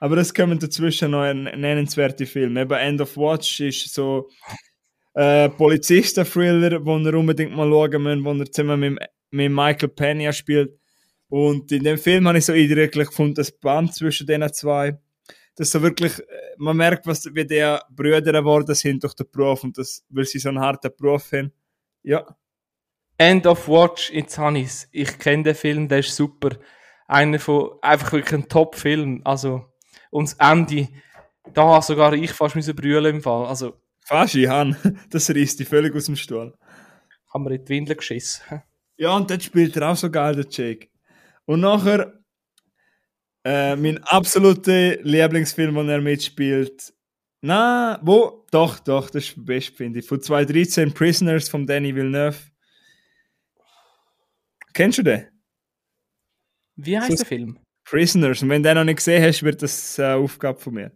aber 0.00 0.16
es 0.18 0.34
kommen 0.34 0.58
dazwischen 0.58 1.12
noch 1.12 1.22
ein 1.22 1.44
nennenswerte 1.44 2.26
Film. 2.26 2.56
Eben 2.56 2.72
End 2.72 3.00
of 3.00 3.16
Watch 3.16 3.60
ist 3.60 3.94
so 3.94 4.28
äh, 5.14 5.48
Polizisten-Thriller, 5.48 6.84
wo 6.84 6.98
wir 6.98 7.14
unbedingt 7.14 7.54
mal 7.54 7.68
schauen 7.68 8.02
müssen, 8.02 8.24
wo 8.24 8.32
er 8.32 8.50
zusammen 8.50 8.80
mit, 8.80 8.98
mit 9.30 9.52
Michael 9.52 9.88
Pena 9.88 10.32
spielt. 10.32 10.78
Und 11.28 11.72
in 11.72 11.84
dem 11.84 11.98
Film 11.98 12.28
habe 12.28 12.38
ich 12.38 12.44
so 12.44 12.52
eindrücklich 12.52 13.08
gefunden, 13.08 13.34
das 13.34 13.52
Band 13.52 13.94
zwischen 13.94 14.26
den 14.26 14.52
zwei. 14.52 14.98
Dass 15.56 15.70
so 15.70 15.82
wirklich, 15.82 16.18
äh, 16.18 16.24
man 16.58 16.76
merkt, 16.76 17.06
was, 17.06 17.26
wie 17.32 17.46
die 17.46 17.78
Brüder 17.90 18.32
geworden 18.32 18.74
sind 18.74 19.02
durch 19.02 19.14
den 19.14 19.30
Beruf 19.30 19.64
und 19.64 19.78
das, 19.78 20.04
weil 20.08 20.24
sie 20.24 20.38
so 20.38 20.48
einen 20.48 20.60
harten 20.60 20.90
Beruf 20.96 21.32
haben. 21.32 21.52
Ja, 22.02 22.26
End 23.16 23.46
of 23.46 23.68
Watch, 23.68 24.12
habe 24.36 24.58
ich's. 24.58 24.88
Ich 24.90 25.18
kenne 25.18 25.44
den 25.44 25.54
Film, 25.54 25.88
der 25.88 26.00
ist 26.00 26.16
super. 26.16 26.50
Einer 27.06 27.38
von, 27.38 27.70
einfach 27.80 28.12
wirklich 28.12 28.34
ein 28.34 28.48
Top-Film. 28.48 29.20
Also, 29.24 29.66
und 30.10 30.30
das 30.30 30.34
Ende, 30.34 30.88
da 31.52 31.62
habe 31.64 31.84
sogar 31.84 32.12
ich 32.14 32.32
fast 32.32 32.56
müssen 32.56 32.74
brüllen 32.74 33.16
im 33.16 33.22
Fall. 33.22 33.46
Also, 33.46 33.80
fast 34.00 34.34
ich 34.34 34.48
han. 34.48 34.76
Das 35.10 35.30
reißt 35.30 35.60
die 35.60 35.64
völlig 35.64 35.94
aus 35.94 36.06
dem 36.06 36.16
Stuhl. 36.16 36.54
haben 37.32 37.44
wir 37.44 37.52
in 37.52 37.64
die 37.64 37.68
Windel 37.68 37.96
geschissen. 37.96 38.62
Ja, 38.96 39.14
und 39.16 39.30
dort 39.30 39.42
spielt 39.42 39.76
er 39.76 39.90
auch 39.90 39.96
so 39.96 40.10
geil, 40.10 40.34
der 40.34 40.46
Jake. 40.48 40.88
Und 41.46 41.60
nachher, 41.60 42.23
äh, 43.44 43.76
mein 43.76 44.02
absoluter 44.04 44.96
Lieblingsfilm, 45.02 45.74
den 45.74 45.88
er 45.88 46.00
mitspielt. 46.00 46.92
Na, 47.42 48.00
wo? 48.02 48.46
Doch, 48.50 48.78
doch, 48.80 49.10
das 49.10 49.24
ist 49.28 49.36
der 49.36 49.42
beste, 49.42 49.72
finde 49.74 49.98
ich. 50.00 50.06
Von 50.06 50.20
2013 50.20 50.92
Prisoners 50.94 51.48
von 51.48 51.66
Danny 51.66 51.94
Villeneuve. 51.94 52.38
Kennst 54.72 54.98
du 54.98 55.02
den? 55.02 55.26
Wie 56.76 56.98
heißt 56.98 57.10
So- 57.10 57.16
der 57.16 57.26
Film? 57.26 57.58
Prisoners. 57.84 58.42
Und 58.42 58.48
wenn 58.48 58.62
du 58.62 58.70
den 58.70 58.76
noch 58.76 58.84
nicht 58.84 58.96
gesehen 58.96 59.22
hast, 59.22 59.42
wird 59.42 59.62
das 59.62 59.98
eine 60.00 60.14
Aufgabe 60.16 60.58
von 60.58 60.74
mir. 60.74 60.92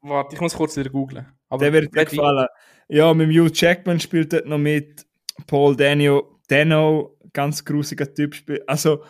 Warte, 0.00 0.34
ich 0.34 0.40
muss 0.40 0.54
kurz 0.54 0.76
wieder 0.76 0.90
googlen. 0.90 1.26
Aber 1.48 1.62
Der 1.64 1.72
wird 1.74 1.94
dir 1.94 2.04
gefallen. 2.06 2.46
Ja, 2.88 3.12
mit 3.14 3.28
dem 3.28 3.36
Hugh 3.44 3.50
Jackman 3.54 4.00
spielt 4.00 4.32
dort 4.32 4.46
noch 4.46 4.58
mit. 4.58 5.06
Paul 5.46 5.76
Dano, 5.76 6.40
Dano 6.48 7.18
ganz 7.32 7.64
grusiger 7.64 8.12
Typ 8.12 8.34
spielt. 8.34 8.66
Also, 8.68 9.04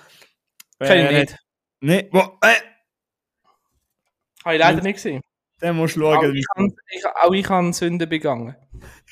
Kenn 0.78 1.06
ich 1.06 1.10
äh, 1.12 1.20
nicht. 1.20 1.36
Nee, 1.80 2.08
wo, 2.12 2.18
äh, 2.42 2.54
Habe 4.44 4.54
ich 4.56 4.60
leider 4.60 4.82
nicht 4.82 4.94
gesehen. 4.94 5.20
den 5.60 5.76
musst 5.76 5.96
du 5.96 6.06
Auch 6.06 6.20
schauen. 6.22 6.34
ich, 6.36 6.44
ich, 6.90 7.06
auch 7.06 7.32
ich 7.32 7.48
habe 7.48 7.72
Sünde 7.72 8.06
begangen. 8.06 8.56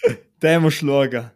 Den 0.42 0.62
musst 0.62 0.80
du 0.82 0.86
schauen. 0.86 1.30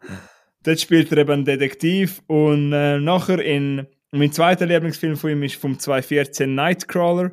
Dort 0.63 0.81
spielt 0.81 1.13
er 1.13 1.19
eben 1.19 1.31
einen 1.31 1.45
Detektiv 1.45 2.23
und 2.27 2.73
äh, 2.73 2.99
nachher 2.99 3.39
in 3.39 3.87
mein 4.13 4.33
zweiter 4.33 4.65
Lieblingsfilm 4.65 5.17
von 5.17 5.31
ihm 5.31 5.43
ist 5.43 5.57
vom 5.57 5.79
2014 5.79 6.55
Nightcrawler. 6.55 7.33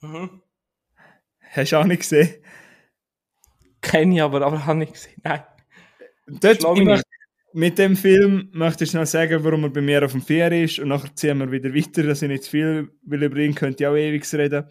Mhm. 0.00 0.42
Hast 1.50 1.72
du 1.72 1.76
auch 1.76 1.84
nicht 1.84 2.00
gesehen? 2.00 2.42
Kenne 3.80 4.16
ich 4.16 4.22
aber, 4.22 4.42
aber 4.42 4.66
habe 4.66 4.78
nicht 4.78 4.94
gesehen. 4.94 5.20
Nein. 5.22 5.42
Dort, 6.26 6.64
ich 6.64 6.84
möchte, 6.84 7.06
mit 7.52 7.78
dem 7.78 7.96
Film 7.96 8.48
möchte 8.52 8.84
ich 8.84 8.90
schnell 8.90 9.06
sagen, 9.06 9.44
warum 9.44 9.64
er 9.64 9.70
bei 9.70 9.80
mir 9.80 10.04
auf 10.04 10.12
dem 10.12 10.22
Vier 10.22 10.50
ist 10.52 10.78
und 10.78 10.88
nachher 10.88 11.14
ziehen 11.14 11.38
wir 11.38 11.52
wieder 11.52 11.74
weiter, 11.74 12.02
dass 12.02 12.22
ich 12.22 12.28
nicht 12.28 12.44
zu 12.44 12.50
viel 12.50 12.90
will 13.02 13.22
über 13.22 13.36
ihn, 13.36 13.54
könnte 13.54 13.84
ich 13.84 13.88
auch 13.88 13.96
ewig 13.96 14.32
reden. 14.32 14.64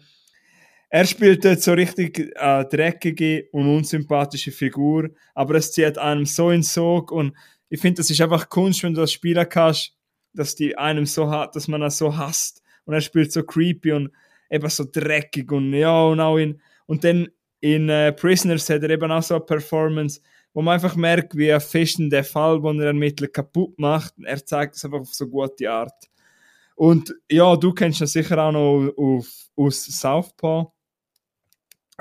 Er 0.94 1.06
spielt 1.06 1.42
dort 1.42 1.62
so 1.62 1.72
richtig 1.72 2.18
äh, 2.36 2.66
dreckige 2.66 3.48
und 3.52 3.66
unsympathische 3.66 4.52
Figur, 4.52 5.08
aber 5.34 5.54
es 5.54 5.72
zieht 5.72 5.96
einem 5.96 6.26
so 6.26 6.50
in 6.50 6.62
Sog 6.62 7.10
und 7.10 7.34
ich 7.70 7.80
finde, 7.80 8.02
das 8.02 8.10
ist 8.10 8.20
einfach 8.20 8.50
Kunst, 8.50 8.82
wenn 8.82 8.92
du 8.92 9.00
das 9.00 9.10
spielen 9.10 9.48
kannst, 9.48 9.96
dass 10.34 10.54
die 10.54 10.76
einem 10.76 11.06
so 11.06 11.30
hat, 11.30 11.56
dass 11.56 11.66
man 11.66 11.80
das 11.80 11.96
so 11.96 12.14
hasst 12.14 12.62
und 12.84 12.92
er 12.92 13.00
spielt 13.00 13.32
so 13.32 13.42
creepy 13.42 13.92
und 13.92 14.10
eben 14.50 14.68
so 14.68 14.84
dreckig 14.84 15.50
und 15.50 15.72
ja 15.72 15.98
und 16.04 16.20
auch 16.20 16.36
in 16.36 16.60
und 16.84 17.04
dann 17.04 17.28
in 17.60 17.88
äh, 17.88 18.12
Prisoners 18.12 18.68
hat 18.68 18.82
er 18.82 18.90
eben 18.90 19.10
auch 19.10 19.22
so 19.22 19.36
eine 19.36 19.44
Performance, 19.44 20.20
wo 20.52 20.60
man 20.60 20.74
einfach 20.74 20.94
merkt, 20.94 21.34
wie 21.34 21.46
er 21.46 21.60
fest 21.60 22.00
in 22.00 22.10
den 22.10 22.22
Fall, 22.22 22.60
den 22.60 22.80
er 22.80 22.88
ermittelt, 22.88 23.32
kaputt 23.32 23.78
macht. 23.78 24.12
Er 24.22 24.44
zeigt 24.44 24.76
es 24.76 24.84
einfach 24.84 25.00
auf 25.00 25.14
so 25.14 25.26
gute 25.26 25.70
Art. 25.70 26.10
Und 26.74 27.14
ja, 27.30 27.56
du 27.56 27.72
kennst 27.72 28.02
ihn 28.02 28.06
sicher 28.06 28.36
auch 28.36 28.52
noch 28.52 28.92
auf, 28.98 29.26
aus 29.56 29.84
Southpaw, 29.84 30.70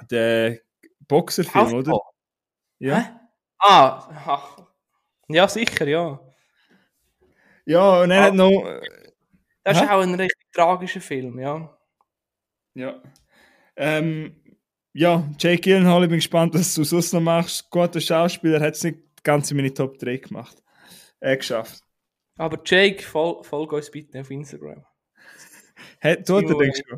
der 0.09 0.59
Boxerfilm, 1.07 1.73
oder? 1.73 1.91
Southpaw? 1.91 2.11
Ja. 2.79 2.99
Hä? 2.99 3.09
Ah, 3.59 4.09
ach. 4.25 4.57
ja, 5.27 5.47
sicher, 5.47 5.87
ja. 5.87 6.19
Ja, 7.65 8.01
und 8.01 8.11
er 8.11 8.23
hat 8.23 8.33
noch. 8.33 8.81
Das 9.63 9.77
ist 9.77 9.83
Hä? 9.87 9.93
auch 9.93 10.01
ein 10.01 10.15
richtig 10.15 10.51
tragischer 10.51 11.01
Film, 11.01 11.39
ja. 11.39 11.77
Ja. 12.73 13.01
Ähm, 13.75 14.35
ja, 14.93 15.29
Jake 15.37 15.61
Gyllenhaal, 15.61 16.03
ich 16.03 16.09
bin 16.09 16.17
gespannt, 16.17 16.53
was 16.53 16.73
du 16.73 16.83
sonst 16.83 17.13
noch 17.13 17.21
machst. 17.21 17.69
Guter 17.69 18.01
Schauspieler, 18.01 18.59
hat 18.59 18.75
es 18.75 18.83
nicht 18.83 18.99
ganz 19.23 19.51
in 19.51 19.57
meine 19.57 19.73
Top 19.73 19.97
3 19.99 20.17
gemacht. 20.17 20.61
Äh, 21.19 21.37
geschafft. 21.37 21.83
Aber 22.37 22.59
Jake, 22.65 23.03
fol 23.03 23.43
folge 23.43 23.75
uns 23.75 23.91
bitte 23.91 24.21
auf 24.21 24.31
Instagram. 24.31 24.83
Hat, 26.01 26.25
tut 26.25 26.49
er, 26.49 26.57
denkst 26.57 26.81
du? 26.89 26.97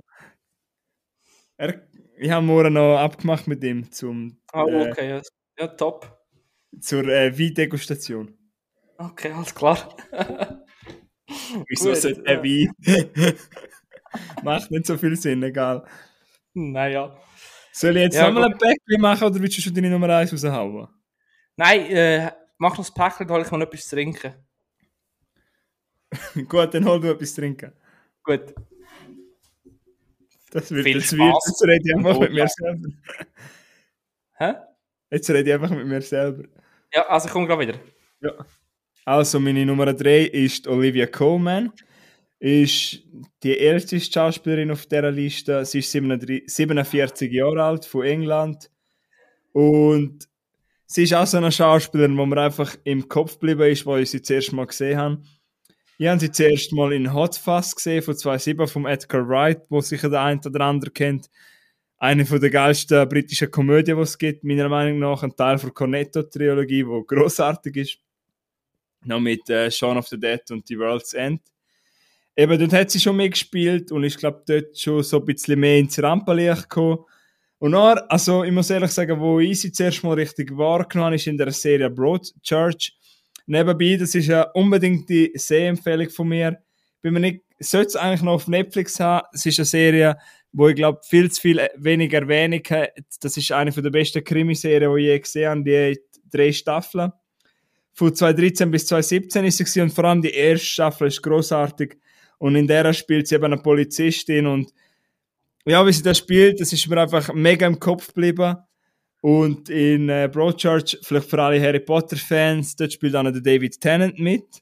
Er, 1.57 1.87
ich 2.17 2.31
habe 2.31 2.45
morgen 2.45 2.73
noch 2.73 2.97
abgemacht 2.97 3.47
mit 3.47 3.63
ihm 3.63 3.91
zum, 3.91 4.37
Ah, 4.53 4.65
äh, 4.67 4.89
okay, 4.89 5.09
ja, 5.09 5.21
ja 5.59 5.67
top. 5.67 6.17
zur 6.79 7.05
äh, 7.07 7.37
Weindegustation. 7.37 8.37
Okay, 8.97 9.31
alles 9.31 9.53
klar. 9.55 9.95
Wieso 11.67 11.89
Gut, 11.89 11.97
sollte 11.97 12.21
ja. 12.25 12.33
er 12.33 12.43
Wein? 12.43 12.73
Macht 14.43 14.71
nicht 14.71 14.85
so 14.85 14.97
viel 14.97 15.15
Sinn, 15.15 15.43
egal. 15.43 15.85
naja. 16.53 17.17
Soll 17.71 17.97
ich 17.97 18.03
jetzt 18.03 18.15
Ja, 18.15 18.27
nochmal 18.29 18.45
ein 18.51 18.57
Backplay 18.57 18.97
machen 18.99 19.23
oder 19.27 19.39
willst 19.41 19.57
du 19.57 19.61
schon 19.61 19.73
deine 19.73 19.89
Nummer 19.89 20.09
1 20.15 20.31
raushauen? 20.33 20.87
Nein, 21.57 21.81
äh, 21.87 22.31
mach 22.59 22.71
noch 22.71 22.77
das 22.85 22.93
Päckchen, 22.93 23.29
hol 23.29 23.41
ich 23.41 23.51
noch 23.51 23.59
etwas 23.59 23.87
zu 23.87 23.95
trinken. 23.95 24.33
Gut, 26.49 26.73
dann 26.73 26.85
hol 26.85 26.99
du 26.99 27.09
etwas 27.11 27.33
trinken. 27.33 27.73
Gut. 28.23 28.53
Das 30.53 30.71
wird 30.71 30.83
Viel 30.83 30.99
das 30.99 31.11
wird. 31.11 31.21
Spaß. 31.21 31.45
Jetzt 31.47 31.63
rede 31.63 31.81
ich 31.83 31.95
einfach 31.95 32.19
mit 32.19 32.31
mir 32.31 32.47
selber. 32.47 32.89
Hä? 34.37 34.53
Jetzt 35.09 35.29
rede 35.29 35.49
ich 35.49 35.53
einfach 35.53 35.71
mit 35.71 35.87
mir 35.87 36.01
selber. 36.01 36.43
Ja, 36.93 37.07
also 37.07 37.27
ich 37.27 37.33
komme 37.33 37.47
gerade 37.47 37.67
wieder. 37.67 37.79
Ja. 38.21 38.45
Also, 39.05 39.39
meine 39.39 39.65
Nummer 39.65 39.91
3 39.91 40.25
ist 40.25 40.67
Olivia 40.67 41.07
Colman. 41.07 41.71
Ist 42.39 43.01
die 43.41 43.57
älteste 43.57 44.11
Schauspielerin 44.11 44.71
auf 44.71 44.85
dieser 44.85 45.11
Liste. 45.11 45.65
Sie 45.65 45.79
ist 45.79 45.91
37 45.91 46.43
47 46.47 47.31
Jahre 47.31 47.63
alt, 47.63 47.85
von 47.85 48.03
England. 48.03 48.69
Und 49.53 50.27
sie 50.85 51.03
ist 51.03 51.13
auch 51.13 51.25
so 51.25 51.37
eine 51.37 51.51
Schauspielerin, 51.51 52.17
wo 52.17 52.25
mir 52.25 52.41
einfach 52.41 52.75
im 52.83 53.07
Kopf 53.07 53.39
geblieben 53.39 53.71
ist, 53.71 53.85
wo 53.85 53.97
ich 53.97 54.11
sie 54.11 54.21
zuerst 54.21 54.53
mal 54.53 54.67
gesehen 54.67 54.97
habe. 54.97 55.21
Ich 55.97 56.07
habe 56.07 56.19
sie 56.19 56.31
zuerst 56.31 56.73
mal 56.73 56.91
in 56.91 57.13
Hot 57.13 57.35
Fuzz 57.35 57.75
gesehen, 57.75 58.01
von 58.01 58.15
2007 58.15 58.67
vom 58.67 58.85
Edgar 58.87 59.27
Wright, 59.27 59.61
wo 59.69 59.79
sicher 59.79 60.09
der 60.09 60.21
eine 60.21 60.41
oder 60.43 60.61
andere 60.61 60.91
kennt. 60.91 61.29
Eine 61.97 62.25
von 62.25 62.41
der 62.41 62.49
geilsten 62.49 63.07
britischen 63.07 63.51
Komödien, 63.51 63.97
die 63.97 64.03
es 64.03 64.17
gibt, 64.17 64.43
meiner 64.43 64.67
Meinung 64.67 64.99
nach. 64.99 65.23
Ein 65.23 65.35
Teil 65.35 65.57
der 65.57 65.71
Cornetto-Trilogie, 65.71 66.83
die 66.83 67.03
grossartig 67.07 67.75
ist. 67.77 67.97
Noch 69.05 69.19
mit 69.19 69.49
äh, 69.49 69.69
Shaun 69.69 69.97
of 69.97 70.07
the 70.07 70.19
Dead 70.19 70.41
und 70.51 70.67
The 70.67 70.79
World's 70.79 71.13
End. 71.13 71.41
Eben, 72.35 72.59
dort 72.59 72.73
hat 72.73 72.89
sie 72.89 72.99
schon 72.99 73.15
mitgespielt 73.15 73.91
und 73.91 74.03
ich 74.03 74.17
glaube, 74.17 74.41
dort 74.47 74.77
schon 74.77 75.03
so 75.03 75.19
ein 75.19 75.25
bisschen 75.25 75.59
mehr 75.59 75.77
ins 75.77 76.01
Rampenlicht 76.01 76.63
gekommen. 76.63 77.05
Und 77.59 77.73
dann, 77.73 77.99
also 78.09 78.43
ich 78.43 78.51
muss 78.51 78.71
ehrlich 78.71 78.91
sagen, 78.91 79.19
wo 79.19 79.39
ich 79.39 79.61
sie 79.61 79.71
zuerst 79.71 80.03
mal 80.03 80.15
richtig 80.15 80.57
wahrgenommen 80.57 81.05
habe, 81.05 81.15
ist 81.15 81.27
in 81.27 81.37
der 81.37 81.51
Serie 81.51 81.89
Broadchurch. 81.89 82.97
Nebenbei, 83.45 83.97
das 83.97 84.15
ist 84.15 84.29
eine 84.29 84.51
unbedingte 84.53 85.31
Sehempfehlung 85.33 86.09
von 86.09 86.27
mir. 86.27 86.59
Bin 87.01 87.13
mir 87.13 87.19
nicht, 87.19 87.43
sollte 87.59 87.89
es 87.89 87.95
eigentlich 87.95 88.21
noch 88.21 88.33
auf 88.33 88.47
Netflix 88.47 88.99
haben. 88.99 89.27
Es 89.33 89.45
ist 89.45 89.59
eine 89.59 89.65
Serie, 89.65 90.17
wo 90.51 90.69
ich 90.69 90.75
glaube, 90.75 91.01
viel 91.03 91.29
zu 91.31 91.41
viel 91.41 91.67
weniger 91.75 92.19
Erwähnung 92.19 92.61
hat. 92.69 92.91
Das 93.21 93.35
ist 93.35 93.51
eine 93.51 93.71
der 93.71 93.89
besten 93.89 94.23
Krimiserien, 94.23 94.95
die 94.95 95.01
ich 95.01 95.07
je 95.07 95.19
gesehen 95.19 95.49
habe. 95.49 95.63
Die 95.63 95.99
drei 96.31 96.51
Staffeln. 96.51 97.11
Von 97.93 98.15
2013 98.15 98.71
bis 98.71 98.87
2017 98.87 99.45
ist 99.45 99.67
sie 99.67 99.81
und 99.81 99.93
vor 99.93 100.05
allem 100.05 100.21
die 100.21 100.33
erste 100.33 100.65
Staffel 100.65 101.07
ist 101.07 101.21
großartig. 101.21 101.97
Und 102.39 102.55
in 102.55 102.67
der 102.67 102.91
spielt 102.93 103.27
sie 103.27 103.35
eben 103.35 103.45
eine 103.45 103.57
Polizistin 103.57 104.47
und 104.47 104.73
ja, 105.65 105.85
wie 105.85 105.93
sie 105.93 106.03
das 106.03 106.17
spielt, 106.17 106.59
das 106.59 106.73
ist 106.73 106.87
mir 106.87 106.99
einfach 106.99 107.33
mega 107.33 107.65
im 107.65 107.79
Kopf 107.79 108.07
geblieben. 108.07 108.57
Und 109.23 109.69
in 109.69 110.09
äh, 110.09 110.29
Broadchurch, 110.29 110.99
vielleicht 111.01 111.29
für 111.29 111.41
alle 111.41 111.61
Harry 111.61 111.79
Potter-Fans, 111.79 112.75
dort 112.75 112.91
spielt 112.91 113.13
noch 113.13 113.23
der 113.23 113.39
David 113.39 113.79
Tennant 113.79 114.19
mit, 114.19 114.61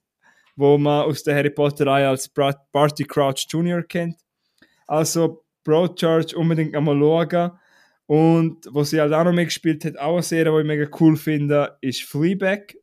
wo 0.55 0.77
man 0.77 1.05
aus 1.05 1.23
der 1.23 1.35
Harry 1.35 1.49
Potter-Reihe 1.49 2.07
als 2.07 2.29
Barty 2.29 3.03
Crouch 3.05 3.47
Jr. 3.49 3.81
kennt. 3.81 4.17
Also 4.85 5.43
Broadchurch 5.63 6.35
unbedingt 6.35 6.75
einmal 6.75 6.95
schauen. 6.99 7.51
Und 8.05 8.67
wo 8.69 8.83
sie 8.83 9.01
halt 9.01 9.13
auch 9.13 9.23
noch 9.23 9.33
mitgespielt 9.33 9.83
hat, 9.83 9.97
auch 9.97 10.13
eine 10.13 10.21
Serie, 10.21 10.53
die 10.53 10.59
ich 10.59 10.67
mega 10.67 10.87
cool 10.99 11.17
finde, 11.17 11.77
ist 11.81 12.03
Fleabag. 12.03 12.75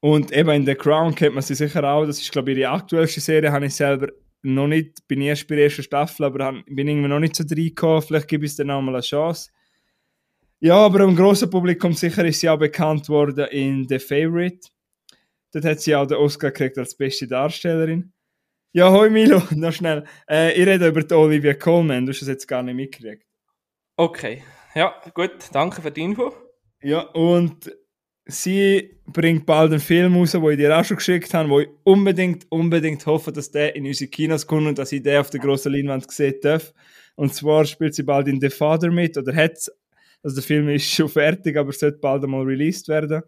Und 0.00 0.32
eben 0.32 0.50
in 0.50 0.66
The 0.66 0.74
Crown 0.74 1.14
kennt 1.14 1.36
man 1.36 1.44
sie 1.44 1.54
sicher 1.54 1.84
auch. 1.84 2.06
Das 2.06 2.20
ist, 2.20 2.32
glaube 2.32 2.50
ich, 2.50 2.58
ihre 2.58 2.70
aktuellste 2.70 3.20
Serie. 3.20 3.52
Habe 3.52 3.66
ich 3.66 3.74
selber 3.76 4.08
noch 4.42 4.66
nicht, 4.66 5.06
bin 5.06 5.20
erst 5.20 5.46
bei 5.46 5.54
der 5.54 5.66
ersten 5.66 5.84
Staffel, 5.84 6.24
aber 6.24 6.52
bin 6.66 6.88
irgendwie 6.88 7.08
noch 7.08 7.20
nicht 7.20 7.36
so 7.36 7.44
reingekommen. 7.44 8.02
Vielleicht 8.02 8.32
ich 8.46 8.50
es 8.50 8.56
dann 8.56 8.72
auch 8.72 8.82
mal 8.82 8.96
eine 8.96 9.02
Chance. 9.02 9.52
Ja, 10.64 10.76
aber 10.76 11.00
im 11.00 11.16
grossen 11.16 11.50
Publikum 11.50 11.92
sicher 11.92 12.24
ist 12.24 12.38
sie 12.38 12.48
auch 12.48 12.56
bekannt 12.56 13.08
worden 13.08 13.48
in 13.48 13.88
The 13.88 13.98
Favorite. 13.98 14.68
Dort 15.52 15.64
hat 15.64 15.80
sie 15.80 15.96
auch 15.96 16.06
den 16.06 16.18
Oscar 16.18 16.52
gekriegt 16.52 16.78
als 16.78 16.96
beste 16.96 17.26
Darstellerin. 17.26 18.12
Ja, 18.72 18.92
hoi 18.92 19.10
Milo, 19.10 19.42
noch 19.56 19.72
schnell. 19.72 20.04
Äh, 20.30 20.52
ich 20.52 20.64
rede 20.64 20.86
über 20.86 21.02
die 21.02 21.14
Olivia 21.14 21.54
Colman, 21.54 22.06
du 22.06 22.12
hast 22.12 22.22
es 22.22 22.28
jetzt 22.28 22.46
gar 22.46 22.62
nicht 22.62 22.76
mitgekriegt. 22.76 23.26
Okay. 23.96 24.44
Ja, 24.76 24.94
gut, 25.14 25.32
danke 25.50 25.82
für 25.82 25.90
die 25.90 26.02
Info. 26.02 26.32
Ja, 26.80 27.00
und 27.00 27.76
sie 28.24 29.00
bringt 29.04 29.44
bald 29.44 29.72
einen 29.72 29.80
Film 29.80 30.14
raus, 30.14 30.30
den 30.30 30.48
ich 30.48 30.56
dir 30.58 30.78
auch 30.78 30.84
schon 30.84 30.98
geschickt 30.98 31.34
habe, 31.34 31.48
wo 31.48 31.58
ich 31.58 31.70
unbedingt, 31.82 32.46
unbedingt 32.50 33.04
hoffe, 33.06 33.32
dass 33.32 33.50
der 33.50 33.74
in 33.74 33.84
unsere 33.84 34.10
Kinos 34.12 34.46
kommt 34.46 34.68
und 34.68 34.78
dass 34.78 34.92
ich 34.92 35.02
den 35.02 35.18
auf 35.18 35.30
der 35.30 35.40
grossen 35.40 35.72
Leinwand 35.72 36.08
sehen 36.12 36.36
darf. 36.40 36.72
Und 37.16 37.34
zwar 37.34 37.64
spielt 37.64 37.96
sie 37.96 38.04
bald 38.04 38.28
in 38.28 38.40
The 38.40 38.48
Father 38.48 38.92
mit, 38.92 39.18
oder 39.18 39.34
hat 39.34 39.58
also 40.22 40.36
der 40.36 40.44
Film 40.44 40.68
ist 40.68 40.90
schon 40.90 41.08
fertig, 41.08 41.56
aber 41.56 41.72
sollte 41.72 41.98
bald 41.98 42.22
einmal 42.24 42.42
released 42.42 42.88
werden. 42.88 43.22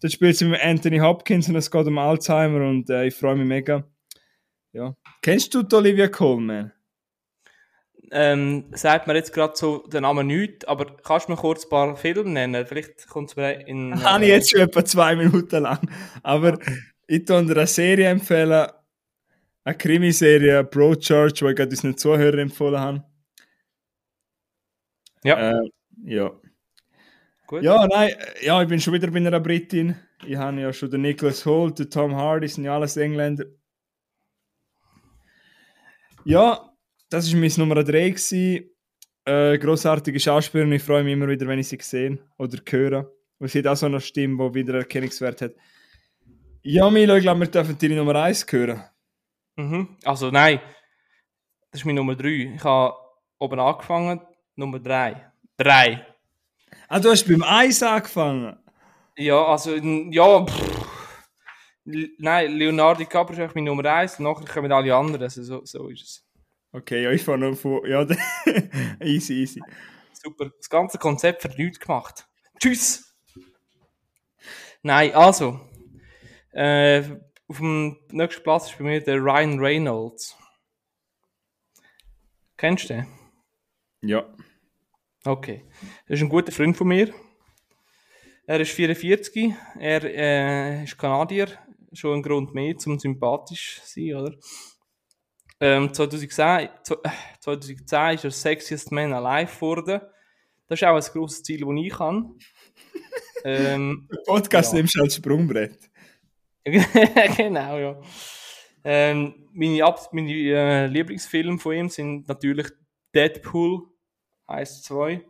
Dort 0.00 0.12
spielt 0.12 0.36
sie 0.36 0.46
mit 0.46 0.60
Anthony 0.62 0.98
Hopkins 0.98 1.48
und 1.48 1.56
es 1.56 1.70
geht 1.70 1.86
um 1.86 1.98
Alzheimer 1.98 2.68
und 2.68 2.90
äh, 2.90 3.06
ich 3.06 3.14
freue 3.14 3.36
mich 3.36 3.46
mega. 3.46 3.84
Ja. 4.72 4.94
Kennst 5.22 5.54
du 5.54 5.62
die 5.62 5.74
Olivia 5.76 6.08
Colman? 6.08 6.72
Ähm, 8.10 8.66
sagt 8.72 9.06
mir 9.06 9.14
jetzt 9.14 9.32
gerade 9.32 9.56
so 9.56 9.86
den 9.86 10.02
Namen 10.02 10.26
nicht, 10.26 10.68
aber 10.68 10.96
kannst 10.98 11.28
du 11.28 11.32
mir 11.32 11.38
kurz 11.38 11.64
ein 11.64 11.70
paar 11.70 11.96
Filme 11.96 12.30
nennen? 12.30 12.66
Vielleicht 12.66 13.08
kommt 13.08 13.30
es 13.30 13.36
mir 13.36 13.66
in. 13.66 13.92
äh, 13.92 13.96
Habe 14.02 14.24
ich 14.24 14.30
jetzt 14.30 14.50
schon 14.50 14.60
etwa 14.60 14.84
zwei 14.84 15.16
Minuten 15.16 15.62
lang. 15.62 15.88
Aber 16.22 16.58
ich 17.06 17.24
tue 17.24 17.44
dir 17.44 17.56
eine 17.56 17.66
Serie 17.66 18.08
empfehlen. 18.08 18.68
Eine 19.64 19.76
Krimiserie, 19.78 20.62
Broadchurch, 20.64 21.32
die 21.32 21.46
ich 21.46 21.56
gerade 21.56 21.70
unseren 21.70 21.96
Zuhörern 21.96 22.40
empfohlen 22.40 22.78
habe. 22.80 23.04
Ja, 25.24 25.52
Äh, 25.62 25.70
ja. 26.02 26.32
gut. 27.46 27.62
Ja, 27.62 27.86
nein, 27.86 28.10
äh, 28.10 28.46
ja, 28.46 28.62
ich 28.62 28.68
bin 28.68 28.80
schon 28.80 28.94
wieder 28.94 29.10
bei 29.10 29.18
einer 29.18 29.40
Britin. 29.40 29.96
Ich 30.26 30.36
habe 30.36 30.60
ja 30.60 30.72
schon 30.72 30.90
den 30.90 31.02
Nicholas 31.02 31.44
Holt, 31.44 31.78
den 31.78 31.90
Tom 31.90 32.14
Hardy, 32.14 32.48
sind 32.48 32.64
ja 32.64 32.74
alles 32.74 32.96
Engländer. 32.96 33.44
Ja, 36.24 36.72
das 37.10 37.30
war 37.32 37.40
mein 37.40 37.52
Nummer 37.56 37.84
3. 37.84 38.10
Gewesen. 38.10 38.70
Äh, 39.26 39.58
grossartige 39.58 40.20
Schauspielerin, 40.20 40.72
ich 40.72 40.82
freue 40.82 41.02
mich 41.02 41.14
immer 41.14 41.28
wieder, 41.28 41.46
wenn 41.46 41.58
ich 41.58 41.68
sie 41.68 41.78
sehe 41.80 42.18
oder 42.36 42.58
höre. 42.68 43.10
Und 43.38 43.48
sie 43.48 43.60
hat 43.60 43.66
auch 43.66 43.76
so 43.76 43.86
eine 43.86 44.00
Stimme, 44.00 44.50
die 44.50 44.54
wieder 44.54 44.74
Erkennungswert 44.74 45.40
hat. 45.40 45.54
Ja, 46.62 46.90
Milo, 46.90 47.16
ich 47.16 47.22
glaube, 47.22 47.40
wir 47.40 47.46
dürfen 47.46 47.76
deine 47.78 47.96
Nummer 47.96 48.16
1 48.16 48.46
hören. 48.50 48.84
Mhm. 49.56 49.96
Also, 50.04 50.30
nein. 50.30 50.60
Das 51.70 51.80
ist 51.80 51.84
meine 51.84 52.00
Nummer 52.00 52.14
3. 52.14 52.54
Ich 52.56 52.64
habe 52.64 52.94
oben 53.38 53.60
angefangen. 53.60 54.20
Nummer 54.56 54.78
3. 54.78 55.32
3. 55.56 56.06
Ah, 56.88 57.00
du 57.00 57.10
hast 57.10 57.26
beim 57.26 57.42
1 57.42 57.82
angefangen. 57.82 58.56
Ja, 59.16 59.44
also, 59.44 59.74
ja. 59.76 60.46
Pff. 60.46 60.88
Nein, 61.84 62.52
Leonardo 62.56 62.98
DiCaprio 62.98 63.44
ist 63.44 63.54
meine 63.54 63.66
Nummer 63.70 63.84
1. 63.84 64.18
Und 64.18 64.24
nachher 64.24 64.46
kommen 64.46 64.72
alle 64.72 64.94
anderen. 64.94 65.22
Also, 65.22 65.42
so, 65.42 65.64
so 65.64 65.88
ist 65.88 66.02
es. 66.02 66.24
Okay, 66.72 67.04
ja, 67.04 67.10
ich 67.10 67.22
fange 67.22 67.50
noch 67.50 67.56
von. 67.56 67.86
Ja, 67.86 68.04
easy, 69.00 69.34
easy. 69.34 69.62
Super. 70.12 70.50
Das 70.56 70.68
ganze 70.68 70.98
Konzept 70.98 71.42
für 71.42 71.48
nichts 71.48 71.78
gemacht. 71.78 72.26
Tschüss! 72.58 73.14
Nein, 74.82 75.14
also. 75.14 75.60
Äh, 76.52 77.02
auf 77.46 77.58
dem 77.58 77.98
nächsten 78.10 78.42
Platz 78.42 78.70
ist 78.70 78.78
bei 78.78 78.84
mir 78.84 79.00
der 79.02 79.16
Ryan 79.16 79.58
Reynolds. 79.58 80.36
Kennst 82.56 82.84
du 82.84 82.94
den? 82.94 83.06
Ja. 84.00 84.24
Okay. 85.26 85.64
Das 86.06 86.18
ist 86.18 86.22
ein 86.22 86.28
guter 86.28 86.52
Freund 86.52 86.76
von 86.76 86.88
mir. 86.88 87.12
Er 88.46 88.60
ist 88.60 88.72
44, 88.72 89.54
er 89.78 90.04
äh, 90.04 90.84
ist 90.84 90.98
Kanadier, 90.98 91.48
schon 91.92 92.18
ein 92.18 92.22
Grund 92.22 92.54
mehr, 92.54 92.76
zum 92.76 92.98
sympathisch 92.98 93.80
zu 93.84 94.00
sein, 94.00 94.14
oder? 94.16 94.34
Ähm, 95.60 95.94
2010, 95.94 96.68
zo- 96.82 97.00
äh, 97.02 97.08
2010 97.40 98.14
ist 98.16 98.24
er 98.24 98.30
Sexiest 98.30 98.92
Man 98.92 99.14
Alive 99.14 99.54
geworden. 99.54 100.00
Das 100.66 100.80
ist 100.80 100.84
auch 100.86 100.94
ein 100.96 101.12
grosses 101.12 101.42
Ziel, 101.42 101.60
das 101.60 101.70
ich 101.84 101.98
habe. 101.98 102.34
ähm, 103.44 104.08
Der 104.12 104.18
Podcast 104.26 104.72
Ja. 104.72 104.78
nimmst 104.78 104.96
du 104.96 105.02
als 105.02 105.14
Sprungbrett. 105.16 105.78
genau, 107.36 107.78
ja. 107.78 108.00
Ähm, 108.84 109.48
meine 109.54 109.84
Ab 109.84 110.00
meine 110.12 110.32
äh, 110.32 110.86
Lieblingsfilme 110.86 111.58
von 111.58 111.74
ihm 111.74 111.88
sind 111.88 112.28
natürlich 112.28 112.66
Deadpool 113.14 113.86
1, 114.46 114.82
2, 114.82 115.22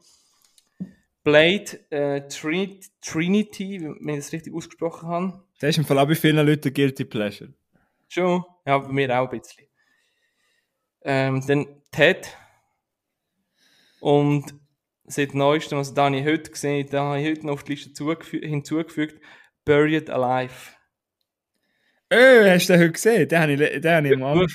Blade, 1.23 1.81
äh, 1.91 2.29
Trin 2.29 2.81
Trinity, 3.01 3.81
wenn 3.81 4.09
ich 4.15 4.17
das 4.25 4.33
richtig 4.33 4.53
ausgesprochen 4.55 5.09
habe. 5.09 5.45
Das 5.61 5.71
ist 5.71 5.79
im 5.79 5.85
Fall 5.85 5.99
auch 5.99 6.07
bei 6.07 6.15
vielen 6.15 6.45
Leuten 6.45 6.73
Guilty 6.73 7.05
Pleasure. 7.05 7.53
Schon, 8.09 8.45
ja, 8.67 8.79
bei 8.79 8.89
mir 8.93 9.19
auch 9.21 9.31
ein 9.33 9.41
bisschen. 9.41 9.67
Ähm, 11.03 11.43
dann 11.47 11.67
Ted. 11.91 12.37
Und 14.01 14.55
seit 15.05 15.35
neuestem, 15.35 15.79
also 15.79 15.95
da 15.95 16.05
habe 16.07 16.17
ich 16.19 16.25
heute 16.27 16.51
gesehen, 16.51 16.89
da 16.91 17.05
habe 17.05 17.21
ich 17.21 17.29
heute 17.29 17.47
noch 17.47 17.55
auf 17.55 17.65
die 17.65 17.73
Liste 17.73 17.91
zugefü- 17.91 18.45
hinzugefügt, 18.47 19.21
Buried 19.65 20.11
Alive. 20.11 20.55
Äh, 22.11 22.51
hast 22.51 22.69
du 22.69 22.75
den 22.75 22.83
heute 22.83 22.93
gesehen? 22.93 23.29
Den 23.29 23.39
habe 23.41 23.53
ich, 23.53 23.59
den 23.81 23.93
habe 23.95 24.09
ich 24.09 24.15
am 24.15 24.23
Abend 24.23 24.55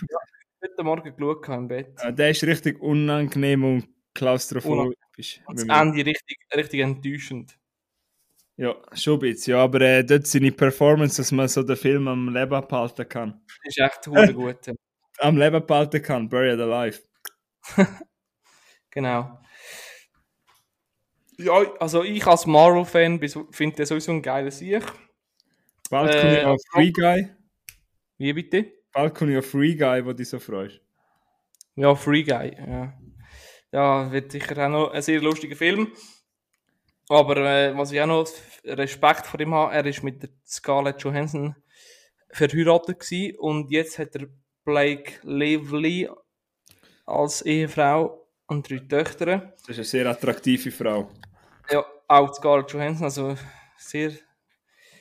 Heute 0.61 0.83
Morgen 0.83 1.15
geschaut 1.15 1.47
im 1.47 1.67
Bett. 1.67 1.95
gesehen. 1.95 2.15
Der 2.15 2.29
ist 2.29 2.43
richtig 2.43 2.79
unangenehm 2.81 3.63
und 3.63 3.87
klaustrophobisch. 4.19 5.41
Das 5.47 5.63
Ende 5.63 6.05
richtig, 6.05 6.37
richtig 6.55 6.79
enttäuschend. 6.81 7.57
Ja, 8.57 8.75
schon 8.93 9.13
ein 9.13 9.19
bisschen. 9.19 9.51
Ja, 9.51 9.63
aber 9.63 9.81
äh, 9.81 10.03
dort 10.03 10.27
seine 10.27 10.51
Performance, 10.51 11.17
dass 11.17 11.31
man 11.31 11.47
so 11.47 11.63
den 11.63 11.77
Film 11.77 12.07
am 12.09 12.33
Leben 12.33 12.67
behalten 12.67 13.07
kann. 13.07 13.41
Das 13.63 13.77
ist 13.77 13.79
echt 13.79 14.07
hure 14.07 14.33
gut. 14.33 14.71
Am 15.19 15.37
Leben 15.37 15.65
behalten 15.65 16.01
kann, 16.01 16.29
Buried 16.29 16.59
Alive. 16.59 16.99
Genau. 18.91 19.39
Ja, 21.37 21.61
also 21.79 22.03
ich 22.03 22.25
als 22.25 22.47
Marvel-Fan 22.47 23.19
finde 23.51 23.75
den 23.75 23.85
sowieso 23.85 24.11
ein 24.11 24.23
geiler 24.23 24.49
Sieg. 24.49 24.83
Bald 25.91 26.15
Äh, 26.15 26.39
ich 26.39 26.45
auf 26.45 26.59
Free 26.73 26.91
Guy. 26.91 27.29
Wie 28.17 28.33
bitte? 28.33 28.73
Bald 28.91 29.13
komme 29.13 29.33
ich 29.33 29.37
auf 29.37 29.45
Free 29.45 29.75
Guy, 29.75 30.03
wo 30.03 30.09
du 30.09 30.15
dich 30.15 30.29
so 30.29 30.39
freust. 30.39 30.81
Ja, 31.75 31.93
Free 31.95 32.23
Guy. 32.23 32.57
Ja, 32.57 32.98
ja 33.71 34.11
wird 34.11 34.31
sicher 34.31 34.65
auch 34.65 34.69
noch 34.69 34.91
ein 34.91 35.01
sehr 35.01 35.21
lustiger 35.21 35.55
Film. 35.55 35.91
Aber 37.09 37.37
äh, 37.37 37.75
was 37.75 37.91
ich 37.91 38.01
auch 38.01 38.05
noch 38.05 38.29
Respekt 38.63 39.25
vor 39.25 39.39
ihm 39.39 39.53
habe, 39.53 39.73
er 39.73 39.85
ist 39.85 40.03
mit 40.03 40.21
der 40.21 40.29
Scarlett 40.45 41.01
Johansson 41.01 41.55
verheiratet 42.31 42.99
gewesen 42.99 43.35
und 43.39 43.71
jetzt 43.71 43.97
hat 43.97 44.15
er 44.15 44.27
Blake 44.63 45.13
Lively 45.23 46.07
als 47.07 47.41
Ehefrau 47.41 48.27
und 48.45 48.69
drei 48.69 48.79
Töchter. 48.79 49.53
Das 49.65 49.69
ist 49.69 49.77
eine 49.77 49.83
sehr 49.85 50.05
attraktive 50.05 50.69
Frau. 50.71 51.09
Ja, 51.71 51.83
auch 52.07 52.33
Scarlett 52.33 52.71
Johansson, 52.71 53.05
also 53.05 53.35
sehr, 53.77 54.11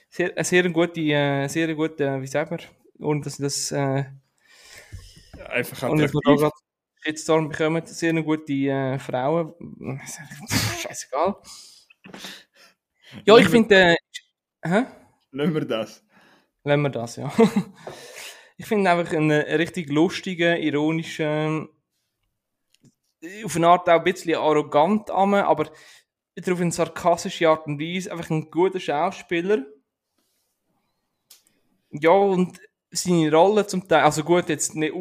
sehr, 0.09 0.35
eine 0.35 0.45
sehr 0.45 0.69
gute, 0.71 1.01
äh, 1.01 1.47
sehr 1.49 1.75
gute, 1.75 2.05
äh, 2.05 2.23
wie 2.23 2.27
sagt 2.27 2.51
man, 2.51 2.61
ohne 3.01 3.21
dass 3.21 3.37
das, 3.37 3.71
äh, 3.73 4.05
Einfach 5.47 5.83
attraktiv. 5.85 6.51
Shitstorm 7.01 7.49
bekommen, 7.49 7.82
sehr 7.86 8.11
eine 8.11 8.24
gute 8.24 8.53
äh, 8.53 8.99
Frauen, 8.99 9.55
scheißegal. 10.82 11.36
Ja, 13.24 13.36
ich 13.36 13.49
finde, 13.49 13.74
äh, 13.74 13.96
hä? 14.64 14.86
Lassen 15.30 15.55
wir 15.55 15.64
das. 15.64 16.05
Lassen 16.64 16.82
wir 16.82 16.90
das, 16.90 17.16
ja. 17.16 17.32
ich 18.57 18.66
finde 18.66 18.90
einfach 18.90 19.12
einen 19.12 19.30
äh, 19.30 19.55
richtig 19.55 19.90
lustigen, 19.90 20.61
ironischen, 20.61 21.68
auf 23.44 23.57
eine 23.57 23.68
Art 23.68 23.88
auch 23.88 23.94
ein 23.94 24.05
bisschen 24.05 24.36
arrogant 24.36 25.11
an, 25.11 25.34
aber 25.34 25.70
wieder 26.34 26.53
auf 26.53 26.61
eine 26.61 26.72
sarkastische 26.72 27.49
Art 27.49 27.66
und 27.66 27.80
Weise, 27.80 28.12
einfach 28.12 28.30
ein 28.30 28.51
guter 28.51 28.80
Schauspieler. 28.80 29.64
Ja, 31.90 32.11
und 32.11 32.61
seine 32.90 33.32
Rolle 33.32 33.66
zum 33.66 33.88
Teil, 33.88 34.05
also 34.05 34.22
gut, 34.22 34.49
jetzt 34.49 34.74
nicht 34.74 34.94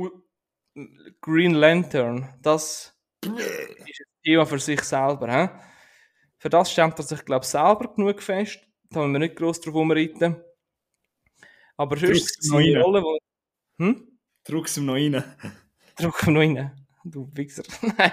Green 1.21 1.53
Lantern, 1.53 2.30
das 2.41 2.93
ist 3.23 3.32
ein 3.32 4.23
Thema 4.23 4.45
für 4.45 4.59
sich 4.59 4.82
selber. 4.82 5.32
He? 5.32 5.49
Für 6.38 6.49
das 6.49 6.71
stemmt 6.71 6.99
er 6.99 7.03
sich, 7.03 7.25
glaube 7.25 7.43
ich, 7.43 7.49
selber 7.49 7.93
genug 7.95 8.21
fest. 8.21 8.59
Da 8.89 8.99
wollen 8.99 9.11
wir 9.11 9.19
nicht 9.19 9.36
gross 9.36 9.59
drauf 9.59 9.73
rumreiten. 9.73 10.41
Aber 11.78 11.97
sonst 11.97 12.43
seine 12.43 12.75
rein. 12.75 12.82
Rolle, 12.82 13.03
wo... 13.03 13.17
Hm? 13.80 14.19
Druck's 14.43 14.78
ihm 14.78 14.86
noch 14.86 14.93
rein. 14.93 15.23
Druck 15.97 16.28
noch 16.28 16.39
rein. 16.39 16.71
Du 17.03 17.30
Wichser. 17.34 17.63
Nein. 17.82 18.11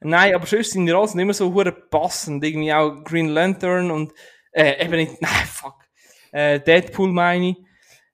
Nein, 0.00 0.34
aber 0.34 0.46
sonst 0.46 0.72
sind 0.72 0.86
die 0.86 0.92
Rollen 0.92 1.08
sind 1.08 1.20
immer 1.20 1.34
so 1.34 1.52
hure 1.52 1.72
passend. 1.72 2.42
Irgendwie 2.44 2.72
auch 2.72 3.04
Green 3.04 3.28
Lantern 3.28 3.90
und 3.90 4.12
äh, 4.52 4.84
eben 4.84 4.96
nicht. 4.96 5.12
Nein, 5.22 5.46
fuck. 5.46 5.84
Äh, 6.32 6.60
Deadpool 6.60 7.12
meine 7.12 7.50
ich. 7.50 7.56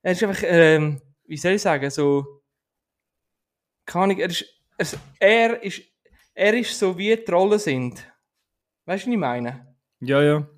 Er 0.02 0.12
ist 0.12 0.22
einfach, 0.22 0.42
ähm, 0.46 1.00
wie 1.26 1.36
soll 1.36 1.52
ich 1.52 1.62
sagen, 1.62 1.90
so. 1.90 2.41
Kann 3.92 4.10
ich, 4.10 4.20
er 4.20 4.30
ist, 4.30 4.46
er 5.18 5.62
ist, 5.62 5.82
er 6.32 6.54
ist 6.54 6.78
so 6.78 6.96
wie 6.96 7.14
die 7.14 7.30
Rollen 7.30 7.58
sind. 7.58 8.10
Weißt 8.86 9.04
du, 9.04 9.08
was 9.08 9.12
ich 9.12 9.18
meine? 9.18 9.76
Ja, 10.00 10.22
ja. 10.22 10.48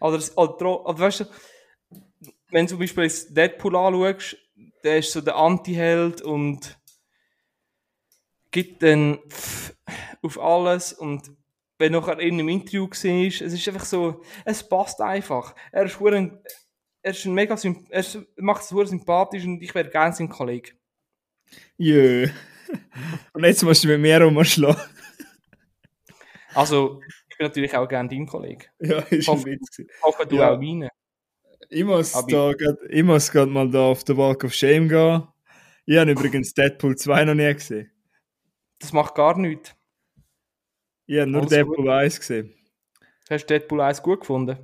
Oder, 0.00 0.22
oder, 0.36 0.86
oder 0.86 0.98
weißt 0.98 1.20
du, 1.20 1.24
wenn 2.48 2.64
du 2.64 2.70
zum 2.70 2.78
Beispiel 2.78 3.12
Deadpool 3.28 3.76
anschaust, 3.76 4.38
der 4.82 4.98
ist 5.00 5.12
so 5.12 5.20
der 5.20 5.36
Anti-Held 5.36 6.22
und 6.22 6.78
gibt 8.50 8.82
dann 8.82 9.18
auf 10.22 10.40
alles 10.40 10.94
und 10.94 11.30
wenn 11.76 11.92
nachher 11.92 12.18
in 12.20 12.34
einem 12.34 12.48
Interview 12.48 12.88
siehst, 12.90 13.42
es 13.42 13.52
ist 13.52 13.68
einfach 13.68 13.84
so, 13.84 14.22
es 14.46 14.66
passt 14.66 15.02
einfach. 15.02 15.54
Er 15.72 15.84
ist 15.84 16.00
ein, 16.00 16.42
er 17.02 17.10
ist 17.10 17.26
ein 17.26 17.34
mega, 17.34 17.54
er 17.90 18.04
macht 18.36 18.62
es 18.62 18.68
sehr 18.70 18.86
sympathisch 18.86 19.44
und 19.44 19.62
ich 19.62 19.74
wäre 19.74 19.90
gerne 19.90 20.14
sein 20.14 20.30
Kollege. 20.30 20.79
Jö. 21.76 22.28
Und 23.32 23.44
jetzt 23.44 23.62
musst 23.62 23.84
du 23.84 23.88
mit 23.88 24.00
mir 24.00 24.22
rumschlagen. 24.22 24.80
Also, 26.54 27.00
ich 27.28 27.36
bin 27.38 27.46
natürlich 27.46 27.76
auch 27.76 27.88
gerne 27.88 28.08
dein 28.08 28.26
Kollege. 28.26 28.66
Ja, 28.80 28.98
ist 29.00 29.28
ein 29.28 29.34
Hoffe- 29.34 29.46
Witz. 29.46 29.78
Ich 29.78 29.88
hoffe, 30.02 30.26
du 30.26 30.36
Ja. 30.36 30.52
auch 30.52 30.58
meine. 30.58 30.88
Ich 31.68 31.84
muss, 31.84 32.14
Aber- 32.14 32.26
da 32.30 32.52
grad, 32.54 32.78
ich 32.88 33.02
muss 33.04 33.30
grad 33.30 33.48
mal 33.48 33.70
da 33.70 33.82
auf 33.82 34.02
den 34.04 34.16
Walk 34.16 34.44
of 34.44 34.52
Shame 34.54 34.88
gehen. 34.88 35.22
Ich 35.86 35.96
habe 35.96 36.10
übrigens 36.12 36.52
Deadpool 36.54 36.96
2 36.96 37.24
noch 37.24 37.34
nie 37.34 37.52
gesehen. 37.54 37.90
Das 38.80 38.92
macht 38.92 39.14
gar 39.14 39.36
nichts. 39.38 39.74
Ich 41.06 41.18
habe 41.18 41.30
nur 41.30 41.42
Alles 41.42 41.50
Deadpool 41.50 41.90
1 41.90 42.18
gesehen. 42.18 42.54
Hast 43.28 43.44
du 43.44 43.46
Deadpool 43.54 43.80
1 43.80 44.02
gut 44.02 44.20
gefunden? 44.20 44.58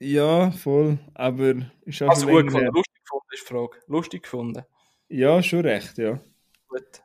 Ja, 0.00 0.50
voll. 0.52 0.98
Aber 1.14 1.54
ist 1.84 2.02
auch 2.02 2.08
Also 2.10 2.26
gut 2.26 2.46
gefunden, 2.46 2.66
lustig 2.72 3.02
gefunden 3.04 3.26
ist 3.32 3.42
die 3.42 3.46
Frage. 3.54 3.80
Lustig 3.86 4.22
gefunden. 4.22 4.62
Ja, 5.08 5.42
schon 5.42 5.60
recht, 5.60 5.98
ja. 5.98 6.20
Gut. 6.68 7.02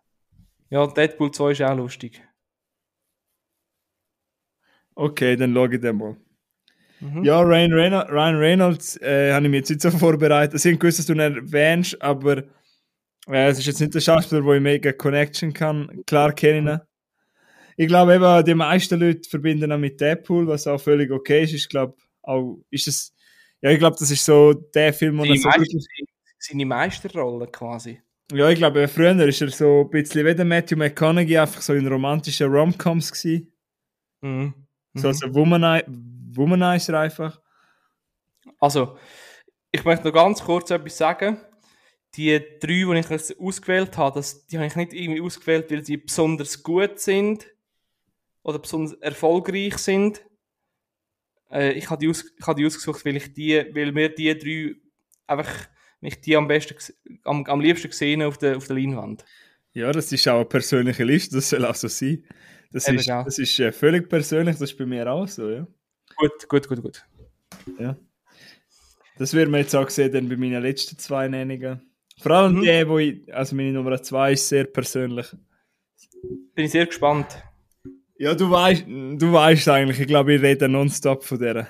Ja, 0.70 0.88
Deadpool 0.88 1.32
2 1.32 1.52
ist 1.52 1.62
auch 1.62 1.76
lustig. 1.76 2.22
Okay, 4.96 5.36
dann 5.36 5.54
schaue 5.54 5.74
ich 5.74 5.82
den 5.82 5.98
mal. 5.98 6.18
Mhm. 7.00 7.24
Ja, 7.24 7.40
Ryan 7.40 7.74
Reynolds, 7.74 8.12
Ryan 8.12 8.36
Reynolds 8.36 9.02
äh, 9.02 9.32
habe 9.32 9.46
ich 9.46 9.52
mir 9.52 9.58
jetzt 9.58 9.70
nicht 9.70 9.82
so 9.82 9.92
vorbereitet. 9.98 10.56
Es 10.56 10.64
sind 10.64 10.80
gewusst, 10.80 11.00
dass 11.00 11.06
du 11.06 11.14
ihn 11.14 11.20
erwähnst, 11.20 12.02
aber 12.02 12.44
äh, 13.28 13.50
es 13.50 13.60
ist 13.60 13.68
jetzt 13.68 13.80
nicht 13.80 13.94
der 13.96 14.02
Schauspieler, 14.02 14.44
wo 14.44 14.54
ich 14.54 14.62
mega 14.62 14.92
Connection 14.92 15.54
kann. 15.54 16.04
Klar 16.06 16.34
kenne 16.34 16.60
ich 16.60 16.76
ihn. 16.76 16.80
Ich 17.78 17.88
glaube 17.88 18.16
eben, 18.16 18.44
die 18.44 18.56
meisten 18.56 19.00
Leute 19.00 19.30
verbinden 19.30 19.72
ihn 19.72 19.80
mit 19.80 20.02
Deadpool, 20.02 20.48
was 20.48 20.68
auch 20.68 20.82
völlig 20.82 21.12
okay 21.12 21.44
ist. 21.44 21.54
Ich 21.54 21.70
glaube, 21.70 21.96
auch 22.24 22.60
ist 22.70 22.90
es, 22.90 23.14
ja, 23.62 23.72
ich 23.72 23.80
glaube, 23.80 23.96
das 23.98 24.12
ist 24.12 24.26
so 24.26 24.54
der 24.54 24.94
Film, 24.94 25.18
wo 25.18 25.24
er 25.24 25.38
Seine, 25.38 25.66
so 25.66 25.78
wirklich, 25.78 26.09
seine 26.40 26.66
Meisterrolle 26.66 27.48
quasi. 27.48 28.02
ja, 28.32 28.50
ich 28.50 28.58
glaube, 28.58 28.88
früher 28.88 29.20
ist 29.28 29.42
er 29.42 29.50
so 29.50 29.82
ein 29.82 29.90
bisschen 29.90 30.26
wie 30.26 30.36
der 30.36 30.46
Matthew 30.46 30.78
McConaughey, 30.78 31.38
einfach 31.38 31.62
so 31.62 31.74
in 31.74 31.88
romantischen 31.88 32.52
Romcoms 32.52 33.12
gewesen. 33.12 33.52
Mhm. 34.22 34.54
So 34.94 35.02
Mhm. 35.02 35.06
als 35.08 35.24
ein 35.24 35.36
Womani 35.36 35.84
Womanizer 36.32 37.00
einfach. 37.00 37.40
Also, 38.60 38.98
ich 39.72 39.84
möchte 39.84 40.06
noch 40.08 40.14
ganz 40.14 40.44
kurz 40.44 40.72
etwas 40.72 40.98
sagen. 40.98 41.40
Die 42.16 42.40
drei, 42.60 42.68
die 42.94 43.00
ich 43.00 43.10
jetzt 43.10 43.40
ausgewählt 43.40 43.98
habe, 43.98 44.20
das, 44.20 44.46
die 44.48 44.58
habe 44.58 44.66
ich 44.68 44.76
nicht 44.76 44.94
irgendwie 44.94 45.22
ausgewählt, 45.22 45.70
weil 45.70 45.86
sie 45.86 45.98
besonders 45.98 46.64
gut 46.64 47.00
sind 47.00 47.48
oder 48.42 48.58
besonders 48.60 48.94
erfolgreich 48.94 49.78
sind. 49.78 50.24
Äh, 51.52 51.74
ich 51.74 51.90
habe 51.90 52.00
die, 52.04 52.10
ich 52.12 52.48
habe 52.48 52.60
die 52.60 52.66
ausgesucht, 52.66 53.06
weil, 53.06 53.16
ich 53.18 53.34
die, 53.34 53.64
weil 53.76 53.92
mir 53.92 54.10
die 54.10 54.36
drei 54.38 54.76
einfach, 55.28 55.68
wenn 56.02 56.08
ich 56.10 56.22
die 56.22 56.36
am 56.36 56.48
besten, 56.48 56.76
am, 57.24 57.46
am 57.46 57.62
liebsten 57.62 57.90
gesehen 57.90 58.22
auf 58.22 58.38
der, 58.38 58.58
auf 58.58 58.68
der 58.68 58.76
Leinwand. 58.78 59.26
Ja, 59.74 59.92
das 59.92 60.12
ist 60.12 60.28
auch 60.28 60.36
eine 60.38 60.46
persönliche 60.46 61.04
Liste, 61.04 61.36
das 61.36 61.50
soll 61.50 61.66
auch 61.66 61.76
so 61.76 61.88
sein. 61.88 62.24
Das 62.72 62.88
Eben, 62.88 62.98
ist, 63.00 63.06
gell. 63.08 63.22
das 63.26 63.40
ist 63.40 63.60
äh, 63.60 63.72
völlig 63.72 64.10
persönlich, 64.10 64.56
das 64.58 64.72
ist 64.72 64.78
bei 64.78 64.86
mir 64.86 65.12
auch 65.12 65.28
so, 65.28 65.50
ja. 65.50 65.68
Gut, 66.16 66.48
gut, 66.50 66.68
gut, 66.68 66.82
gut. 66.82 67.06
ja. 67.80 67.96
Das 69.18 69.34
wird 69.34 69.50
man 69.50 69.62
jetzt 69.62 69.76
auch 69.76 69.90
sehen, 69.90 70.12
dann 70.12 70.30
bei 70.30 70.38
meinen 70.38 70.62
letzten 70.62 70.98
zwei 70.98 71.28
Nennungen. 71.28 71.82
Vor 72.20 72.32
allem 72.32 72.56
Mhm. 72.58 72.62
die, 72.62 72.88
wo 72.88 72.98
ich, 73.00 73.34
also 73.34 73.56
meine 73.56 73.72
Nummer 73.72 74.02
zwei 74.02 74.34
ist 74.34 74.48
sehr 74.48 74.66
persönlich. 74.66 75.28
Bin 76.54 76.66
ich 76.66 76.72
sehr 76.72 76.86
gespannt. 76.86 77.28
Ja, 78.18 78.36
du 78.36 78.50
weißt, 78.52 78.86
du 78.88 79.32
weißt 79.32 79.70
eigentlich, 79.70 80.00
ich 80.02 80.08
glaube, 80.08 80.34
ich 80.36 80.42
rede 80.42 80.68
nonstop 80.68 81.24
von 81.24 81.40
der. 81.40 81.68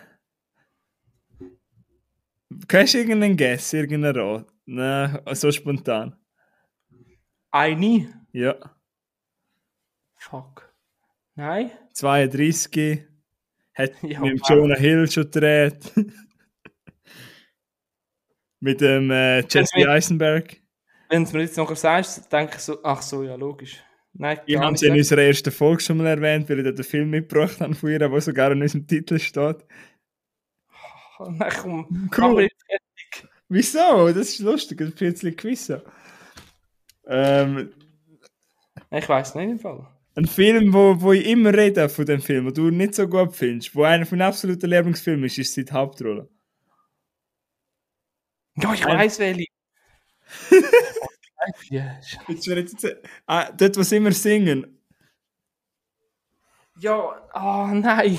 Hast 2.71 2.93
du 2.93 2.97
irgendeinen 2.97 3.37
Guess, 3.37 3.73
irgendeinen 3.73 4.15
Rat? 4.15 4.47
Nein, 4.65 5.19
so 5.33 5.51
spontan. 5.51 6.15
Eine? 7.51 8.25
Ja. 8.31 8.55
Fuck. 10.17 10.73
Nein? 11.35 11.71
32. 11.93 13.05
Hat 13.73 13.91
Ja, 14.03 14.19
mit 14.19 14.31
dem 14.31 14.39
wow. 14.41 14.49
Jonah 14.49 14.77
Hill 14.77 15.09
schon 15.09 15.23
gedreht. 15.23 15.91
mit 18.59 18.81
dem 18.81 19.09
äh, 19.09 19.39
Jesse 19.47 19.89
Eisenberg. 19.89 20.57
Wenn 21.09 21.25
du 21.25 21.37
mir 21.37 21.43
jetzt 21.43 21.57
noch 21.57 21.75
sagst, 21.75 22.31
denke 22.31 22.57
ich 22.57 22.61
so, 22.61 22.83
ach 22.83 23.01
so, 23.01 23.23
ja, 23.23 23.35
logisch. 23.35 23.81
Nein, 24.13 24.39
Ich 24.45 24.57
habe 24.57 24.77
sie 24.77 24.87
in 24.87 24.93
unserer 24.93 25.21
ersten 25.21 25.51
Folge 25.51 25.81
schon 25.81 25.97
mal 25.97 26.07
erwähnt, 26.07 26.49
weil 26.49 26.59
ich 26.59 26.65
dort 26.65 26.77
den 26.77 26.83
Film 26.83 27.09
mitgebracht 27.09 27.59
habe 27.61 27.73
von 27.73 27.89
ihr, 27.89 27.99
der 27.99 28.21
sogar 28.21 28.51
in 28.51 28.61
unserem 28.61 28.85
Titel 28.85 29.17
steht. 29.17 29.65
Nein, 31.19 31.51
komm, 31.61 32.09
Cool. 32.15 32.48
Wieso? 33.49 34.07
Das 34.09 34.29
ist 34.29 34.39
lustig, 34.39 34.77
das 34.77 35.01
ist 35.01 35.23
ein 35.23 35.35
Quiz. 35.35 35.71
Ähm, 37.07 37.73
Ich 38.91 39.09
weiß 39.09 39.35
nicht 39.35 39.49
im 39.49 39.59
Fall. 39.59 39.87
ein 40.15 40.25
Film, 40.27 40.71
wo, 40.73 41.01
wo 41.01 41.13
ich 41.13 41.25
immer 41.25 41.53
rede 41.53 41.89
von 41.89 42.05
dem 42.05 42.21
Film, 42.21 42.45
wo 42.45 42.51
du 42.51 42.69
nicht 42.69 42.93
so 42.95 43.07
gut 43.07 43.35
findest, 43.35 43.75
wo 43.75 43.83
einer 43.83 44.05
von 44.05 44.21
absoluten 44.21 44.69
Lieblingsfilmen 44.69 45.25
ist, 45.25 45.37
ist 45.39 45.53
sie 45.53 45.65
die 45.65 45.71
Hauptrolle. 45.73 46.29
Ja, 48.57 48.73
ich 48.73 48.85
Ein- 48.85 48.97
weiß 48.99 49.19
welche. 49.19 49.45
ja, 51.69 51.99
Jetzt 52.27 52.85
ah, 53.25 53.51
dort, 53.51 53.75
sie 53.85 53.95
immer 53.97 54.11
singen. 54.11 54.77
ja, 56.79 57.27
oh 57.33 57.67
nein. 57.73 58.17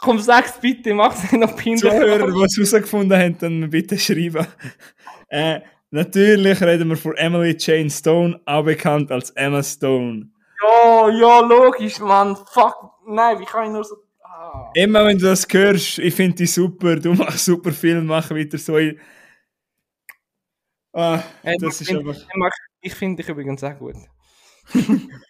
Komm, 0.00 0.18
sag's 0.20 0.58
bitte, 0.60 0.94
mach's 0.94 1.22
nicht 1.22 1.32
noch 1.32 1.56
peinlich. 1.56 1.80
Zuhörer, 1.80 2.26
die 2.30 2.42
es 2.44 2.56
herausgefunden 2.72 3.18
haben, 3.18 3.36
dann 3.38 3.70
bitte 3.70 3.98
schreiben. 3.98 4.46
äh, 5.28 5.60
natürlich 5.90 6.60
reden 6.60 6.88
wir 6.88 6.96
von 6.96 7.16
Emily 7.16 7.56
Jane 7.58 7.90
Stone, 7.90 8.40
auch 8.46 8.64
bekannt 8.64 9.10
als 9.10 9.30
Emma 9.30 9.62
Stone. 9.62 10.30
Ja, 10.62 11.08
ja, 11.10 11.40
logisch, 11.40 11.98
Mann. 12.00 12.36
Fuck. 12.52 12.74
Nein, 13.06 13.40
wie 13.40 13.44
kann 13.44 13.66
ich 13.66 13.70
nur 13.72 13.84
so. 13.84 13.96
Ah. 14.22 14.70
Immer 14.74 15.04
wenn 15.06 15.18
du 15.18 15.24
das 15.26 15.46
hörst, 15.50 15.98
ich 15.98 16.14
finde 16.14 16.36
dich 16.36 16.52
super, 16.52 16.96
du 16.96 17.14
machst 17.14 17.44
super 17.44 17.72
Film, 17.72 18.06
mach 18.06 18.30
weiter 18.30 18.58
so. 18.58 18.76
Ah, 20.92 21.22
das 21.42 21.80
ist 21.80 21.90
ich 21.90 21.96
einfach. 21.96 22.14
find- 22.14 22.52
Ich 22.80 22.94
finde 22.94 23.22
dich 23.22 23.28
übrigens 23.30 23.62
auch 23.64 23.76
gut. 23.78 23.96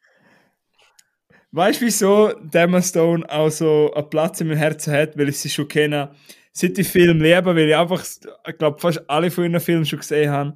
Weißt 1.50 1.80
du, 1.80 1.86
wieso 1.86 2.32
Emma 2.52 2.82
Stone 2.82 3.28
auch 3.30 3.50
so 3.50 3.92
einen 3.94 4.10
Platz 4.10 4.40
in 4.40 4.48
meinem 4.48 4.58
Herzen 4.58 4.92
hat? 4.92 5.16
Weil 5.16 5.30
ich 5.30 5.38
sie 5.38 5.48
schon 5.48 5.68
kenne. 5.68 6.10
Seit 6.52 6.78
ich 6.78 6.88
Film 6.88 7.22
liebe, 7.22 7.46
weil 7.46 7.68
ich 7.68 7.76
einfach, 7.76 8.04
ich 8.04 8.58
glaube, 8.58 8.78
fast 8.80 9.08
alle 9.08 9.30
von 9.30 9.44
ihren 9.44 9.60
Filmen 9.60 9.86
schon 9.86 10.00
gesehen 10.00 10.30
habe. 10.30 10.54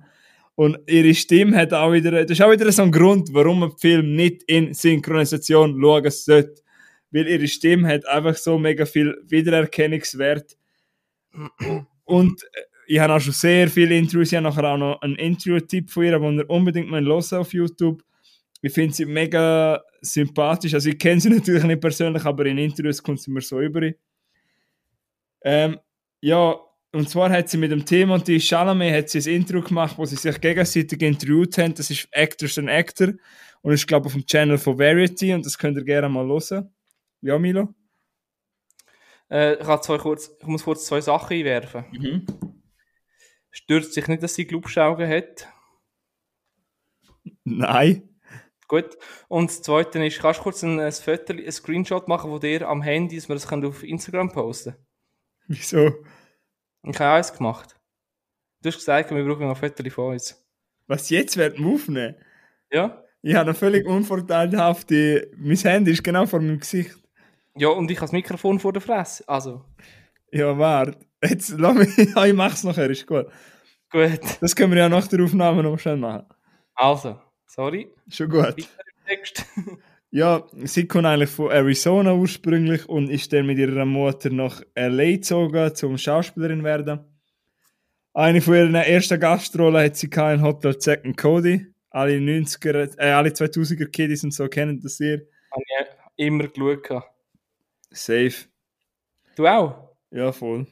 Und 0.54 0.78
ihre 0.86 1.14
Stimme 1.14 1.56
hat 1.56 1.72
auch 1.72 1.92
wieder, 1.92 2.10
das 2.10 2.30
ist 2.30 2.42
auch 2.42 2.50
wieder 2.50 2.70
so 2.70 2.82
ein 2.82 2.92
Grund, 2.92 3.30
warum 3.32 3.60
man 3.60 3.76
Film 3.78 4.14
nicht 4.14 4.42
in 4.44 4.74
Synchronisation 4.74 5.80
schauen 5.80 6.10
sollte. 6.10 6.62
Weil 7.10 7.28
ihre 7.28 7.48
Stimme 7.48 7.88
hat 7.88 8.06
einfach 8.06 8.36
so 8.36 8.58
mega 8.58 8.84
viel 8.84 9.16
Wiedererkennungswert. 9.28 10.56
Und 12.04 12.42
ich 12.86 12.98
habe 12.98 13.14
auch 13.14 13.20
schon 13.20 13.32
sehr 13.32 13.68
viele 13.68 13.96
Interviews. 13.96 14.32
Ich 14.32 14.36
habe 14.36 14.44
nachher 14.44 14.64
auch 14.64 14.76
noch 14.76 15.00
einen 15.00 15.16
Interview-Tipp 15.16 15.90
von 15.90 16.04
ihr, 16.04 16.18
den 16.18 16.38
ihr 16.38 16.50
unbedingt 16.50 16.90
mal 16.90 17.04
hören 17.04 17.38
auf 17.38 17.52
YouTube. 17.54 18.02
Ich 18.60 18.72
finde 18.72 18.94
sie 18.94 19.06
mega 19.06 19.82
sympathisch. 20.02 20.74
Also 20.74 20.90
ich 20.90 20.98
kenne 20.98 21.20
sie 21.20 21.30
natürlich 21.34 21.64
nicht 21.64 21.80
persönlich, 21.80 22.24
aber 22.24 22.44
in 22.46 22.58
Interviews 22.58 23.02
kommt 23.02 23.20
sie 23.20 23.30
mir 23.30 23.40
so 23.40 23.60
über. 23.60 23.80
Ähm, 25.42 25.78
ja, 26.20 26.54
und 26.92 27.08
zwar 27.08 27.30
hat 27.30 27.48
sie 27.48 27.56
mit 27.56 27.70
dem 27.70 27.84
Timothy 27.84 28.38
Chalamet 28.38 28.94
hat 28.94 29.08
sie 29.08 29.18
ein 29.18 29.36
Intro 29.36 29.62
gemacht, 29.62 29.96
wo 29.96 30.04
sie 30.04 30.16
sich 30.16 30.40
gegenseitig 30.40 31.00
interviewt 31.00 31.56
haben. 31.56 31.74
Das 31.74 31.90
ist 31.90 32.06
Actors 32.10 32.58
and 32.58 32.68
Actor 32.68 33.14
und 33.62 33.72
ist 33.72 33.86
glaube 33.86 34.08
ich 34.08 34.14
auf 34.14 34.20
dem 34.20 34.26
Channel 34.26 34.58
von 34.58 34.78
Variety 34.78 35.32
und 35.32 35.46
das 35.46 35.56
könnt 35.56 35.78
ihr 35.78 35.84
gerne 35.84 36.08
mal 36.08 36.26
hören. 36.26 36.70
Ja, 37.22 37.38
Milo? 37.38 37.74
Äh, 39.30 39.54
ich, 39.54 39.80
zwei 39.80 39.96
kurz, 39.96 40.30
ich 40.38 40.46
muss 40.46 40.64
kurz 40.64 40.84
zwei 40.84 41.00
Sachen 41.00 41.34
einwerfen. 41.34 42.26
Stürzt 43.50 43.94
sich 43.94 44.06
nicht, 44.08 44.22
dass 44.22 44.34
sie 44.34 44.44
Glubschaugen 44.44 45.08
hat. 45.08 45.48
Nein. 47.44 48.11
Gut. 48.72 48.96
Und 49.28 49.50
das 49.50 49.60
Zweite 49.60 50.02
ist, 50.02 50.18
kannst 50.18 50.38
du 50.40 50.44
kurz 50.44 50.62
ein, 50.62 50.80
ein 50.80 50.90
Foto, 50.92 51.34
ein 51.34 51.52
Screenshot 51.52 52.08
machen 52.08 52.30
von 52.30 52.40
dir 52.40 52.66
am 52.66 52.80
Handy, 52.80 53.16
dass 53.16 53.28
wir 53.28 53.34
das 53.34 53.46
können 53.46 53.66
auf 53.66 53.82
Instagram 53.82 54.32
posten 54.32 54.74
Wieso? 55.46 55.92
Ich 56.82 56.98
habe 56.98 57.16
eins 57.16 57.34
gemacht. 57.34 57.78
Du 58.62 58.68
hast 58.70 58.78
gesagt, 58.78 59.10
wir 59.10 59.22
brauchen 59.26 59.46
noch 59.46 59.62
ein 59.62 59.68
Foto 59.68 59.90
von 59.90 60.14
uns. 60.14 60.42
Was 60.86 61.10
jetzt 61.10 61.36
werden 61.36 61.62
wir 61.62 61.74
aufnehmen? 61.74 62.14
Ja? 62.72 63.04
Ich 63.20 63.34
habe 63.34 63.50
eine 63.50 63.54
völlig 63.54 63.86
unvorteilhafte. 63.86 65.30
Mein 65.36 65.56
Handy 65.58 65.90
ist 65.90 66.02
genau 66.02 66.24
vor 66.24 66.40
meinem 66.40 66.58
Gesicht. 66.58 66.96
Ja, 67.54 67.68
und 67.68 67.90
ich 67.90 67.98
habe 67.98 68.06
das 68.06 68.12
Mikrofon 68.12 68.58
vor 68.58 68.72
der 68.72 68.80
Fresse. 68.80 69.22
Also, 69.28 69.66
Ja, 70.30 70.56
warte. 70.56 70.98
Jetzt 71.22 71.50
lass 71.58 71.74
mich. 71.74 71.94
Ja, 72.16 72.24
ich 72.24 72.32
mach's 72.32 72.64
nachher, 72.64 72.88
ist 72.88 73.06
gut. 73.06 73.26
gut. 73.90 74.20
Das 74.40 74.56
können 74.56 74.72
wir 74.72 74.78
ja 74.78 74.88
nach 74.88 75.08
der 75.08 75.22
Aufnahme 75.22 75.62
noch 75.62 75.78
schnell 75.78 75.98
machen. 75.98 76.24
Also, 76.74 77.20
sorry. 77.54 77.88
Schon 78.08 78.28
gut. 78.28 78.56
Ja, 80.14 80.46
sie 80.64 80.86
kommt 80.86 81.06
eigentlich 81.06 81.30
von 81.30 81.50
Arizona 81.50 82.12
ursprünglich 82.12 82.86
und 82.86 83.08
ist 83.08 83.32
dann 83.32 83.46
mit 83.46 83.56
ihrer 83.56 83.86
Mutter 83.86 84.28
nach 84.28 84.60
LA 84.74 85.12
gezogen, 85.12 85.74
zum 85.74 85.96
Schauspielerin 85.96 86.62
werden. 86.62 87.00
Eine 88.12 88.42
von 88.42 88.54
ihren 88.56 88.74
ersten 88.74 89.18
Gastrollen 89.18 89.82
hat 89.82 89.96
sie 89.96 90.08
in 90.08 90.42
Hotel 90.42 90.76
Zack 90.76 91.04
Cody. 91.16 91.66
Alle 91.88 92.18
90er, 92.18 92.94
äh, 92.98 93.10
alle 93.10 93.30
2000er 93.30 93.86
Kiddies 93.86 94.22
und 94.22 94.34
so 94.34 94.48
kennen 94.48 94.78
das 94.82 95.00
ihr. 95.00 95.26
habe 95.50 95.62
ich 96.16 96.26
immer 96.26 96.46
geschaut. 96.48 97.04
Safe. 97.90 98.34
Du 99.34 99.46
auch? 99.46 99.96
Ja, 100.10 100.30
voll. 100.30 100.66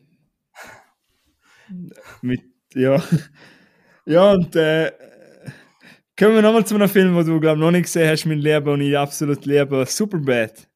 Mit, 2.20 2.42
ja. 2.74 3.02
Ja, 4.06 4.32
und 4.32 4.56
äh, 4.56 4.90
kommen 6.20 6.34
wir 6.34 6.42
nochmal 6.42 6.66
zu 6.66 6.74
einem 6.74 6.88
Film, 6.88 7.16
den 7.16 7.26
du, 7.26 7.40
glaube 7.40 7.56
ich, 7.56 7.60
noch 7.60 7.70
nicht 7.70 7.84
gesehen 7.84 8.08
hast, 8.08 8.26
mein 8.26 8.38
Lieber, 8.38 8.72
und 8.74 8.82
ich 8.82 8.96
absolut 8.96 9.46
liebe. 9.46 9.86
Superbad. 9.86 10.68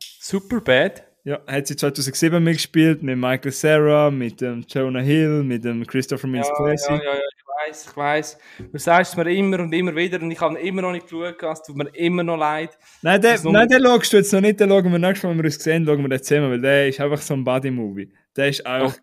Superbad. 0.00 1.04
Ja, 1.24 1.40
hat 1.46 1.66
sie 1.66 1.76
2007 1.76 2.42
mitgespielt, 2.42 3.02
mit 3.02 3.18
Michael 3.18 3.52
Cera, 3.52 4.10
mit 4.10 4.40
dem 4.40 4.64
Jonah 4.68 5.00
Hill, 5.00 5.42
mit 5.42 5.64
dem 5.64 5.86
Christopher 5.86 6.28
Ja, 6.28 6.32
Mintz 6.32 6.48
ja, 6.48 6.54
Plessy. 6.54 6.92
ja, 6.92 6.98
ja, 6.98 7.14
ich 7.14 7.68
weiß, 7.68 7.86
ich 7.90 7.96
weiß. 7.96 8.38
Du 8.72 8.78
sagst 8.78 9.12
es 9.12 9.16
mir 9.16 9.30
immer 9.34 9.58
und 9.58 9.72
immer 9.74 9.94
wieder 9.94 10.22
und 10.22 10.30
ich 10.30 10.40
habe 10.40 10.58
immer 10.60 10.82
noch 10.82 10.92
nicht 10.92 11.08
geschaut, 11.08 11.42
es 11.42 11.62
tut 11.62 11.76
mir 11.76 11.88
immer 11.94 12.22
noch 12.22 12.38
leid. 12.38 12.78
Nein, 13.02 13.20
den, 13.20 13.38
nein, 13.52 13.68
den 13.68 13.82
schaust 13.82 14.12
du 14.12 14.16
jetzt 14.16 14.32
noch 14.32 14.40
nicht, 14.40 14.60
den 14.60 14.70
schauen 14.70 14.90
wir 14.90 14.98
nächstes 14.98 15.24
Mal, 15.24 15.30
wenn 15.30 15.38
wir 15.38 15.44
uns 15.44 15.62
sehen, 15.62 15.84
schauen 15.84 16.00
wir 16.00 16.08
den 16.08 16.22
zusammen, 16.22 16.50
weil 16.52 16.60
der 16.60 16.88
ist 16.88 17.00
einfach 17.00 17.20
so 17.20 17.34
ein 17.34 17.44
Buddy-Movie. 17.44 18.12
Der 18.36 18.48
ist 18.48 18.64
einfach, 18.64 18.96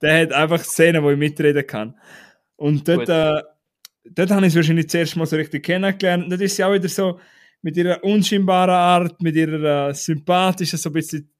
der 0.00 0.22
hat 0.22 0.32
einfach 0.32 0.64
Szenen, 0.64 1.02
wo 1.04 1.10
ich 1.10 1.18
mitreden 1.18 1.66
kann. 1.66 1.94
Und 2.56 2.86
dort, 2.88 3.08
äh, 3.08 3.42
dort 4.04 4.30
habe 4.30 4.46
ich 4.46 4.52
sie 4.52 4.58
wahrscheinlich 4.58 4.86
das 4.86 4.94
erste 4.94 5.18
Mal 5.18 5.26
so 5.26 5.36
richtig 5.36 5.64
kennengelernt. 5.64 6.24
Und 6.24 6.30
dort 6.30 6.42
ist 6.42 6.56
sie 6.56 6.64
auch 6.64 6.72
wieder 6.72 6.88
so 6.88 7.18
mit 7.62 7.76
ihrer 7.76 8.02
unscheinbaren 8.04 8.74
Art, 8.74 9.22
mit 9.22 9.36
ihrer 9.36 9.88
äh, 9.88 9.94
sympathischen, 9.94 10.78
so 10.78 10.90
ein 10.90 10.92
bisschen, 10.92 11.30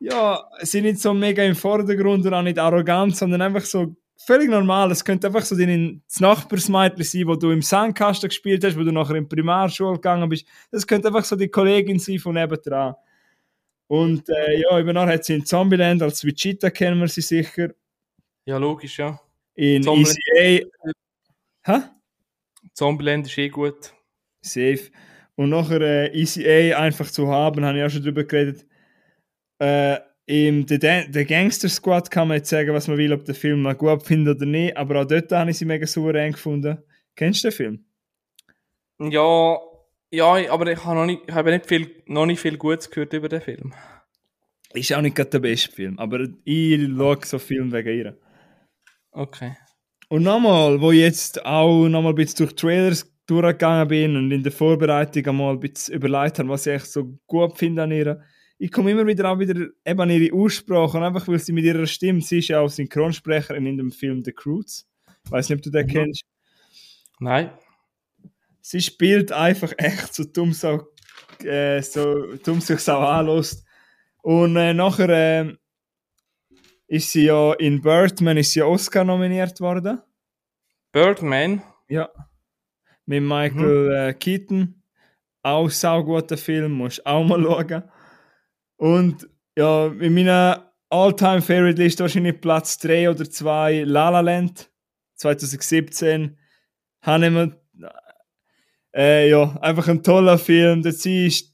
ja, 0.00 0.44
sie 0.60 0.80
nicht 0.80 0.98
so 1.00 1.14
mega 1.14 1.44
im 1.44 1.54
Vordergrund 1.54 2.26
und 2.26 2.34
auch 2.34 2.42
nicht 2.42 2.58
arrogant, 2.58 3.16
sondern 3.16 3.40
einfach 3.40 3.64
so 3.64 3.94
völlig 4.26 4.50
normal. 4.50 4.90
Es 4.90 5.04
könnte 5.04 5.28
einfach 5.28 5.44
so 5.44 5.56
dein 5.56 6.02
das 6.08 6.20
Nachbarsmädchen 6.20 7.04
sein, 7.04 7.26
wo 7.26 7.36
du 7.36 7.50
im 7.50 7.62
Sandkasten 7.62 8.28
gespielt 8.28 8.64
hast, 8.64 8.76
wo 8.76 8.82
du 8.82 8.92
nachher 8.92 9.14
in 9.14 9.28
die 9.28 9.34
Primarschule 9.34 9.94
gegangen 9.94 10.28
bist. 10.28 10.46
Das 10.70 10.86
könnte 10.86 11.08
einfach 11.08 11.24
so 11.24 11.36
die 11.36 11.48
Kollegin 11.48 11.98
sein 11.98 12.18
von 12.18 12.34
nebendran. 12.34 12.94
Und 13.86 14.28
äh, 14.28 14.60
ja, 14.60 14.80
übernach 14.80 15.06
hat 15.06 15.24
sie 15.24 15.34
in 15.34 15.44
Zombieland 15.44 16.02
als 16.02 16.24
Wichita 16.24 16.70
kennen 16.70 16.98
wir 16.98 17.08
sie 17.08 17.20
sicher. 17.20 17.68
Ja, 18.44 18.56
logisch, 18.56 18.98
ja. 18.98 19.20
In 19.54 19.82
Zombieland. 19.82 20.18
ECA. 20.36 20.66
Hä? 21.64 21.78
Zombieland 22.74 23.26
ist 23.26 23.38
eh 23.38 23.48
gut. 23.48 23.92
Safe. 24.40 24.90
Und 25.34 25.50
nachher 25.50 25.80
äh, 25.80 26.06
ECA 26.08 26.78
einfach 26.78 27.10
zu 27.10 27.28
haben, 27.28 27.64
habe 27.64 27.78
ich 27.78 27.84
auch 27.84 27.90
schon 27.90 28.02
drüber 28.02 28.24
geredet. 28.24 28.66
Äh, 29.58 29.98
im 30.26 30.66
The, 30.66 30.78
The 31.10 31.24
Gangster 31.24 31.68
Squad 31.68 32.10
kann 32.10 32.28
man 32.28 32.38
jetzt 32.38 32.50
sagen, 32.50 32.72
was 32.72 32.88
man 32.88 32.96
will, 32.96 33.12
ob 33.12 33.24
der 33.24 33.34
Film 33.34 33.62
man 33.62 33.76
gut 33.76 34.04
findet 34.04 34.36
oder 34.36 34.46
nicht, 34.46 34.76
aber 34.76 35.02
auch 35.02 35.04
dort 35.04 35.30
habe 35.32 35.50
ich 35.50 35.58
sie 35.58 35.64
mega 35.64 35.86
souverän 35.86 36.32
gefunden. 36.32 36.78
Kennst 37.16 37.44
du 37.44 37.48
den 37.48 37.54
Film? 37.54 37.84
Ja, 38.98 39.58
ja, 40.10 40.50
aber 40.50 40.70
ich 40.70 40.84
habe 40.84 40.96
noch 40.96 41.06
nicht, 41.06 41.22
ich 41.26 41.34
habe 41.34 41.50
nicht 41.50 41.66
viel, 41.66 42.02
noch 42.06 42.26
nicht 42.26 42.40
viel 42.40 42.56
Gutes 42.56 42.90
gehört 42.90 43.12
über 43.12 43.28
den 43.28 43.40
Film. 43.40 43.74
Ist 44.74 44.92
auch 44.92 45.02
nicht 45.02 45.16
gerade 45.16 45.30
der 45.30 45.40
beste 45.40 45.72
Film, 45.72 45.98
aber 45.98 46.26
ich 46.44 46.80
schaue 46.96 47.18
so 47.24 47.38
Film 47.38 47.72
wegen 47.72 47.98
ihr. 47.98 48.18
Okay. 49.12 49.56
Und 50.08 50.22
nochmal, 50.24 50.80
wo 50.80 50.90
ich 50.92 51.00
jetzt 51.00 51.44
auch 51.44 51.88
nochmal 51.88 52.12
ein 52.12 52.16
bisschen 52.16 52.46
durch 52.46 52.54
Trailers 52.54 53.10
durchgegangen 53.26 53.88
bin 53.88 54.16
und 54.16 54.30
in 54.32 54.42
der 54.42 54.52
Vorbereitung 54.52 55.24
einmal 55.26 55.54
ein 55.54 55.60
bisschen 55.60 55.94
überlegt 55.94 56.38
habe, 56.38 56.48
was 56.48 56.66
ich 56.66 56.74
echt 56.74 56.86
so 56.86 57.18
gut 57.26 57.56
finde 57.56 57.82
an 57.84 57.92
ihr. 57.92 58.20
Ich 58.58 58.70
komme 58.70 58.90
immer 58.90 59.06
wieder 59.06 59.30
auch 59.30 59.38
wieder 59.38 59.68
eben 59.84 60.00
an 60.00 60.10
ihre 60.10 60.34
Ursprache 60.34 60.96
und 60.96 61.02
einfach, 61.04 61.26
weil 61.28 61.38
sie 61.38 61.52
mit 61.52 61.64
ihrer 61.64 61.86
Stimme, 61.86 62.20
sie 62.20 62.38
ist 62.38 62.48
ja 62.48 62.60
auch 62.60 62.68
Synchronsprecherin 62.68 63.66
in 63.66 63.76
dem 63.78 63.90
Film 63.90 64.22
The 64.24 64.32
Croods. 64.32 64.88
Weiß 65.30 65.48
nicht, 65.48 65.58
ob 65.58 65.62
du 65.62 65.70
den 65.70 65.86
Mhm. 65.86 65.90
kennst. 65.90 66.22
Nein. 67.20 67.50
sie 68.60 68.80
spielt 68.80 69.32
einfach 69.32 69.72
echt 69.78 70.14
so 70.14 70.24
dumm 70.24 70.52
so, 70.52 70.86
äh, 71.44 71.82
so 71.82 72.34
dumm 72.44 72.60
sich 72.60 72.88
auch 72.88 73.02
anlässt. 73.02 73.64
Und 74.22 74.56
äh, 74.56 74.72
nachher 74.74 75.08
äh, 75.08 75.54
ist 76.92 77.10
sie 77.10 77.24
ja 77.24 77.54
in 77.54 77.80
Birdman 77.80 78.36
ist 78.36 78.52
sie 78.52 78.60
Oscar 78.60 79.02
nominiert 79.02 79.58
worden. 79.60 80.02
Birdman. 80.92 81.62
Ja. 81.88 82.10
Mit 83.06 83.22
Michael 83.22 83.92
äh, 83.92 84.12
Keaton. 84.12 84.82
Auch 85.42 85.70
sauguter 85.70 86.36
Film, 86.36 86.72
musst 86.72 87.04
auch 87.06 87.24
mal 87.24 87.42
schauen. 87.42 87.84
Und 88.76 89.26
ja, 89.56 89.86
in 89.86 90.14
meiner 90.14 90.70
All-Time-Favorite-Liste 90.90 92.04
wahrscheinlich 92.04 92.42
Platz 92.42 92.76
3 92.76 93.08
oder 93.08 93.28
2 93.28 93.84
La 93.84 94.10
La 94.10 94.20
Land 94.20 94.70
2017. 95.14 96.36
Habe 97.00 97.24
ich 97.24 97.32
mir 97.32 97.60
äh, 98.94 99.30
ja, 99.30 99.56
einfach 99.62 99.88
ein 99.88 100.02
toller 100.02 100.36
Film. 100.36 100.82
Sie 100.82 101.26
ist 101.26 101.51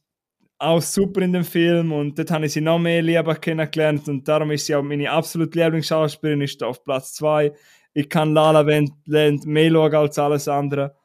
auch 0.58 0.82
super 0.82 1.20
in 1.22 1.32
dem 1.32 1.44
Film 1.44 1.92
und 1.92 2.18
dort 2.18 2.30
habe 2.30 2.46
ich 2.46 2.52
sie 2.52 2.60
noch 2.60 2.78
mehr 2.78 3.00
lieber 3.00 3.34
kennengelernt 3.36 4.08
und 4.08 4.26
darum 4.26 4.50
ist 4.50 4.66
sie 4.66 4.74
auch 4.74 4.82
meine 4.82 5.10
absolute 5.10 5.58
Lieblingsschauspielerin, 5.58 6.42
ist 6.42 6.62
auf 6.62 6.82
Platz 6.84 7.14
2. 7.14 7.52
Ich 7.94 8.08
kann 8.08 8.34
La 8.34 8.50
La 8.50 8.60
Land 8.60 9.46
mehr 9.46 9.70
schauen 9.70 9.94
als 9.94 10.18
alles 10.18 10.48
andere. 10.48 10.96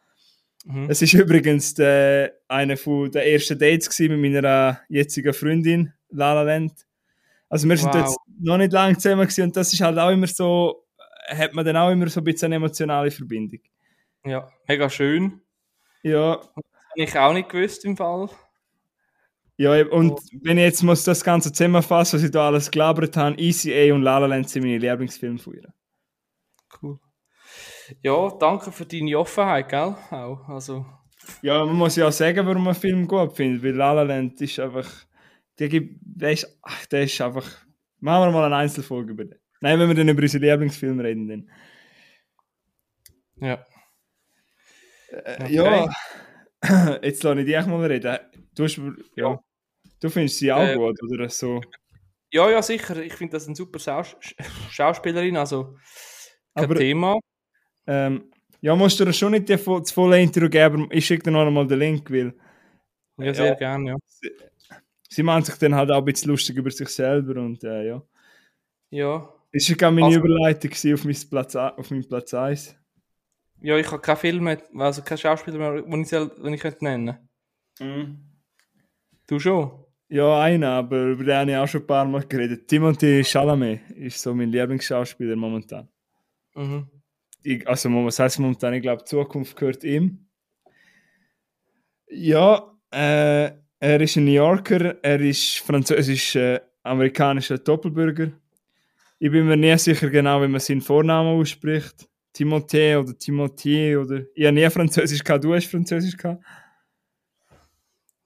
Mhm. 0.65 0.89
Es 0.89 1.01
ist 1.01 1.13
übrigens 1.13 1.73
der, 1.75 2.33
eine 2.47 2.77
von 2.77 3.11
der 3.11 3.31
ersten 3.31 3.59
Dates 3.59 3.99
mit 3.99 4.19
meiner 4.19 4.79
jetzigen 4.89 5.33
Freundin, 5.33 5.93
La 6.09 6.33
La 6.33 6.43
Land. 6.43 6.73
Also 7.49 7.69
wir 7.69 7.77
sind 7.77 7.93
Wow. 7.93 8.01
jetzt 8.01 8.17
noch 8.39 8.57
nicht 8.57 8.73
lange 8.73 8.97
zusammen 8.97 9.27
und 9.27 9.57
das 9.57 9.71
ist 9.73 9.81
halt 9.81 9.99
auch 9.99 10.09
immer 10.09 10.27
so, 10.27 10.85
hat 11.27 11.53
man 11.53 11.65
dann 11.65 11.77
auch 11.77 11.91
immer 11.91 12.09
so 12.09 12.21
ein 12.21 12.23
bisschen 12.23 12.47
eine 12.47 12.55
emotionale 12.55 13.11
Verbindung. 13.11 13.59
Ja, 14.25 14.49
mega 14.67 14.89
schön. 14.89 15.41
Ja, 16.01 16.41
Habe 16.41 16.63
ich 16.95 17.17
auch 17.17 17.33
nicht 17.33 17.49
gewusst 17.49 17.85
im 17.85 17.95
Fall. 17.95 18.29
Ja, 19.57 19.85
und 19.87 20.19
wenn 20.41 20.57
ich 20.57 20.63
jetzt 20.63 20.83
muss 20.83 21.03
das 21.03 21.23
Ganze 21.23 21.51
zusammenfassen, 21.51 22.17
was 22.17 22.23
ich 22.25 22.31
da 22.31 22.47
alles 22.47 22.71
gelabert 22.71 23.15
habe, 23.15 23.37
ECA 23.37 23.93
und 23.93 24.01
La 24.01 24.17
La 24.17 24.25
Land 24.25 24.49
sind 24.49 24.63
meine 24.63 24.79
Lieblingsfilme 24.79 25.37
von 25.37 25.53
ihr. 25.53 25.73
Cool. 26.81 26.99
Ja, 28.01 28.29
danke 28.39 28.71
für 28.71 28.85
deine 28.85 29.17
Offenheit, 29.19 29.69
gell? 29.69 29.95
Auch. 30.09 30.47
Also, 30.49 30.85
Ja, 31.41 31.63
man 31.65 31.75
muss 31.75 31.95
ja 31.95 32.07
auch 32.07 32.11
sagen, 32.11 32.45
warum 32.47 32.63
man 32.63 32.73
einen 32.73 32.81
Film 32.81 33.07
gut 33.07 33.35
findet, 33.35 33.63
weil 33.63 33.75
La 33.75 33.93
La 33.93 34.01
Land 34.03 34.41
ist 34.41 34.59
einfach, 34.59 34.89
der 35.59 35.69
gibt, 35.69 35.99
der 36.01 36.31
ist, 36.31 36.59
ach, 36.63 36.85
der 36.87 37.03
ist 37.03 37.21
einfach, 37.21 37.47
machen 37.99 38.27
wir 38.27 38.31
mal 38.31 38.45
eine 38.45 38.55
Einzelfolge 38.55 39.11
über 39.11 39.25
den. 39.25 39.39
Nein, 39.61 39.79
wenn 39.79 39.87
wir 39.87 39.95
dann 39.95 40.09
über 40.09 40.21
unsere 40.21 40.43
Lieblingsfilme 40.45 41.03
reden, 41.03 41.27
dann. 41.27 41.49
ja. 43.37 43.65
Äh, 45.09 45.53
Ja, 45.53 45.89
jetzt 47.03 47.23
lasse 47.23 47.39
ich 47.41 47.45
dich 47.45 47.65
mal 47.65 47.85
reden. 47.85 48.17
Du, 48.55 48.63
hast, 48.63 48.79
ja, 49.15 49.39
du 49.99 50.09
findest 50.09 50.37
sie 50.37 50.51
auch 50.51 50.61
Äh, 50.67 50.75
gut, 50.75 50.97
oder 51.03 51.29
so? 51.29 51.61
Ja, 52.31 52.49
ja, 52.49 52.61
sicher. 52.61 52.97
Ich 53.03 53.13
finde 53.13 53.33
das 53.33 53.45
eine 53.47 53.55
super 53.55 53.79
Schaus 53.79 54.15
Schauspielerin, 54.71 55.37
also 55.37 55.75
kein 56.55 56.63
Aber- 56.65 56.75
Thema. 56.75 57.19
Ähm, 57.85 58.31
ja, 58.61 58.75
musst 58.77 58.97
du 58.99 59.05
dir 59.05 59.11
schon 59.13 59.33
nicht 59.33 59.49
das 59.49 59.61
volle 59.91 60.21
Intro 60.21 60.47
geben, 60.47 60.87
ich 60.91 61.05
schicke 61.05 61.23
dir 61.23 61.31
noch 61.31 61.45
einmal 61.45 61.67
den 61.67 61.79
Link, 61.79 62.09
weil 62.09 62.33
Ja, 63.17 63.33
sehr 63.33 63.47
ja. 63.47 63.53
gerne, 63.55 63.89
ja. 63.91 63.97
sie 65.09 65.21
machen 65.21 65.43
sich 65.43 65.55
dann 65.55 65.75
halt 65.75 65.91
auch 65.91 65.97
ein 65.97 66.05
bisschen 66.05 66.31
lustig 66.31 66.55
über 66.55 66.71
sich 66.71 66.87
selber 66.87 67.41
und 67.41 67.61
äh, 67.65 67.87
ja. 67.87 68.01
Ja, 68.89 69.29
Das 69.51 69.69
war 69.69 69.75
gerade 69.75 69.95
meine 69.95 70.07
Also- 70.07 70.19
Überleitung 70.19 70.71
auf, 70.93 71.03
mein 71.05 71.17
Platz, 71.29 71.55
auf 71.57 71.91
meinen 71.91 72.07
Platz 72.07 72.33
1. 72.33 72.75
ja 73.63 73.77
ich 73.77 73.87
habe 73.87 74.01
keine 74.01 74.17
Filme, 74.17 74.57
also 74.77 75.01
keine 75.01 75.17
Schauspieler 75.17 75.57
mehr, 75.57 75.81
die 75.81 76.01
ich, 76.01 76.09
soll, 76.09 76.31
die 76.43 76.53
ich 76.53 76.61
könnte 76.61 76.83
nennen 76.83 77.17
Du 79.27 79.39
schon? 79.39 79.71
Ja, 80.09 80.41
einer, 80.41 80.69
aber 80.73 81.05
über 81.05 81.23
den 81.23 81.35
habe 81.35 81.51
ich 81.51 81.57
auch 81.57 81.67
schon 81.67 81.81
ein 81.81 81.87
paar 81.87 82.05
Mal 82.05 82.23
geredet. 82.27 82.67
Timothy 82.67 83.23
Chalamet 83.23 83.89
ist 83.95 84.21
so 84.21 84.35
mein 84.35 84.51
Lieblingsschauspieler 84.51 85.35
momentan. 85.35 85.89
Mhm. 86.53 86.87
Ich, 87.41 87.67
also, 87.67 87.89
was 88.05 88.19
heißt 88.19 88.39
momentan? 88.39 88.75
Ich 88.75 88.83
glaube, 88.83 89.03
Zukunft 89.05 89.55
gehört 89.55 89.83
ihm. 89.83 90.27
Ja, 92.07 92.77
äh, 92.91 93.51
er 93.79 94.01
ist 94.01 94.15
ein 94.15 94.25
New 94.25 94.31
Yorker, 94.31 95.03
er 95.03 95.19
ist 95.19 95.57
französisch-amerikanischer 95.59 97.57
Doppelbürger. 97.57 98.31
Ich 99.17 99.31
bin 99.31 99.47
mir 99.47 99.57
nie 99.57 99.77
sicher 99.77 100.09
genau, 100.09 100.41
wie 100.43 100.47
man 100.47 100.59
seinen 100.59 100.81
Vornamen 100.81 101.39
ausspricht. 101.39 102.07
Timothée 102.33 102.97
oder 102.97 103.13
Timothée 103.17 103.97
oder. 103.97 104.23
Ich 104.33 104.45
habe 104.45 104.53
nie 104.53 104.69
Französisch 104.69 105.23
gehabt, 105.23 105.43
du 105.43 105.53
hast 105.53 105.67
Französisch 105.67 106.17
gehabt. 106.17 106.43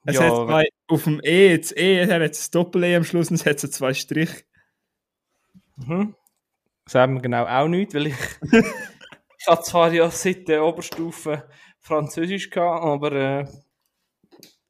Es 0.04 0.14
Ja, 0.14 0.22
hat 0.22 0.48
zwei, 0.48 0.68
auf 0.86 1.04
dem 1.04 1.20
E, 1.22 1.58
das 1.58 1.72
E, 1.72 1.98
er 1.98 2.24
hat 2.24 2.30
das 2.30 2.50
Doppel-E 2.50 2.96
am 2.96 3.04
Schluss 3.04 3.30
und 3.30 3.36
es 3.36 3.44
hat 3.44 3.60
so 3.60 3.68
zwei 3.68 3.92
Striche. 3.92 4.44
Mhm. 5.76 6.14
Sagen 6.86 7.14
wir 7.14 7.20
genau 7.20 7.44
auch 7.44 7.68
nicht, 7.68 7.92
weil 7.94 8.06
ich, 8.06 8.16
ich 8.50 9.46
habe 9.46 9.62
zwar 9.62 9.92
ja 9.92 10.10
seit 10.10 10.48
der 10.48 10.64
Oberstufe 10.64 11.48
Französisch 11.80 12.48
gehabt, 12.48 12.84
aber 12.84 13.12
äh, 13.12 13.46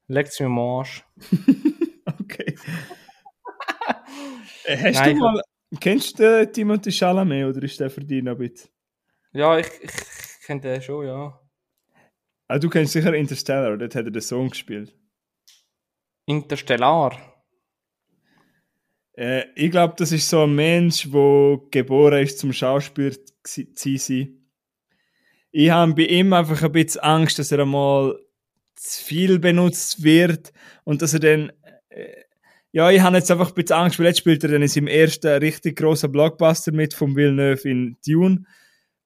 legt 0.07 0.29
es 0.29 0.39
mir 0.39 0.47
am 0.47 0.59
Arsch. 0.59 1.03
Okay. 2.19 2.55
Äh, 4.65 4.77
Hast 4.77 4.99
Nein, 4.99 5.15
du 5.15 5.21
mal, 5.21 5.41
kennst 5.79 6.19
du 6.19 6.23
den 6.23 6.53
Timothy 6.53 6.91
Chalamet 6.91 7.45
oder 7.45 7.63
ist 7.63 7.79
der 7.79 7.87
noch 7.87 8.31
ein 8.33 8.37
bisschen? 8.37 8.69
Ja, 9.31 9.57
ich, 9.59 9.67
ich, 9.81 9.91
kenne 10.45 10.61
den 10.61 10.81
schon, 10.81 11.05
ja. 11.05 11.39
Ah, 12.47 12.57
du 12.57 12.69
kennst 12.69 12.93
sicher 12.93 13.13
Interstellar, 13.13 13.77
dort 13.77 13.93
hat 13.93 14.05
er 14.05 14.11
den 14.11 14.21
Song 14.21 14.49
gespielt. 14.49 14.95
Interstellar. 16.25 17.17
Äh, 19.13 19.45
ich 19.55 19.69
glaube, 19.69 19.93
das 19.97 20.11
ist 20.11 20.29
so 20.29 20.43
ein 20.43 20.55
Mensch, 20.55 21.11
der 21.11 21.59
geboren 21.71 22.23
ist 22.23 22.39
zum 22.39 22.53
Schauspieler 22.53 23.15
zu 23.43 23.97
sein. 23.97 24.39
Ich 25.51 25.69
habe 25.69 25.93
bei 25.93 26.03
ihm 26.03 26.33
einfach 26.33 26.63
ein 26.63 26.71
bisschen 26.71 27.01
Angst, 27.01 27.37
dass 27.37 27.51
er 27.51 27.59
einmal 27.59 28.17
zu 28.75 29.03
viel 29.03 29.39
benutzt 29.39 30.03
wird 30.03 30.53
und 30.85 31.01
dass 31.01 31.13
er 31.13 31.19
dann. 31.19 31.51
Äh, 31.89 32.23
ja, 32.71 32.91
ich 32.91 33.01
habe 33.01 33.17
jetzt 33.17 33.31
einfach 33.31 33.49
ein 33.49 33.55
bisschen 33.55 33.77
Angst, 33.77 33.97
weil 33.97 34.05
jetzt 34.05 34.19
spielt 34.19 34.43
er 34.43 34.51
dann 34.51 34.61
in 34.61 34.67
seinem 34.67 34.87
ersten 34.87 35.27
richtig 35.39 35.75
grossen 35.77 36.11
Blockbuster 36.11 36.71
mit 36.71 36.93
von 36.93 37.15
Villeneuve 37.15 37.67
in 37.67 37.97
Dune. 38.05 38.45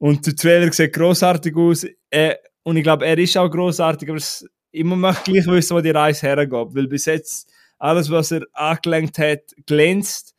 Und 0.04 0.28
der 0.28 0.36
Trailer 0.36 0.70
sieht 0.74 0.92
großartig 0.92 1.56
aus. 1.56 1.88
Äh, 2.10 2.36
und 2.64 2.76
ich 2.76 2.84
glaube, 2.84 3.06
er 3.06 3.18
ist 3.18 3.38
auch 3.38 3.50
großartig, 3.50 4.10
aber 4.10 4.18
es, 4.18 4.46
ich 4.70 4.84
möchte 4.84 5.32
gleich 5.32 5.48
wissen, 5.48 5.78
wo 5.78 5.80
die 5.80 5.92
Reise 5.92 6.28
hergeht. 6.28 6.52
Weil 6.52 6.90
bis 6.90 7.06
jetzt 7.06 7.50
alles, 7.78 8.10
was 8.10 8.32
er 8.32 8.46
angelenkt 8.52 9.18
hat, 9.18 9.44
glänzt. 9.66 10.36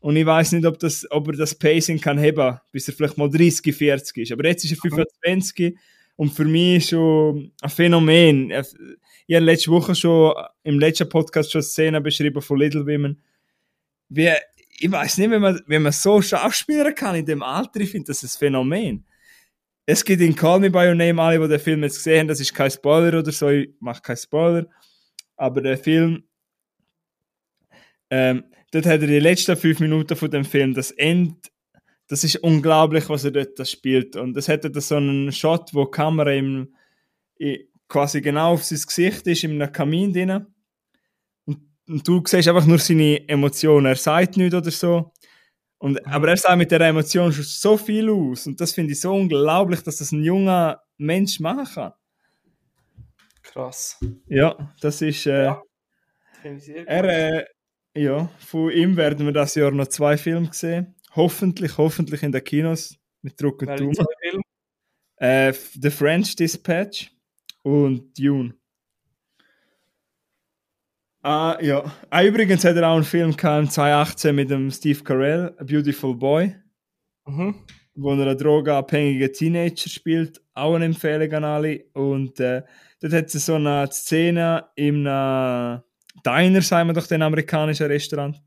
Und 0.00 0.16
ich 0.16 0.26
weiß 0.26 0.50
nicht, 0.50 0.66
ob, 0.66 0.80
das, 0.80 1.06
ob 1.08 1.28
er 1.28 1.34
das 1.34 1.54
Pacing 1.54 2.00
kann 2.00 2.18
heben, 2.18 2.58
bis 2.72 2.88
er 2.88 2.94
vielleicht 2.94 3.16
mal 3.16 3.30
30, 3.30 3.76
40 3.76 4.16
ist. 4.16 4.32
Aber 4.32 4.44
jetzt 4.44 4.64
ist 4.64 4.72
er 4.72 4.78
25 4.78 5.76
und 6.16 6.32
für 6.32 6.44
mich 6.44 6.78
ist 6.78 6.88
schon 6.88 7.52
ein 7.62 7.70
Phänomen. 7.70 8.50
Ich 8.50 9.36
habe 9.36 9.44
letzte 9.44 9.70
Woche 9.70 9.94
schon 9.94 10.34
im 10.64 10.80
letzten 10.80 11.08
Podcast 11.08 11.52
schon 11.52 11.62
Szenen 11.62 12.02
beschrieben 12.02 12.42
von 12.42 12.58
Little 12.58 12.84
Women. 12.84 13.22
Wie, 14.08 14.32
ich 14.78 14.90
weiß 14.90 15.18
nicht, 15.18 15.30
wenn 15.30 15.42
man, 15.42 15.60
wenn 15.66 15.82
man 15.82 15.92
so 15.92 16.20
Schauspieler 16.20 16.92
kann 16.92 17.16
in 17.16 17.26
dem 17.26 17.42
Alter, 17.42 17.80
ich 17.80 17.90
finde 17.90 18.08
das 18.08 18.22
ein 18.22 18.28
Phänomen. 18.28 19.06
Es 19.86 20.04
gibt 20.04 20.20
in 20.20 20.34
Call 20.34 20.60
Me 20.60 20.70
By 20.70 20.88
Your 20.88 20.94
Name, 20.94 21.22
alle, 21.22 21.38
die 21.38 21.48
den 21.48 21.60
Film 21.60 21.82
jetzt 21.82 21.96
gesehen 21.96 22.20
haben, 22.20 22.28
das 22.28 22.40
ist 22.40 22.54
kein 22.54 22.70
Spoiler 22.70 23.18
oder 23.18 23.32
so, 23.32 23.48
ich 23.48 23.70
mache 23.78 24.02
keinen 24.02 24.16
Spoiler. 24.16 24.66
Aber 25.36 25.60
der 25.60 25.78
Film, 25.78 26.24
ähm, 28.10 28.44
dort 28.72 28.86
hat 28.86 29.00
er 29.00 29.06
die 29.06 29.20
letzten 29.20 29.56
fünf 29.56 29.80
Minuten 29.80 30.16
von 30.16 30.30
dem 30.30 30.44
Film, 30.44 30.74
das 30.74 30.90
End, 30.90 31.52
das 32.08 32.24
ist 32.24 32.36
unglaublich, 32.36 33.08
was 33.08 33.24
er 33.24 33.30
dort 33.32 33.58
das 33.58 33.70
spielt. 33.70 34.16
Und 34.16 34.36
es 34.36 34.48
hätte 34.48 34.72
so 34.80 34.96
einen 34.96 35.32
Shot, 35.32 35.72
wo 35.72 35.84
die 35.84 35.90
Kamera 35.90 36.32
im, 36.32 36.74
quasi 37.88 38.20
genau 38.20 38.52
auf 38.52 38.64
sein 38.64 38.80
Gesicht 38.84 39.26
ist, 39.26 39.44
in 39.44 39.60
einem 39.62 39.72
Kamin 39.72 40.12
drin. 40.12 40.46
Und 41.88 42.06
du 42.06 42.22
siehst 42.26 42.48
einfach 42.48 42.66
nur 42.66 42.78
seine 42.78 43.28
Emotionen. 43.28 43.86
Er 43.86 43.96
sagt 43.96 44.36
nichts 44.36 44.54
oder 44.54 44.70
so. 44.70 45.12
Und, 45.78 46.04
aber 46.06 46.28
er 46.28 46.36
sagt 46.36 46.58
mit 46.58 46.70
der 46.70 46.80
Emotion 46.80 47.32
schon 47.32 47.44
so 47.44 47.76
viel 47.76 48.10
aus. 48.10 48.46
Und 48.46 48.60
das 48.60 48.72
finde 48.72 48.92
ich 48.92 49.00
so 49.00 49.12
unglaublich, 49.12 49.82
dass 49.82 49.98
das 49.98 50.10
ein 50.12 50.22
junger 50.24 50.82
Mensch 50.96 51.38
machen 51.38 51.66
kann. 51.72 51.92
Krass. 53.42 53.98
Ja, 54.26 54.74
das 54.80 55.02
ist. 55.02 55.26
Äh, 55.26 55.44
Ja. 55.44 55.62
Er, 56.86 57.04
äh, 57.04 57.44
ja, 57.94 58.30
von 58.38 58.70
ihm 58.70 58.96
werden 58.96 59.26
wir 59.26 59.32
das 59.32 59.54
Jahr 59.54 59.70
noch 59.70 59.88
zwei 59.88 60.16
Filme 60.16 60.48
sehen. 60.52 60.94
Hoffentlich, 61.14 61.76
hoffentlich 61.78 62.22
in 62.22 62.32
den 62.32 62.44
Kinos. 62.44 62.96
Mit 63.22 63.40
Druck 63.40 63.62
und 63.62 63.68
Daumen. 63.80 63.94
Äh, 65.16 65.52
The 65.52 65.90
French 65.90 66.36
Dispatch 66.36 67.10
und 67.62 68.16
Dune. 68.18 68.54
Ah, 71.28 71.58
ja. 71.60 71.82
Ah, 72.08 72.22
übrigens 72.22 72.64
hat 72.64 72.76
er 72.76 72.88
auch 72.88 72.94
einen 72.94 73.02
Film 73.02 73.36
gehabt, 73.36 73.64
im 73.64 73.68
2018 73.68 74.32
mit 74.36 74.48
dem 74.48 74.70
Steve 74.70 75.02
Carell, 75.02 75.52
A 75.58 75.64
Beautiful 75.64 76.14
Boy, 76.14 76.54
Mhm. 77.26 77.56
wo 77.96 78.12
er 78.12 78.20
einen 78.28 78.38
drogenabhängigen 78.38 79.32
Teenager 79.32 79.90
spielt. 79.90 80.40
Auch 80.54 80.76
eine 80.76 80.84
Empfehlung 80.84 81.32
an 81.32 81.42
alle. 81.42 81.84
Und 81.94 82.38
äh, 82.38 82.62
dort 83.00 83.12
hat 83.12 83.34
es 83.34 83.44
so 83.44 83.54
eine 83.56 83.88
Szene 83.90 84.66
in 84.76 85.04
einem 85.08 85.82
Diner, 86.24 86.62
sagen 86.62 86.90
wir 86.90 86.94
doch, 86.94 87.08
den 87.08 87.22
amerikanischen 87.22 87.86
Restaurant. 87.88 88.40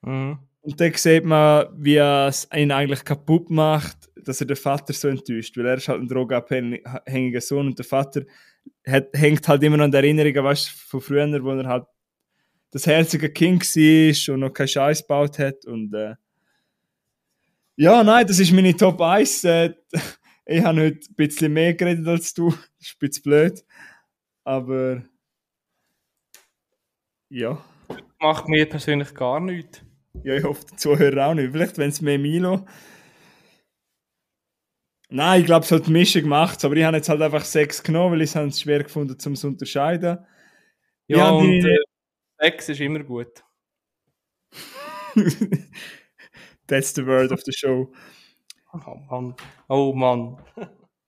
Mhm. 0.00 0.38
Und 0.62 0.80
dann 0.80 0.94
sieht 0.94 1.24
man, 1.26 1.66
wie 1.76 1.96
er 1.96 2.28
es 2.28 2.48
ihn 2.56 2.72
eigentlich 2.72 3.04
kaputt 3.04 3.50
macht, 3.50 4.08
dass 4.24 4.40
er 4.40 4.46
den 4.46 4.56
Vater 4.56 4.94
so 4.94 5.08
enttäuscht, 5.08 5.54
weil 5.58 5.66
er 5.66 5.74
ist 5.76 5.88
halt 5.88 6.00
ein 6.00 6.08
drogenabhängiger 6.08 7.42
Sohn 7.42 7.66
und 7.66 7.78
der 7.78 7.84
Vater 7.84 8.22
hat, 8.86 9.08
hängt 9.12 9.46
halt 9.48 9.62
immer 9.62 9.76
noch 9.76 9.84
an 9.84 9.92
der 9.92 10.02
Erinnerung, 10.02 10.44
weißt 10.44 10.66
du, 10.66 10.72
von 10.88 11.00
früher, 11.00 11.42
wo 11.42 11.50
er 11.50 11.66
halt 11.66 11.86
das 12.70 12.86
herzige 12.86 13.30
Kind 13.30 13.62
war 13.62 14.34
und 14.34 14.40
noch 14.40 14.52
keinen 14.52 14.68
Scheiß 14.68 15.02
gebaut 15.02 15.38
hat 15.38 15.64
und 15.66 15.92
äh, 15.94 16.14
ja, 17.76 18.04
nein, 18.04 18.26
das 18.26 18.38
ist 18.38 18.52
meine 18.52 18.76
Top 18.76 19.00
1. 19.00 19.44
Äh, 19.44 19.74
ich 20.44 20.62
habe 20.62 20.82
heute 20.82 21.00
ein 21.08 21.14
bisschen 21.16 21.52
mehr 21.52 21.74
geredet 21.74 22.06
als 22.06 22.34
du, 22.34 22.50
das 22.50 22.58
ist 22.80 22.94
ein 22.94 22.98
bisschen 22.98 23.22
blöd, 23.22 23.64
aber 24.44 25.02
ja. 27.30 27.64
Macht 28.20 28.48
mir 28.48 28.68
persönlich 28.68 29.14
gar 29.14 29.40
nichts. 29.40 29.82
Ja, 30.24 30.34
ich 30.34 30.44
hoffe, 30.44 30.66
die 30.70 30.76
Zuhörer 30.76 31.28
auch 31.28 31.34
nicht. 31.34 31.52
Vielleicht, 31.52 31.78
wenn 31.78 31.90
es 31.90 32.00
mehr 32.00 32.18
Milo. 32.18 32.66
Nein, 35.10 35.40
ich 35.40 35.46
glaube, 35.46 35.64
es 35.64 35.72
hat 35.72 35.86
die 35.86 35.90
Mischung 35.90 36.22
gemacht, 36.22 36.64
aber 36.64 36.76
ich 36.76 36.84
habe 36.84 36.96
jetzt 36.96 37.08
halt 37.08 37.20
einfach 37.20 37.44
sechs 37.44 37.82
genommen, 37.82 38.12
weil 38.12 38.22
ich 38.22 38.34
es 38.34 38.60
schwer 38.60 38.82
gefunden 38.82 39.16
um 39.26 39.32
es 39.32 39.40
zu 39.40 39.46
unterscheiden. 39.48 40.18
Ja, 41.08 41.16
Ja, 41.18 41.30
und 41.30 41.48
die- 41.50 41.68
äh, 41.68 41.78
Sex 42.40 42.68
ist 42.70 42.80
immer 42.80 43.00
gut. 43.00 43.44
That's 46.66 46.94
the 46.94 47.04
word 47.04 47.32
of 47.32 47.40
the 47.44 47.52
show. 47.52 47.92
Oh 48.72 48.94
Mann. 49.10 49.34
Oh 49.68 49.92
Mann. 49.92 50.36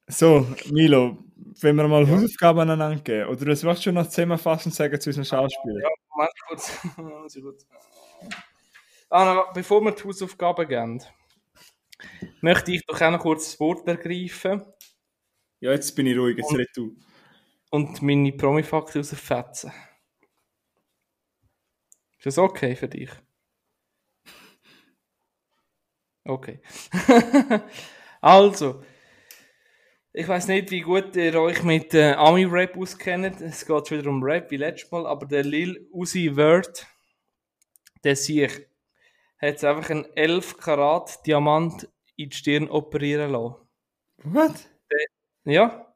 So, 0.09 0.46
Milo, 0.70 1.18
wenn 1.61 1.76
wir 1.76 1.86
mal 1.86 2.07
Hausaufgaben 2.09 2.61
aneinander 2.61 3.00
geben, 3.00 3.28
oder 3.30 3.46
was 3.46 3.62
willst 3.64 3.86
du 3.86 3.92
noch 3.92 4.09
zusammenfassend 4.09 4.74
sagen 4.74 5.00
zu 5.00 5.11
unseren 5.11 5.24
Schauspielern? 5.24 5.80
Ja, 5.82 5.88
Moment 6.11 6.32
kurz. 6.48 7.66
Ah, 9.11 9.44
bevor 9.55 9.80
wir 9.82 9.92
die 9.92 10.03
Hausaufgaben 10.03 10.66
geben, 10.68 11.03
möchte 12.40 12.72
ich 12.72 12.84
doch 12.86 13.00
auch 13.00 13.11
noch 13.11 13.20
kurz 13.20 13.50
das 13.50 13.61
Wort 13.61 13.86
ergreifen 13.88 14.62
Ja, 15.61 15.72
jetzt 15.72 15.94
bin 15.94 16.07
ich 16.07 16.16
ruhig, 16.18 16.36
jetzt 16.38 16.55
red 16.55 16.68
du. 16.74 16.96
und 17.70 18.03
meine 18.03 18.32
Promifakte 18.32 18.98
rausfetzen. 18.98 19.72
Ist 22.18 22.26
das 22.26 22.38
okay 22.38 22.76
für 22.76 22.88
dich? 22.88 23.11
Okay. 26.24 26.61
also, 28.20 28.82
ich 30.12 30.28
weiß 30.28 30.48
nicht, 30.48 30.70
wie 30.70 30.82
gut 30.82 31.16
ihr 31.16 31.34
euch 31.40 31.62
mit 31.62 31.94
äh, 31.94 32.12
Ami-Rap 32.12 32.76
auskennt. 32.76 33.40
Es 33.40 33.66
geht 33.66 33.88
schon 33.88 33.98
wieder 33.98 34.11
um 34.11 34.22
Rap 34.22 34.50
wie 34.50 34.57
letztes 34.59 34.90
Mal, 34.92 35.07
aber 35.07 35.26
der 35.26 35.42
Lil 35.42 35.88
Uzi 35.90 36.32
Vert, 36.34 36.86
der 38.05 38.14
sich 38.14 38.61
hat 39.43 39.51
jetzt 39.51 39.64
einfach 39.64 39.90
einen 39.90 40.07
11 40.14 40.57
Karat 40.59 41.26
Diamant 41.26 41.88
in 42.16 42.30
die 42.30 42.36
Stirn 42.36 42.68
operieren 42.68 43.32
lassen. 43.32 43.57
What? 44.24 44.70
Ja, 45.45 45.93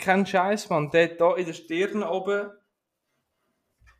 kein 0.00 0.24
Scheiß, 0.24 0.70
Mann. 0.70 0.90
Der 0.90 1.10
hat 1.10 1.20
da 1.20 1.36
in 1.36 1.44
der 1.44 1.52
Stirn 1.52 2.02
oben 2.02 2.50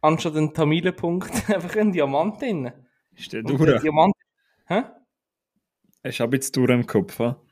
anstatt 0.01 0.37
einen 0.37 0.55
Tamilenpunkt 0.55 1.31
einfach 1.51 1.77
einen 1.77 1.93
Diamant 1.93 2.41
drin. 2.41 2.73
Ist 3.15 3.33
der 3.33 3.45
Und 3.45 3.59
der 3.59 3.67
durch? 3.67 3.83
Diamant. 3.83 4.15
Hä? 4.67 4.83
Ist 6.03 6.21
auch 6.21 6.25
ein 6.25 6.31
bisschen 6.31 6.53
durch 6.53 6.71
im 6.71 6.87
Kopf, 6.87 7.19
ha? 7.19 7.43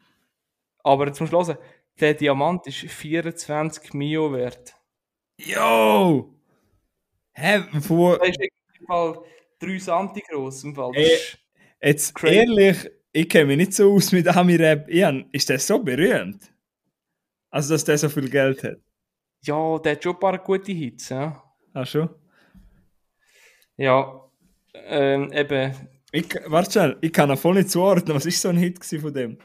Aber 0.82 1.06
jetzt 1.06 1.20
musst 1.20 1.32
du 1.34 1.36
hören, 1.36 1.58
der 2.00 2.14
Diamant 2.14 2.66
ist 2.66 2.78
24 2.78 3.92
Mio 3.92 4.32
wert. 4.32 4.74
Yo! 5.36 6.34
Hä, 7.32 7.62
wo... 7.72 8.16
Der 9.60 9.68
ist 9.70 9.88
im 9.88 9.94
Fall 9.94 10.04
3 10.06 10.12
Santi 10.12 10.22
groß 10.28 10.64
im 10.64 10.74
Fall. 10.74 10.92
Das 10.94 11.04
Äh, 11.80 11.88
Jetzt 11.88 12.14
Crazy. 12.14 12.34
ehrlich, 12.36 12.90
ich 13.12 13.28
kenne 13.28 13.46
mich 13.46 13.56
nicht 13.58 13.74
so 13.74 13.92
aus 13.94 14.12
mit 14.12 14.26
Ami-Rap. 14.28 14.88
Ian, 14.90 15.28
ist 15.32 15.48
der 15.48 15.58
so 15.58 15.78
berühmt? 15.82 16.52
Also, 17.50 17.74
dass 17.74 17.84
der 17.84 17.98
so 17.98 18.08
viel 18.08 18.28
Geld 18.28 18.62
hat. 18.64 18.78
Ja, 19.42 19.78
der 19.78 19.92
hat 19.92 20.02
schon 20.02 20.14
ein 20.14 20.18
paar 20.20 20.38
gute 20.38 20.72
Hits, 20.72 21.08
ja. 21.10 21.42
Ach 21.72 21.86
schon? 21.86 22.08
Ja, 23.76 24.28
ähm, 24.74 25.32
eben, 25.32 25.72
Ich, 26.10 26.26
warte 26.46 26.72
schnell, 26.72 26.98
ich 27.00 27.12
kann 27.12 27.30
ihn 27.30 27.36
voll 27.36 27.54
nicht 27.54 27.70
zuordnen. 27.70 28.16
Was 28.16 28.26
ist 28.26 28.40
so 28.42 28.48
ein 28.48 28.56
Hit 28.56 28.84
von 28.84 29.14
dem? 29.14 29.38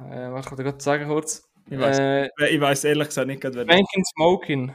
äh, 0.00 0.30
was 0.32 0.46
kann 0.46 0.58
ich 0.58 0.64
gerade 0.64 0.82
sagen 0.82 1.06
kurz? 1.08 1.48
Ich 1.70 1.78
weiß 1.78 1.98
Äh, 1.98 2.28
Ich 2.50 2.60
weiß 2.60 2.84
ehrlich 2.84 3.08
gesagt 3.08 3.28
nicht, 3.28 3.40
gerade, 3.40 3.56
wer 3.56 3.64
Banking 3.64 4.04
Smoking. 4.04 4.72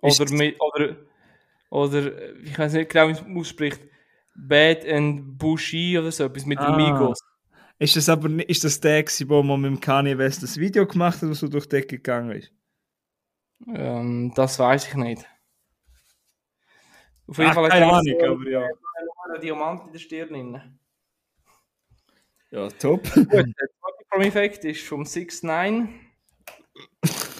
Oder 0.00 0.30
mit, 0.32 0.56
oder, 0.60 0.96
oder, 1.70 1.98
äh, 2.22 2.32
ich 2.44 2.58
weiß 2.58 2.72
nicht 2.74 2.90
genau, 2.90 3.08
wie 3.08 3.12
man 3.14 3.36
es 3.36 3.40
ausspricht. 3.48 3.80
Bad 4.34 4.86
and 4.86 5.36
Bushy 5.38 5.98
oder 5.98 6.12
so, 6.12 6.24
etwas 6.24 6.46
mit 6.46 6.58
Ah. 6.58 6.72
Amigos. 6.74 7.18
Ist 7.80 7.96
das 7.96 8.08
aber 8.08 8.28
nicht, 8.28 8.48
ist 8.50 8.64
das 8.64 8.80
der 8.80 9.04
wo 9.26 9.42
man 9.42 9.60
mit 9.60 9.70
dem 9.70 9.80
Kanye 9.80 10.18
West 10.18 10.42
das 10.42 10.56
Video 10.58 10.86
gemacht 10.86 11.22
hat, 11.22 11.30
was 11.30 11.40
so 11.40 11.48
durch 11.48 11.64
die 11.66 11.76
Decke 11.76 11.96
gegangen 11.96 12.32
ist? 12.32 12.52
Ähm, 13.66 14.32
das 14.34 14.58
weiß 14.58 14.88
ich 14.88 14.94
nicht. 14.94 15.24
Auf 17.26 17.38
Ah, 17.38 17.52
keine 17.52 17.66
hat 17.68 17.72
er 17.80 17.92
Ahnung, 17.92 18.16
so 18.20 18.26
aber 18.26 18.50
ja. 18.50 18.60
einen 18.62 19.40
Diamant 19.40 19.86
in 19.86 19.92
der 19.92 19.98
Stirn. 19.98 20.28
drin. 20.28 20.78
Ja, 22.50 22.68
top. 22.68 23.02
Gut, 23.14 23.30
der 23.32 23.68
Prom-Effekt 24.10 24.64
ist 24.64 24.86
vom 24.86 25.04
6 25.04 25.42
9 25.42 25.88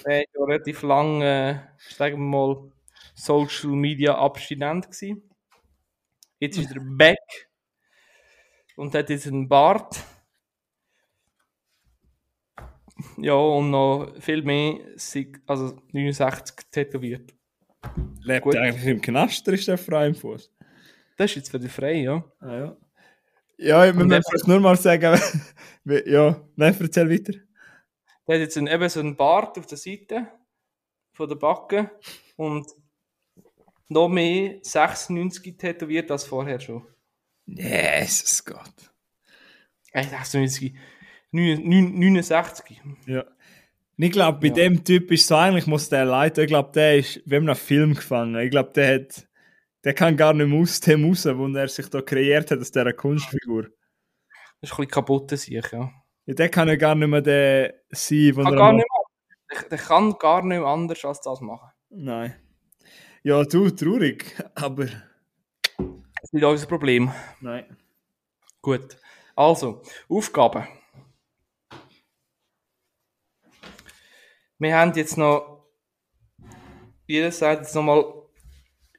Der 0.05 0.11
war 0.11 0.17
ja 0.17 0.45
relativ 0.45 0.81
lang, 0.83 1.21
äh, 1.21 1.59
sagen 1.77 2.17
wir 2.17 2.37
mal, 2.37 2.71
Social 3.15 3.71
Media 3.71 4.15
abstinent 4.17 4.85
gewesen. 4.91 5.29
Jetzt 6.39 6.57
ist 6.57 6.71
er 6.71 6.81
back 6.81 7.49
und 8.77 8.95
hat 8.95 9.09
jetzt 9.09 9.27
einen 9.27 9.47
Bart. 9.49 10.01
Ja, 13.17 13.33
und 13.33 13.71
noch 13.71 14.13
viel 14.19 14.41
mehr, 14.41 14.79
also 15.45 15.77
69 15.91 16.55
tätowiert. 16.71 17.33
Lebt 18.21 18.43
Gut. 18.43 18.55
er 18.55 18.63
eigentlich 18.63 18.85
im 18.85 19.01
Knast 19.01 19.47
oder 19.47 19.55
ist 19.55 19.67
der 19.67 19.77
frei 19.77 20.07
im 20.07 20.15
Fuß? 20.15 20.51
Das 21.17 21.31
ist 21.31 21.35
jetzt 21.35 21.53
wieder 21.53 21.69
frei, 21.69 22.01
ja. 22.01 22.23
Ah, 22.39 22.55
ja. 22.55 22.77
Ja, 23.57 23.85
ich 23.85 23.93
muss 23.93 24.47
nur 24.47 24.59
mal 24.61 24.77
sagen, 24.77 25.19
ja, 26.05 26.41
nein, 26.55 26.77
erzähl 26.79 27.09
weiter. 27.09 27.33
Der 28.29 28.35
hat 28.35 28.41
jetzt 28.41 28.57
einen, 28.59 28.67
eben 28.67 28.87
so 28.89 28.99
einen 28.99 29.15
Bart 29.15 29.57
auf 29.57 29.65
der 29.65 29.77
Seite 29.79 30.27
von 31.13 31.27
der 31.27 31.35
Backe 31.35 31.89
und 32.35 32.67
noch 33.87 34.07
mehr 34.07 34.59
96 34.61 35.57
tätowiert 35.57 36.11
als 36.11 36.25
vorher 36.25 36.59
schon. 36.59 36.85
Jesus 37.47 38.45
Gott. 38.45 38.93
Äh, 39.93 40.03
96, 40.03 40.75
69. 41.31 42.79
Ja. 43.07 43.25
Ich 43.97 44.11
glaube, 44.11 44.39
bei 44.39 44.47
Ja. 44.49 44.53
dem 44.53 44.83
Typ 44.83 45.11
ist 45.11 45.25
so 45.27 45.35
eigentlich, 45.35 45.65
muss 45.65 45.89
der 45.89 46.05
leiden. 46.05 46.43
Ich 46.43 46.47
glaube, 46.47 46.71
der 46.71 46.97
ist, 46.99 47.21
wir 47.25 47.37
haben 47.37 47.47
einen 47.49 47.55
Film 47.55 47.95
gefangen. 47.95 48.39
Ich 48.39 48.51
glaube, 48.51 48.71
der 48.73 48.95
hat, 48.95 49.27
der 49.83 49.95
kann 49.95 50.15
gar 50.15 50.33
nicht 50.33 50.47
mehr 50.47 50.59
aus 50.61 50.79
dem 50.81 51.03
raus, 51.05 51.25
wo 51.25 51.47
er 51.47 51.67
sich 51.67 51.89
da 51.89 52.01
kreiert 52.03 52.51
hat, 52.51 52.59
aus 52.59 52.71
dieser 52.71 52.93
Kunstfigur. 52.93 53.63
Das 53.63 54.69
ist 54.69 54.73
ein 54.73 54.77
bisschen 54.77 54.87
kaputt, 54.91 55.31
sich, 55.31 55.47
ja. 55.71 55.91
Ja, 56.29 56.35
der 56.35 56.49
kann 56.49 56.67
ja 56.67 56.75
gar 56.75 56.93
nicht 56.93 57.07
mehr 57.07 57.23
der 57.23 57.73
sein, 57.89 58.35
wo 58.35 58.43
Kann 58.43 58.53
er 58.53 58.59
gar 58.59 58.73
nicht 58.73 58.85
mehr, 58.87 59.61
der, 59.61 59.69
der 59.69 59.77
kann 59.79 60.13
gar 60.19 60.43
nicht 60.43 60.59
mehr 60.59 60.67
anders 60.67 61.03
als 61.03 61.21
das 61.21 61.41
machen. 61.41 61.71
Nein. 61.89 62.35
Ja, 63.23 63.43
du, 63.43 63.71
traurig, 63.71 64.35
aber 64.53 64.85
Das 64.85 66.21
ist 66.21 66.33
nicht 66.35 66.43
unser 66.43 66.67
Problem. 66.67 67.11
nein. 67.41 67.75
Gut. 68.61 68.95
Also, 69.35 69.81
Aufgaben. 70.07 70.67
Wir 74.59 74.77
haben 74.77 74.93
jetzt 74.93 75.17
noch 75.17 75.65
jeder 77.07 77.31
sagt 77.31 77.61
jetzt 77.63 77.73
nochmal, 77.73 78.05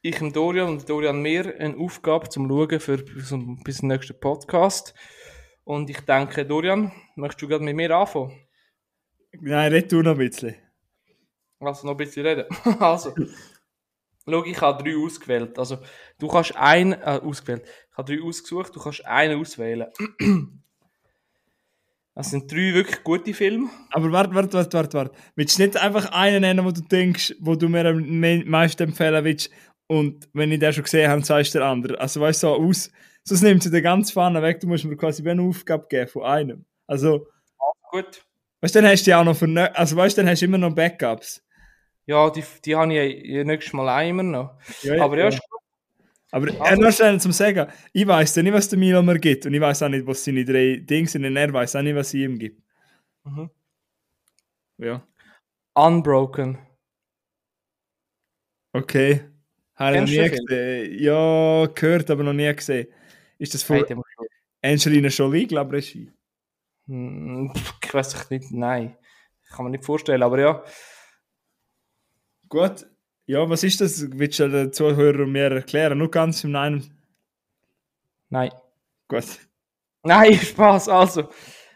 ich 0.03 0.21
und 0.21 0.35
Dorian 0.35 0.71
und 0.71 0.89
Dorian 0.89 1.23
mir 1.23 1.55
eine 1.61 1.77
Aufgabe 1.77 2.29
zum 2.29 2.49
Schauen 2.49 2.81
für 2.81 2.97
bis 2.97 3.29
zum 3.29 3.63
nächsten 3.83 4.19
Podcast. 4.19 4.95
Und 5.65 5.89
ich 5.91 6.01
denke, 6.01 6.45
Dorian, 6.45 6.91
möchtest 7.17 7.43
du 7.43 7.49
gerade 7.49 7.65
mit 7.65 7.77
mir 7.77 7.95
anfangen? 7.97 8.33
Nein, 9.41 9.73
red 9.73 9.91
du 9.93 10.03
noch 10.03 10.13
ein 10.13 10.19
bisschen. 10.19 10.55
Also 11.61 11.87
noch 11.87 11.95
ein 11.95 11.97
bisschen 11.99 12.27
reden. 12.27 12.47
also, 12.81 13.15
schau, 14.29 14.45
ich 14.45 14.61
habe 14.61 14.83
drei 14.83 14.97
ausgewählt. 14.97 15.59
Also, 15.59 15.79
du 16.19 16.29
kannst 16.29 16.57
einen, 16.57 16.95
äh, 16.95 17.21
ausgewählt. 17.23 17.65
Ich 17.93 17.97
habe 17.99 18.17
drei 18.17 18.23
ausgesucht, 18.27 18.75
du 18.75 18.81
kannst 18.81 19.05
einen 19.07 19.39
auswählen. 19.41 19.89
Das 22.13 22.31
sind 22.31 22.51
drei 22.53 22.75
wirklich 22.75 23.03
gute 23.05 23.33
Filme. 23.33 23.71
Aber 23.93 24.11
warte, 24.13 24.35
warte, 24.35 24.53
warte, 24.55 24.77
warte, 24.77 24.99
warte. 24.99 25.17
Willst 25.37 25.59
du 25.59 25.63
nicht 25.63 25.77
einfach 25.77 26.11
einen 26.11 26.41
nennen, 26.43 26.65
wo 26.67 26.71
du 26.71 26.83
denkst, 26.83 27.35
wo 27.41 27.55
du 27.55 27.69
mir 27.69 27.87
am 27.87 28.03
me- 28.03 28.45
meisten 28.45 28.83
empfehlen 28.83 29.25
willst 29.25 29.49
und 29.87 30.29
wenn 30.35 30.51
ich 30.53 30.59
den 30.59 30.73
schon 30.73 30.83
gesehen 30.83 31.09
habe, 31.11 31.25
sagst 31.25 31.55
du 31.55 31.61
der 31.61 31.69
andere. 31.69 31.99
Also 32.01 32.21
weißt 32.21 32.43
du, 32.43 32.49
so 32.49 32.55
aus, 32.57 32.91
sonst 33.25 33.43
nimmt 33.43 33.63
sie 33.63 33.71
den 33.71 33.83
ganz 33.83 34.11
vorne 34.11 34.43
weg, 34.43 34.61
du 34.61 34.67
musst 34.67 34.85
mir 34.85 34.97
quasi 34.97 35.29
eine 35.29 35.43
Aufgabe 35.43 35.87
geben 35.89 36.09
von 36.09 36.23
einem. 36.25 36.65
Also, 36.87 37.29
Gut. 37.91 38.25
weißt 38.61 38.75
du, 38.75 38.81
dann 38.83 38.91
hast 38.91 39.07
du 39.07 39.11
ja 39.11 39.21
auch 39.21 39.25
noch 39.25 39.37
für, 39.37 39.47
ne- 39.49 39.75
also 39.77 39.97
weißt 39.97 40.17
du, 40.17 40.23
dann 40.23 40.31
hast 40.31 40.41
du 40.43 40.47
immer 40.47 40.59
noch 40.59 40.75
Backups. 40.75 41.45
Ja, 42.07 42.29
die, 42.31 42.43
die 42.65 42.75
habe 42.75 42.93
ich 42.95 43.25
ja 43.25 43.45
nächstes 43.45 43.73
Mal 43.73 43.89
auch 43.89 44.09
immer 44.09 44.23
noch. 44.25 44.59
Ja, 44.83 45.03
Aber 45.05 45.17
ja, 45.19 45.31
gut. 45.31 45.39
Aber 46.33 46.49
äh, 46.49 46.57
Also- 46.59 46.83
nur 46.83 46.93
schnell 46.93 47.21
zum 47.21 47.33
Sagen, 47.33 47.71
ich 47.93 48.07
weiß 48.07 48.37
ja 48.37 48.43
nicht, 48.43 48.53
was 48.53 48.69
der 48.69 48.79
Milo 48.79 49.03
mir 49.03 49.19
gibt 49.19 49.47
und 49.47 49.55
ich 49.55 49.61
weiß 49.61 49.83
auch 49.85 49.89
nicht, 49.89 50.07
was 50.07 50.25
seine 50.25 50.45
drei 50.45 50.77
Dinge 50.77 51.09
sind 51.09 51.25
und 51.25 51.37
er 51.37 51.53
weiß 51.53 51.77
auch 51.77 51.83
nicht, 51.83 51.95
was 51.97 52.15
ich 52.15 52.23
ihm 52.23 52.39
gibt. 52.39 52.63
Mhm. 53.25 53.51
Ja, 54.79 55.03
Unbroken. 55.75 56.59
okay. 58.73 59.21
Habe 59.77 59.97
ich 59.97 60.01
noch 60.03 60.09
nie 60.09 60.29
gesehen. 60.31 60.99
Ja, 61.03 61.67
gehört, 61.75 62.11
aber 62.11 62.23
noch 62.23 62.33
nie 62.35 62.55
gesehen. 62.55 62.89
Ist 63.41 63.55
das 63.55 63.63
von 63.63 63.85
Angelina 64.63 65.09
Jolie, 65.09 65.47
glaube 65.47 65.79
ich, 65.79 65.95
Regie? 65.95 66.13
Hm, 66.87 67.53
Ich 67.83 67.95
weiß 67.95 68.31
nicht, 68.31 68.51
nein. 68.53 68.97
Kann 69.49 69.65
man 69.65 69.73
nicht 69.73 69.85
vorstellen, 69.85 70.23
aber 70.23 70.39
ja. 70.39 70.63
Gut. 72.49 72.87
Ja, 73.27 73.49
was 73.49 73.63
ist 73.63 73.81
das? 73.81 74.11
Willst 74.11 74.39
du 74.41 74.49
den 74.49 74.73
Zuhörern 74.73 75.31
mir 75.31 75.51
erklären? 75.51 75.99
Nur 75.99 76.11
ganz 76.11 76.45
im 76.45 76.55
einem. 76.55 76.83
Nein. 78.29 78.51
Gut. 79.09 79.25
Nein, 80.03 80.35
Spaß. 80.39 80.89
Also, 80.89 81.29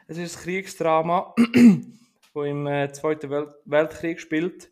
es 0.07 0.19
ist 0.19 0.37
ein 0.37 0.43
Kriegsdrama, 0.43 1.35
wo 2.35 2.43
im 2.43 2.67
äh, 2.67 2.93
Zweiten 2.93 3.31
Welt 3.31 3.55
Weltkrieg 3.65 4.21
spielt. 4.21 4.71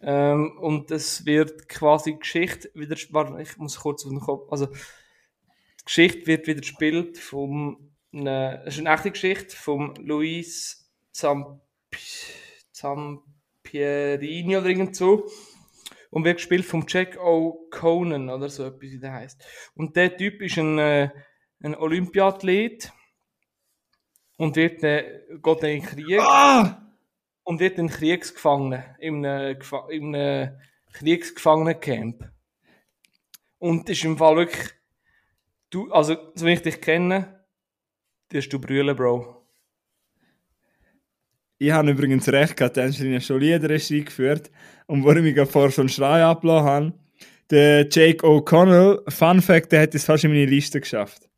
Ähm, 0.00 0.58
und 0.58 0.90
es 0.90 1.26
wird 1.26 1.68
quasi 1.68 2.14
Geschichte 2.14 2.70
wieder. 2.74 2.96
Warte, 3.10 3.40
ich 3.42 3.56
muss 3.58 3.78
kurz 3.78 4.04
auf 4.04 4.10
den 4.10 4.20
Kopf. 4.20 4.50
Also, 4.50 4.68
die 5.84 5.86
Geschichte 5.86 6.26
wird 6.26 6.46
wieder 6.46 6.60
gespielt 6.60 7.18
vom. 7.18 7.90
Ne, 8.10 8.62
es 8.64 8.74
ist 8.74 8.80
eine 8.80 8.94
echte 8.94 9.10
Geschichte 9.10 9.56
vom 9.56 9.94
Luis 9.98 10.90
Zamp 11.10 11.60
Zampierini 12.72 14.56
oder 14.56 14.66
irgend 14.66 14.96
so. 14.96 15.26
Und 16.10 16.24
wird 16.24 16.36
gespielt 16.36 16.64
vom 16.64 16.84
Jack 16.86 17.18
O'Conan 17.18 18.32
oder 18.32 18.48
so 18.48 18.64
etwas, 18.66 18.82
wie 18.82 19.00
der 19.00 19.12
heißt. 19.12 19.44
Und 19.74 19.96
der 19.96 20.16
Typ 20.16 20.40
ist 20.42 20.58
ein. 20.58 20.78
Äh, 20.78 21.10
ein 21.64 21.74
Olympiathlet 21.74 22.92
und 24.36 24.56
wird, 24.56 24.82
äh, 24.84 25.22
geht 25.42 25.62
in 25.62 25.80
den 25.80 25.82
Krieg 25.82 26.20
Ah! 26.20 26.92
und 27.42 27.60
wird 27.60 27.78
ein 27.78 27.88
Kriegsgefangener 27.88 28.96
in 28.98 29.24
einem, 29.24 29.58
in 29.88 30.14
einem 30.14 30.60
Kriegsgefangenencamp. 30.92 32.30
Und 33.58 33.88
ist 33.88 34.04
im 34.04 34.18
Fall 34.18 34.36
wirklich, 34.36 34.74
du, 35.74 35.90
also, 35.90 36.16
so 36.34 36.46
wie 36.46 36.52
ich 36.52 36.62
dich 36.62 36.80
kenne, 36.80 37.44
wirst 38.30 38.52
du 38.52 38.58
brüllen, 38.58 38.96
Bro. 38.96 39.46
Ich 41.58 41.70
habe 41.70 41.90
übrigens 41.90 42.28
recht 42.28 42.56
gehabt, 42.56 42.78
Angelina 42.78 43.18
Jolie 43.18 43.54
hat 43.54 43.64
Regie 43.64 44.04
geführt. 44.04 44.50
Und 44.86 45.04
wo 45.04 45.12
ich 45.12 45.50
vorher 45.50 45.70
schon 45.70 45.88
Schrei 45.88 46.22
abgelassen 46.22 46.68
habe, 46.68 46.94
der 47.50 47.88
Jake 47.90 48.26
O'Connell, 48.26 49.08
Fun 49.10 49.40
Fact, 49.40 49.72
der 49.72 49.82
hat 49.82 49.94
es 49.94 50.04
fast 50.04 50.24
in 50.24 50.30
meine 50.30 50.46
Liste 50.46 50.80
geschafft. 50.80 51.28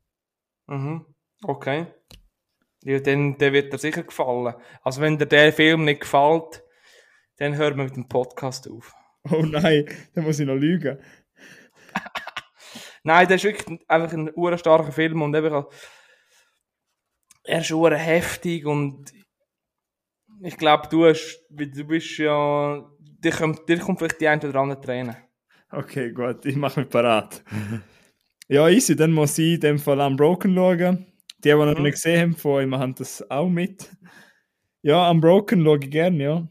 Mhm. 0.67 1.05
Okay. 1.43 1.87
Ja, 2.83 2.99
dann, 2.99 3.37
der 3.37 3.53
wird 3.53 3.71
dir 3.73 3.77
sicher 3.77 4.03
gefallen. 4.03 4.55
Also, 4.81 5.01
wenn 5.01 5.17
dir 5.17 5.25
der 5.25 5.53
Film 5.53 5.85
nicht 5.85 6.01
gefällt, 6.01 6.63
dann 7.37 7.55
hören 7.55 7.77
wir 7.77 7.83
mit 7.85 7.95
dem 7.95 8.07
Podcast 8.07 8.69
auf. 8.69 8.93
Oh 9.29 9.43
nein, 9.43 9.85
da 10.13 10.21
muss 10.21 10.39
ich 10.39 10.47
noch 10.47 10.55
lügen. 10.55 10.97
Nein, 13.03 13.27
das 13.27 13.35
ist 13.37 13.43
wirklich 13.45 13.79
einfach 13.87 14.13
ein 14.13 14.31
urstarker 14.35 14.91
Film 14.91 15.21
und 15.21 15.35
eben, 15.35 15.65
er 17.43 17.61
ist 17.61 17.71
ur 17.71 17.95
heftig 17.95 18.65
und 18.65 19.11
ich 20.41 20.57
glaube, 20.57 20.87
du 20.89 21.05
hast, 21.05 21.45
du 21.49 21.83
bist 21.85 22.17
ja, 22.17 22.83
dir 22.99 23.31
kommt, 23.31 23.67
dir 23.67 23.79
kommt 23.79 23.99
vielleicht 23.99 24.21
die 24.21 24.27
ein 24.27 24.39
oder 24.41 24.59
andere 24.59 24.81
Träne. 24.81 25.17
Okay, 25.71 26.11
gut, 26.11 26.45
ich 26.45 26.55
mache 26.55 26.81
mich 26.81 26.89
parat. 26.89 27.43
ja, 28.47 28.67
easy, 28.69 28.95
dann 28.95 29.11
muss 29.11 29.37
ich 29.37 29.55
in 29.55 29.59
dem 29.61 29.79
Fall 29.79 29.99
Unbroken 29.99 30.53
schauen. 30.55 31.05
Die, 31.43 31.49
die 31.49 31.55
noch 31.55 31.75
Mhm. 31.77 31.83
nicht 31.83 31.95
gesehen 31.95 32.21
haben, 32.21 32.35
von 32.35 32.63
ihm 32.63 32.75
haben 32.75 32.95
das 32.95 33.29
auch 33.29 33.49
mit. 33.49 33.89
Ja, 34.81 35.09
Unbroken 35.09 35.63
schaue 35.63 35.79
ich 35.81 35.89
gerne, 35.91 36.23
ja. 36.23 36.47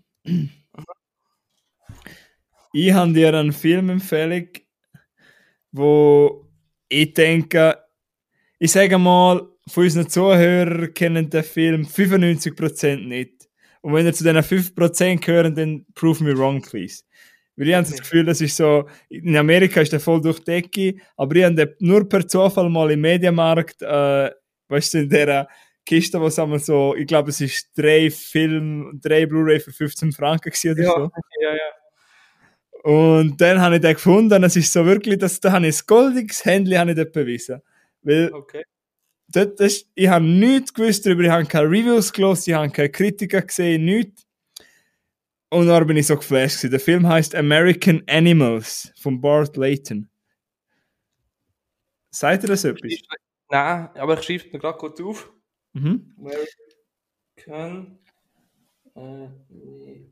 ich 2.73 2.93
habe 2.93 3.13
dir 3.13 3.35
eine 3.35 3.53
Filmempfehlung, 3.53 4.49
wo 5.77 6.49
ich 6.89 7.13
denke, 7.15 7.77
ich 8.59 8.73
sage 8.73 8.99
mal, 8.99 9.43
von 9.69 9.85
unseren 9.85 10.09
Zuhörern 10.09 10.95
kennen 10.95 11.29
den 11.29 11.43
Film 11.43 11.83
95% 11.83 13.07
nicht. 13.07 13.49
Und 13.83 13.95
wenn 13.95 14.07
ihr 14.07 14.13
zu 14.13 14.25
diesen 14.25 14.39
5% 14.39 15.25
gehören, 15.25 15.55
dann 15.55 15.87
prove 15.95 16.23
me 16.23 16.37
wrong, 16.37 16.63
please. 16.63 17.03
Weil 17.57 17.69
ich 17.69 17.75
habe 17.75 17.89
das 17.89 17.99
Gefühl, 17.99 18.25
das 18.25 18.41
ist 18.41 18.57
so, 18.57 18.87
in 19.09 19.37
Amerika 19.37 19.81
ist 19.81 19.93
der 19.93 20.01
voll 20.01 20.21
durch 20.21 20.41
die 20.41 20.45
Decke, 20.45 20.97
aber 21.17 21.37
ich 21.37 21.45
habe 21.45 21.77
nur 21.81 22.09
per 22.09 22.27
Zufall 22.27 22.69
mal 22.69 22.91
im 22.91 23.01
Mediamarkt, 23.01 23.81
äh, 23.83 24.31
weißt 24.69 24.95
du, 24.95 24.99
in 24.99 25.09
der 25.09 25.49
Kiste, 25.87 26.21
wo 26.21 26.27
es 26.27 26.39
einmal 26.39 26.59
so, 26.59 26.95
ich 26.97 27.07
glaube, 27.07 27.31
es 27.31 27.41
ist 27.41 27.71
drei 27.77 28.11
Film, 28.11 29.01
drei 29.03 29.25
Blu-ray 29.25 29.61
für 29.61 29.73
15 29.73 30.13
Franken 30.13 30.51
gewesen 30.51 30.73
oder 30.73 30.85
so. 30.85 31.11
ja, 31.41 31.55
ja. 31.55 31.76
Und 32.87 33.41
dann 33.41 33.61
habe 33.61 33.75
ich 33.75 33.81
den 33.81 33.95
gefunden, 33.95 34.45
es 34.45 34.55
ist 34.55 34.73
so 34.73 34.87
wirklich, 34.87 35.19
dass, 35.19 35.41
da 35.41 35.51
habe 35.51 35.67
ich 35.67 35.81
ein 35.81 35.87
goldiges 35.89 36.45
Handy 36.45 36.71
habe 36.77 36.91
ich 36.91 36.97
dort 36.97 37.13
bewiesen. 37.13 37.61
Weil 38.03 38.33
Okay. 38.33 38.63
dort, 39.27 39.59
das, 39.59 39.87
ich 39.97 40.07
habe 40.07 40.25
nichts 40.25 40.73
gewusst 40.73 41.05
darüber, 41.05 41.25
ich 41.25 41.31
habe 41.31 41.47
keine 41.47 41.67
Reviews 41.69 42.13
gelesen, 42.13 42.51
ich 42.51 42.55
habe 42.55 42.71
keine 42.71 42.91
Kritiker 42.91 43.43
gesehen, 43.43 43.85
nichts. 43.87 44.25
Und 45.51 45.67
dann 45.67 45.85
bin 45.89 45.97
ich 45.97 46.07
so 46.07 46.15
geflasht 46.17 46.59
gewesen. 46.59 46.71
Der 46.71 46.79
Film 46.79 47.09
heißt 47.09 47.35
American 47.35 48.05
Animals 48.09 48.93
von 49.01 49.21
Bart 49.21 49.57
Layton. 49.57 50.09
Seid 52.11 52.45
ihr 52.45 52.51
das 52.51 52.63
etwas? 52.63 52.93
Nein, 53.51 53.89
aber 53.97 54.17
ich 54.21 54.25
schreibe 54.25 54.47
es 54.47 54.53
mir 54.53 54.59
gerade 54.61 54.79
kurz 54.79 55.01
auf. 55.01 55.33
Mhm. 55.73 56.15
American. 57.49 57.99
Äh, 58.95 59.29
nee. 59.49 60.07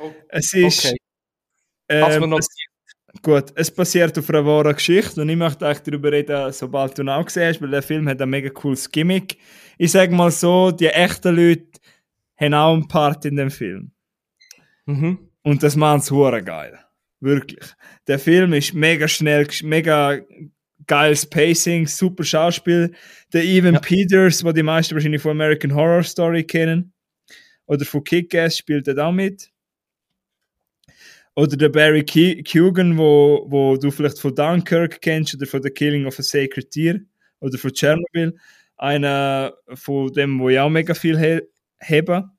Oh, 0.00 0.12
Es 0.28 0.52
ist, 0.54 0.86
okay. 0.86 0.96
Ähm, 1.88 2.32
es, 2.34 2.48
gut, 3.22 3.52
es 3.56 3.70
basiert 3.70 4.18
auf 4.18 4.30
einer 4.30 4.46
wahren 4.46 4.74
Geschichte 4.74 5.20
und 5.20 5.28
ich 5.28 5.36
möchte 5.36 5.66
eigentlich 5.66 5.80
darüber 5.80 6.12
reden, 6.12 6.52
sobald 6.52 6.96
du 6.96 7.02
ihn 7.02 7.08
auch 7.08 7.26
hast, 7.26 7.60
weil 7.60 7.70
der 7.70 7.82
Film 7.82 8.08
hat 8.08 8.22
ein 8.22 8.30
mega 8.30 8.48
cooles 8.50 8.90
Gimmick. 8.90 9.36
Ich 9.78 9.92
sage 9.92 10.14
mal 10.14 10.30
so, 10.30 10.70
die 10.70 10.86
echten 10.86 11.34
Leute 11.36 11.66
haben 12.40 12.54
auch 12.54 12.72
einen 12.74 12.88
Part 12.88 13.24
in 13.24 13.36
dem 13.36 13.50
Film. 13.50 13.92
mhm. 14.86 15.18
Und 15.42 15.62
das 15.62 15.74
sie 15.74 16.14
hure 16.14 16.42
geil. 16.42 16.78
Wirklich. 17.20 17.64
Der 18.06 18.18
Film 18.18 18.52
ist 18.52 18.74
mega 18.74 19.08
schnell, 19.08 19.46
mega 19.62 20.20
geiles 20.86 21.24
Pacing, 21.26 21.86
super 21.86 22.24
Schauspiel. 22.24 22.92
Der 23.32 23.44
Evan 23.44 23.74
Ja. 23.74 23.80
Peters, 23.80 24.44
wo 24.44 24.52
die 24.52 24.62
meisten 24.62 24.94
wahrscheinlich 24.94 25.22
von 25.22 25.32
American 25.32 25.74
Horror 25.74 26.02
Story 26.02 26.44
kennen. 26.44 26.92
Oder 27.66 27.84
von 27.84 28.02
Kick-Ass 28.04 28.58
spielt 28.58 28.88
er 28.88 28.94
da 28.94 29.12
mit. 29.12 29.49
Oder 31.36 31.56
der 31.56 31.68
Barry 31.68 32.04
Ke 32.04 32.42
Keoghan, 32.42 32.98
wo, 32.98 33.46
wo 33.48 33.76
du 33.76 33.90
vielleicht 33.90 34.18
von 34.18 34.34
Dunkirk 34.34 35.00
kennst 35.00 35.34
oder 35.34 35.46
von 35.46 35.62
The 35.62 35.70
Killing 35.70 36.06
of 36.06 36.18
a 36.18 36.22
Sacred 36.22 36.74
Deer 36.74 37.00
oder 37.40 37.56
von 37.56 37.72
Chernobyl. 37.72 38.36
Einer 38.76 39.54
von 39.74 40.12
dem, 40.12 40.40
wo 40.40 40.48
auch 40.58 40.70
mega 40.70 40.94
viel 40.94 41.18
he 41.18 41.40
habe. 41.80 42.30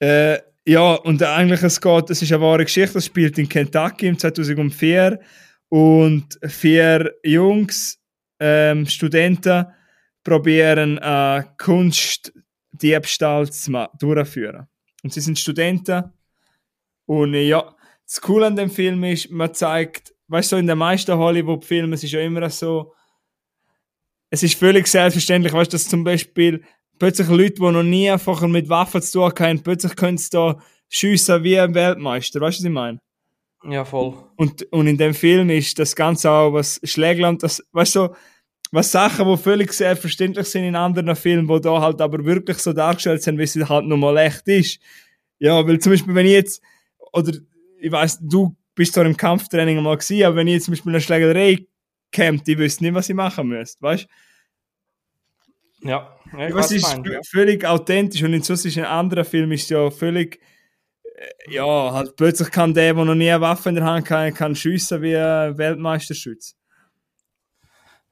Äh, 0.00 0.38
ja, 0.66 0.94
und 0.94 1.22
eigentlich 1.22 1.62
es 1.62 1.80
geht, 1.80 2.10
es 2.10 2.22
ist 2.22 2.32
eine 2.32 2.42
wahre 2.42 2.64
Geschichte, 2.64 2.94
das 2.94 3.06
spielt 3.06 3.38
in 3.38 3.48
Kentucky 3.48 4.06
im 4.06 4.18
2004 4.18 5.18
und 5.70 6.38
vier 6.46 7.14
Jungs, 7.24 7.98
ähm, 8.38 8.86
Studenten, 8.86 9.66
probieren 10.22 10.98
äh, 10.98 11.42
Kunstdiebstahl 11.56 13.50
zu 13.50 13.88
durchzuführen. 13.98 14.66
und 15.02 15.12
sie 15.12 15.20
sind 15.20 15.38
Studenten. 15.38 16.12
Und 17.08 17.32
äh, 17.32 17.48
ja, 17.48 17.74
das 18.04 18.20
Coole 18.20 18.46
an 18.46 18.56
dem 18.56 18.70
Film 18.70 19.02
ist, 19.04 19.30
man 19.30 19.54
zeigt, 19.54 20.14
weißt 20.28 20.52
du, 20.52 20.56
so 20.56 20.60
in 20.60 20.66
den 20.66 20.76
meisten 20.76 21.16
Hollywood-Filmen, 21.16 21.94
es 21.94 22.04
ist 22.04 22.12
ja 22.12 22.20
immer 22.20 22.48
so, 22.50 22.92
es 24.30 24.42
ist 24.42 24.58
völlig 24.58 24.86
selbstverständlich, 24.86 25.54
weißt 25.54 25.72
du, 25.72 25.76
dass 25.76 25.88
zum 25.88 26.04
Beispiel 26.04 26.62
plötzlich 26.98 27.28
Leute, 27.28 27.54
die 27.54 27.62
noch 27.62 27.82
nie 27.82 28.10
einfach 28.10 28.42
mit 28.42 28.68
Waffen 28.68 29.00
zu 29.00 29.20
tun 29.20 29.32
haben, 29.38 29.62
plötzlich 29.62 29.96
können 29.96 30.18
sie 30.18 30.28
da 30.30 30.60
schiessen 30.90 31.42
wie 31.42 31.58
ein 31.58 31.74
Weltmeister, 31.74 32.42
weißt 32.42 32.58
du, 32.58 32.64
was 32.64 32.66
ich 32.66 32.70
meine? 32.70 32.98
Ja, 33.64 33.86
voll. 33.86 34.14
Und, 34.36 34.70
und 34.70 34.86
in 34.86 34.98
dem 34.98 35.14
Film 35.14 35.48
ist 35.48 35.78
das 35.78 35.96
Ganze 35.96 36.30
auch, 36.30 36.52
was 36.52 36.78
Schlägland, 36.84 37.42
das, 37.42 37.66
weißt 37.72 37.96
du, 37.96 38.00
so, 38.00 38.16
was 38.70 38.92
Sachen, 38.92 39.26
die 39.26 39.36
völlig 39.38 39.72
selbstverständlich 39.72 40.46
sind 40.46 40.64
in 40.64 40.76
anderen 40.76 41.16
Filmen, 41.16 41.48
wo 41.48 41.58
da 41.58 41.80
halt 41.80 42.02
aber 42.02 42.22
wirklich 42.22 42.58
so 42.58 42.74
dargestellt 42.74 43.22
sind, 43.22 43.38
wie 43.38 43.46
sie 43.46 43.66
halt 43.66 43.86
nochmal 43.86 44.18
echt 44.18 44.46
ist. 44.46 44.78
Ja, 45.38 45.66
weil 45.66 45.78
zum 45.78 45.92
Beispiel, 45.92 46.14
wenn 46.14 46.26
ich 46.26 46.32
jetzt, 46.32 46.62
oder 47.12 47.32
ich 47.80 47.92
weiß, 47.92 48.20
du 48.22 48.56
bist 48.74 48.94
zwar 48.94 49.06
im 49.06 49.16
Kampftraining 49.16 49.82
mal 49.82 49.96
gewesen, 49.96 50.24
aber 50.24 50.36
wenn 50.36 50.46
ich 50.46 50.54
jetzt 50.54 50.64
zum 50.64 50.72
Beispiel 50.72 50.92
eine 50.92 51.00
Schlägerei 51.00 51.66
kämpft, 52.12 52.48
ich 52.48 52.58
wüsste 52.58 52.84
nicht, 52.84 52.94
was 52.94 53.08
ich 53.08 53.14
machen 53.14 53.48
müsste, 53.48 53.82
weißt 53.82 54.04
du? 54.04 55.88
Ja, 55.88 56.16
ja 56.32 56.48
ich 56.48 56.54
Was 56.54 56.72
ist 56.72 56.96
meinst, 56.96 57.10
ja. 57.10 57.20
völlig 57.28 57.64
authentisch 57.64 58.22
und 58.22 58.34
in 58.34 58.42
so 58.42 58.54
in 58.54 58.84
anderen 58.84 59.24
Filmen 59.24 59.52
ist 59.52 59.70
ja 59.70 59.90
völlig, 59.90 60.40
äh, 61.04 61.54
ja, 61.54 61.92
halt 61.92 62.16
plötzlich 62.16 62.50
kann 62.50 62.74
der, 62.74 62.94
der 62.94 63.04
noch 63.04 63.14
nie 63.14 63.30
eine 63.30 63.40
Waffe 63.40 63.68
in 63.68 63.76
der 63.76 63.84
Hand 63.84 64.06
kann, 64.06 64.34
kann 64.34 64.54
schiessen 64.54 65.02
wie 65.02 65.16
ein 65.16 65.56
Weltmeisterschütze. 65.56 66.54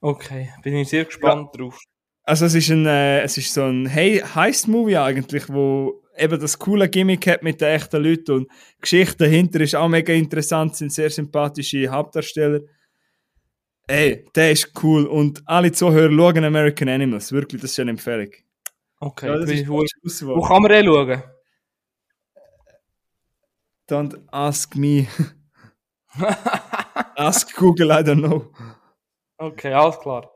Okay, 0.01 0.53
bin 0.63 0.77
ich 0.77 0.89
sehr 0.89 1.05
gespannt 1.05 1.51
drauf. 1.57 1.81
Also 2.23 2.47
es 2.47 2.55
ist 2.55 2.71
ein, 2.71 2.87
äh, 2.87 3.21
es 3.23 3.39
ist 3.39 3.55
so 3.55 3.63
ein 3.65 3.87
hey 3.87 4.19
Heist-Movie 4.19 4.99
eigentlich, 4.99 5.49
wo 5.49 6.03
eben 6.19 6.41
das 6.41 6.59
coole 6.59 6.89
Gimmick 6.89 7.27
hat 7.27 7.43
mit 7.43 7.61
den 7.61 7.69
echten 7.69 8.03
Leuten 8.03 8.33
und 8.33 8.49
die 8.51 8.81
Geschichte 8.81 9.17
dahinter 9.19 9.61
ist 9.61 9.75
auch 9.75 9.89
mega 9.89 10.13
interessant, 10.13 10.77
sind 10.77 10.93
sehr 10.93 11.11
sympathische 11.11 11.89
Hauptdarsteller. 11.89 12.61
Ey, 13.89 14.25
der 14.35 14.53
ist 14.53 14.73
cool 14.83 15.07
und 15.07 15.43
alle 15.47 15.71
Zuhörer 15.73 16.11
schauen 16.13 16.45
American 16.45 16.89
Animals, 16.89 17.31
wirklich, 17.33 17.61
das 17.63 17.71
ist 17.73 17.81
eine 17.81 17.91
Empfehlung. 17.93 18.33
Okay, 18.99 19.27
Ja, 19.29 19.39
das 19.39 19.51
ist 19.51 19.69
wo 19.69 19.85
Schlusswort. 19.87 20.47
kann 20.49 20.63
man 20.63 20.71
den 20.73 20.87
schauen? 20.87 21.23
Don't 23.89 24.19
ask 24.33 24.75
me. 24.75 25.07
ask 27.17 27.55
Google, 27.55 27.91
I 27.91 28.03
don't 28.03 28.19
know. 28.27 28.51
Okay, 29.39 29.73
alles 29.73 29.99
klar. 30.01 30.31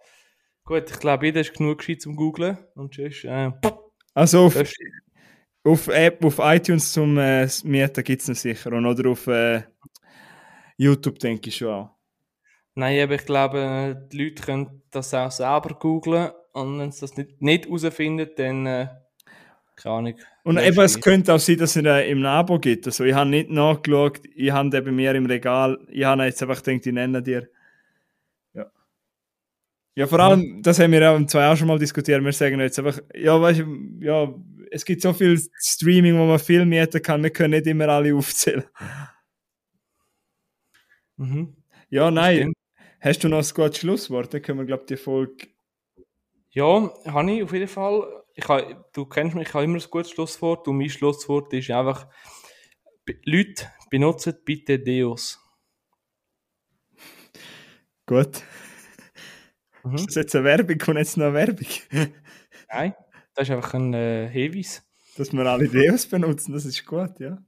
Gut, 0.64 0.88
ich 0.90 0.98
glaube, 1.00 1.26
jeder 1.26 1.40
ist 1.40 1.54
genug 1.54 1.78
gescheit 1.78 2.02
zum 2.02 2.14
Googlen. 2.14 2.58
Und 2.74 2.94
sonst, 2.94 3.24
äh, 3.24 3.50
Also 4.14 4.44
auf, 4.46 4.54
auf 5.64 5.88
App, 5.88 6.24
auf 6.24 6.38
iTunes 6.38 6.92
zum 6.92 7.18
äh, 7.18 7.48
Mieten 7.64 8.04
gibt 8.04 8.22
es 8.22 8.28
noch 8.28 8.36
sicher 8.36 8.72
und 8.72 8.86
oder 8.86 9.10
auf 9.10 9.26
äh, 9.26 9.62
YouTube 10.76 11.18
denke 11.18 11.48
ich 11.48 11.56
schon 11.56 11.68
auch. 11.68 11.90
Nein, 12.74 13.02
aber 13.02 13.16
ich 13.16 13.26
glaube, 13.26 14.08
die 14.10 14.24
Leute 14.24 14.42
können 14.42 14.82
das 14.90 15.12
auch 15.12 15.30
selber 15.30 15.74
googlen. 15.78 16.30
Und 16.52 16.78
wenn 16.78 16.92
sie 16.92 17.00
das 17.00 17.16
nicht, 17.16 17.42
nicht 17.42 17.66
herausfinden, 17.66 18.30
dann, 18.36 18.66
äh, 18.66 18.88
keine 19.76 19.94
Ahnung. 19.94 20.14
Und 20.44 20.58
eben, 20.58 20.80
es 20.80 21.00
könnte 21.00 21.34
auch 21.34 21.38
sein, 21.38 21.58
dass 21.58 21.76
es 21.76 21.84
äh, 21.84 22.10
im 22.10 22.24
Abo 22.24 22.58
gibt. 22.58 22.86
Also 22.86 23.04
ich 23.04 23.14
habe 23.14 23.28
nicht 23.28 23.50
nachgeschaut, 23.50 24.20
ich 24.34 24.50
habe 24.50 24.70
den 24.70 24.84
bei 24.84 24.90
mir 24.90 25.14
im 25.14 25.26
Regal, 25.26 25.78
ich 25.88 26.04
habe 26.04 26.24
jetzt 26.24 26.42
einfach 26.42 26.62
gedacht, 26.62 26.86
ich 26.86 26.92
nenne 26.92 27.22
dir. 27.22 27.48
Ja. 28.54 28.66
Ja, 29.94 30.06
vor 30.06 30.20
allem, 30.20 30.62
das 30.62 30.78
haben 30.78 30.92
wir 30.92 31.00
ja 31.00 31.14
im 31.14 31.28
zwei 31.28 31.48
auch 31.48 31.56
schon 31.56 31.68
mal 31.68 31.78
diskutiert, 31.78 32.24
wir 32.24 32.32
sagen 32.32 32.58
jetzt 32.60 32.78
einfach, 32.78 33.00
ja, 33.14 33.40
weißt 33.40 33.60
du, 33.60 33.66
ja, 34.00 34.34
es 34.70 34.84
gibt 34.84 35.02
so 35.02 35.12
viel 35.12 35.40
Streaming, 35.58 36.18
wo 36.18 36.24
man 36.26 36.38
viel 36.38 36.64
mieten 36.64 37.02
kann, 37.02 37.22
wir 37.22 37.30
können 37.30 37.54
nicht 37.54 37.66
immer 37.66 37.88
alle 37.88 38.14
aufzählen. 38.14 38.64
Mhm. 41.16 41.56
Ja, 41.90 42.10
nein, 42.10 42.52
hast 43.00 43.22
du 43.24 43.28
noch 43.28 43.38
ein 43.38 43.54
gutes 43.54 43.78
Schlusswort? 43.78 44.32
Dann 44.32 44.42
können 44.42 44.60
wir, 44.60 44.66
glaube 44.66 44.84
ich, 44.84 44.88
die 44.88 44.96
Folge... 44.96 45.48
Ja, 46.52 46.92
habe 47.04 47.32
ich 47.32 47.42
auf 47.42 47.52
jeden 47.52 47.68
Fall. 47.68 48.24
Ich 48.34 48.48
ha, 48.48 48.84
du 48.92 49.06
kennst 49.06 49.36
mich, 49.36 49.48
ich 49.48 49.54
habe 49.54 49.64
immer 49.64 49.78
ein 49.78 49.90
gutes 49.90 50.10
Schlusswort. 50.10 50.66
Und 50.66 50.78
mein 50.78 50.90
Schlusswort 50.90 51.52
ist 51.52 51.70
einfach, 51.70 52.08
Leute, 53.24 53.70
benutzt 53.90 54.44
bitte 54.44 54.78
Deos. 54.78 55.38
Gut. 58.06 58.42
Mhm. 59.84 59.94
Ist 59.94 60.08
das 60.08 60.14
jetzt 60.16 60.34
eine 60.34 60.44
Werbung 60.44 60.80
und 60.88 60.96
jetzt 60.96 61.16
noch 61.16 61.26
eine 61.26 61.34
Werbung? 61.34 61.68
Nein, 62.68 62.94
das 63.40 63.48
ist 63.48 63.54
einfach 63.54 63.72
ein 63.72 63.94
äh, 63.94 64.28
Hinweis. 64.28 64.82
Dass 65.16 65.32
wir 65.32 65.46
alle 65.46 65.66
Deos 65.66 66.06
benutzen, 66.06 66.52
das 66.52 66.66
ist 66.66 66.84
gut, 66.84 67.18
ja. 67.20 67.38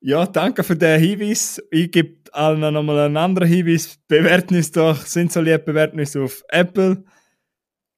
Ja, 0.00 0.26
danke 0.26 0.62
für 0.62 0.76
den 0.76 1.00
Hinweis. 1.00 1.62
Ich 1.70 1.90
gebe 1.90 2.16
allen 2.32 2.60
nochmal 2.74 3.06
einen 3.06 3.16
anderen 3.16 3.48
Hinweis. 3.48 3.98
Bewerten 4.08 4.54
uns 4.56 4.70
doch, 4.70 5.06
sind 5.06 5.32
so 5.32 5.40
lieb, 5.40 5.64
bewerten 5.64 5.98
uns 5.98 6.14
auf 6.16 6.44
Apple. 6.48 7.02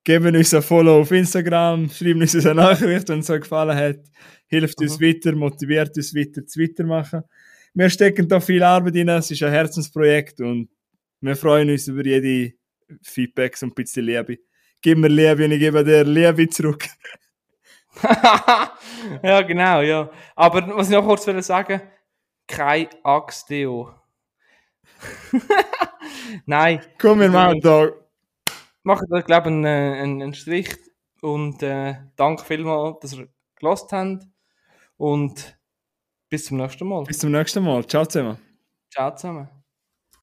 Geben 0.05 0.37
uns 0.37 0.55
ein 0.55 0.63
Follow 0.63 1.01
auf 1.01 1.11
Instagram, 1.11 1.91
schreiben 1.91 2.21
uns 2.21 2.37
eine 2.37 2.55
Nachricht, 2.55 3.09
wenn 3.09 3.19
es 3.19 3.31
euch 3.31 3.41
gefallen 3.41 3.77
hat. 3.77 4.01
Hilft 4.47 4.81
uns 4.81 5.01
weiter, 5.01 5.35
motiviert 5.35 5.97
uns 5.97 6.15
weiter 6.15 6.47
zu 6.47 6.61
weitermachen. 6.61 7.23
Wir 7.73 7.91
stecken 7.91 8.29
da 8.29 8.39
viel 8.39 8.63
Arbeit 8.63 8.95
rein, 8.95 9.09
es 9.09 9.31
ist 9.31 9.43
ein 9.43 9.51
Herzensprojekt 9.51 10.41
und 10.41 10.69
wir 11.21 11.35
freuen 11.35 11.71
uns 11.71 11.89
über 11.89 12.05
jede 12.05 12.53
Feedbacks 13.03 13.63
und 13.65 13.71
ein 13.71 13.75
bisschen 13.75 14.05
Liebe. 14.05 14.39
Gib 14.85 14.99
mir 14.99 15.09
Liebe 15.09 15.47
und 15.47 15.53
ich 15.53 15.61
gebe 15.61 15.83
dir 15.83 16.05
Liebe 16.05 16.47
zurück. 16.51 16.85
ja, 19.23 19.41
genau, 19.41 19.81
ja. 19.81 20.11
Aber 20.37 20.77
was 20.77 20.91
ich 20.91 20.95
noch 20.95 21.07
kurz 21.07 21.27
will 21.27 21.43
sagen, 21.43 21.81
kein 22.47 22.89
Axe-Deo. 23.03 23.95
Nein, 26.47 26.83
Komm, 26.99 27.21
wir 27.21 27.31
machen 27.31 27.61
da. 27.63 27.93
macht 28.83 29.11
euch, 29.11 29.25
glaube 29.25 29.49
ich, 29.49 29.55
einen, 29.55 29.65
äh, 29.65 30.03
einen, 30.03 30.23
einen 30.23 30.35
Strich 30.35 30.69
und 31.23 31.63
äh, 31.63 31.95
danke 32.17 32.45
vielmals, 32.45 32.99
dass 33.01 33.15
ihr 33.15 33.29
gelost 33.57 33.91
habt 33.91 34.25
und 34.99 35.59
bis 36.29 36.45
zum 36.45 36.59
nächsten 36.59 36.87
Mal. 36.87 37.05
Bis 37.05 37.21
zum 37.21 37.31
nächsten 37.33 37.65
Mal. 37.65 37.87
Ciao 37.87 38.05
zusammen. 38.05 38.37
Ciao 38.91 39.15
zusammen. 39.15 39.54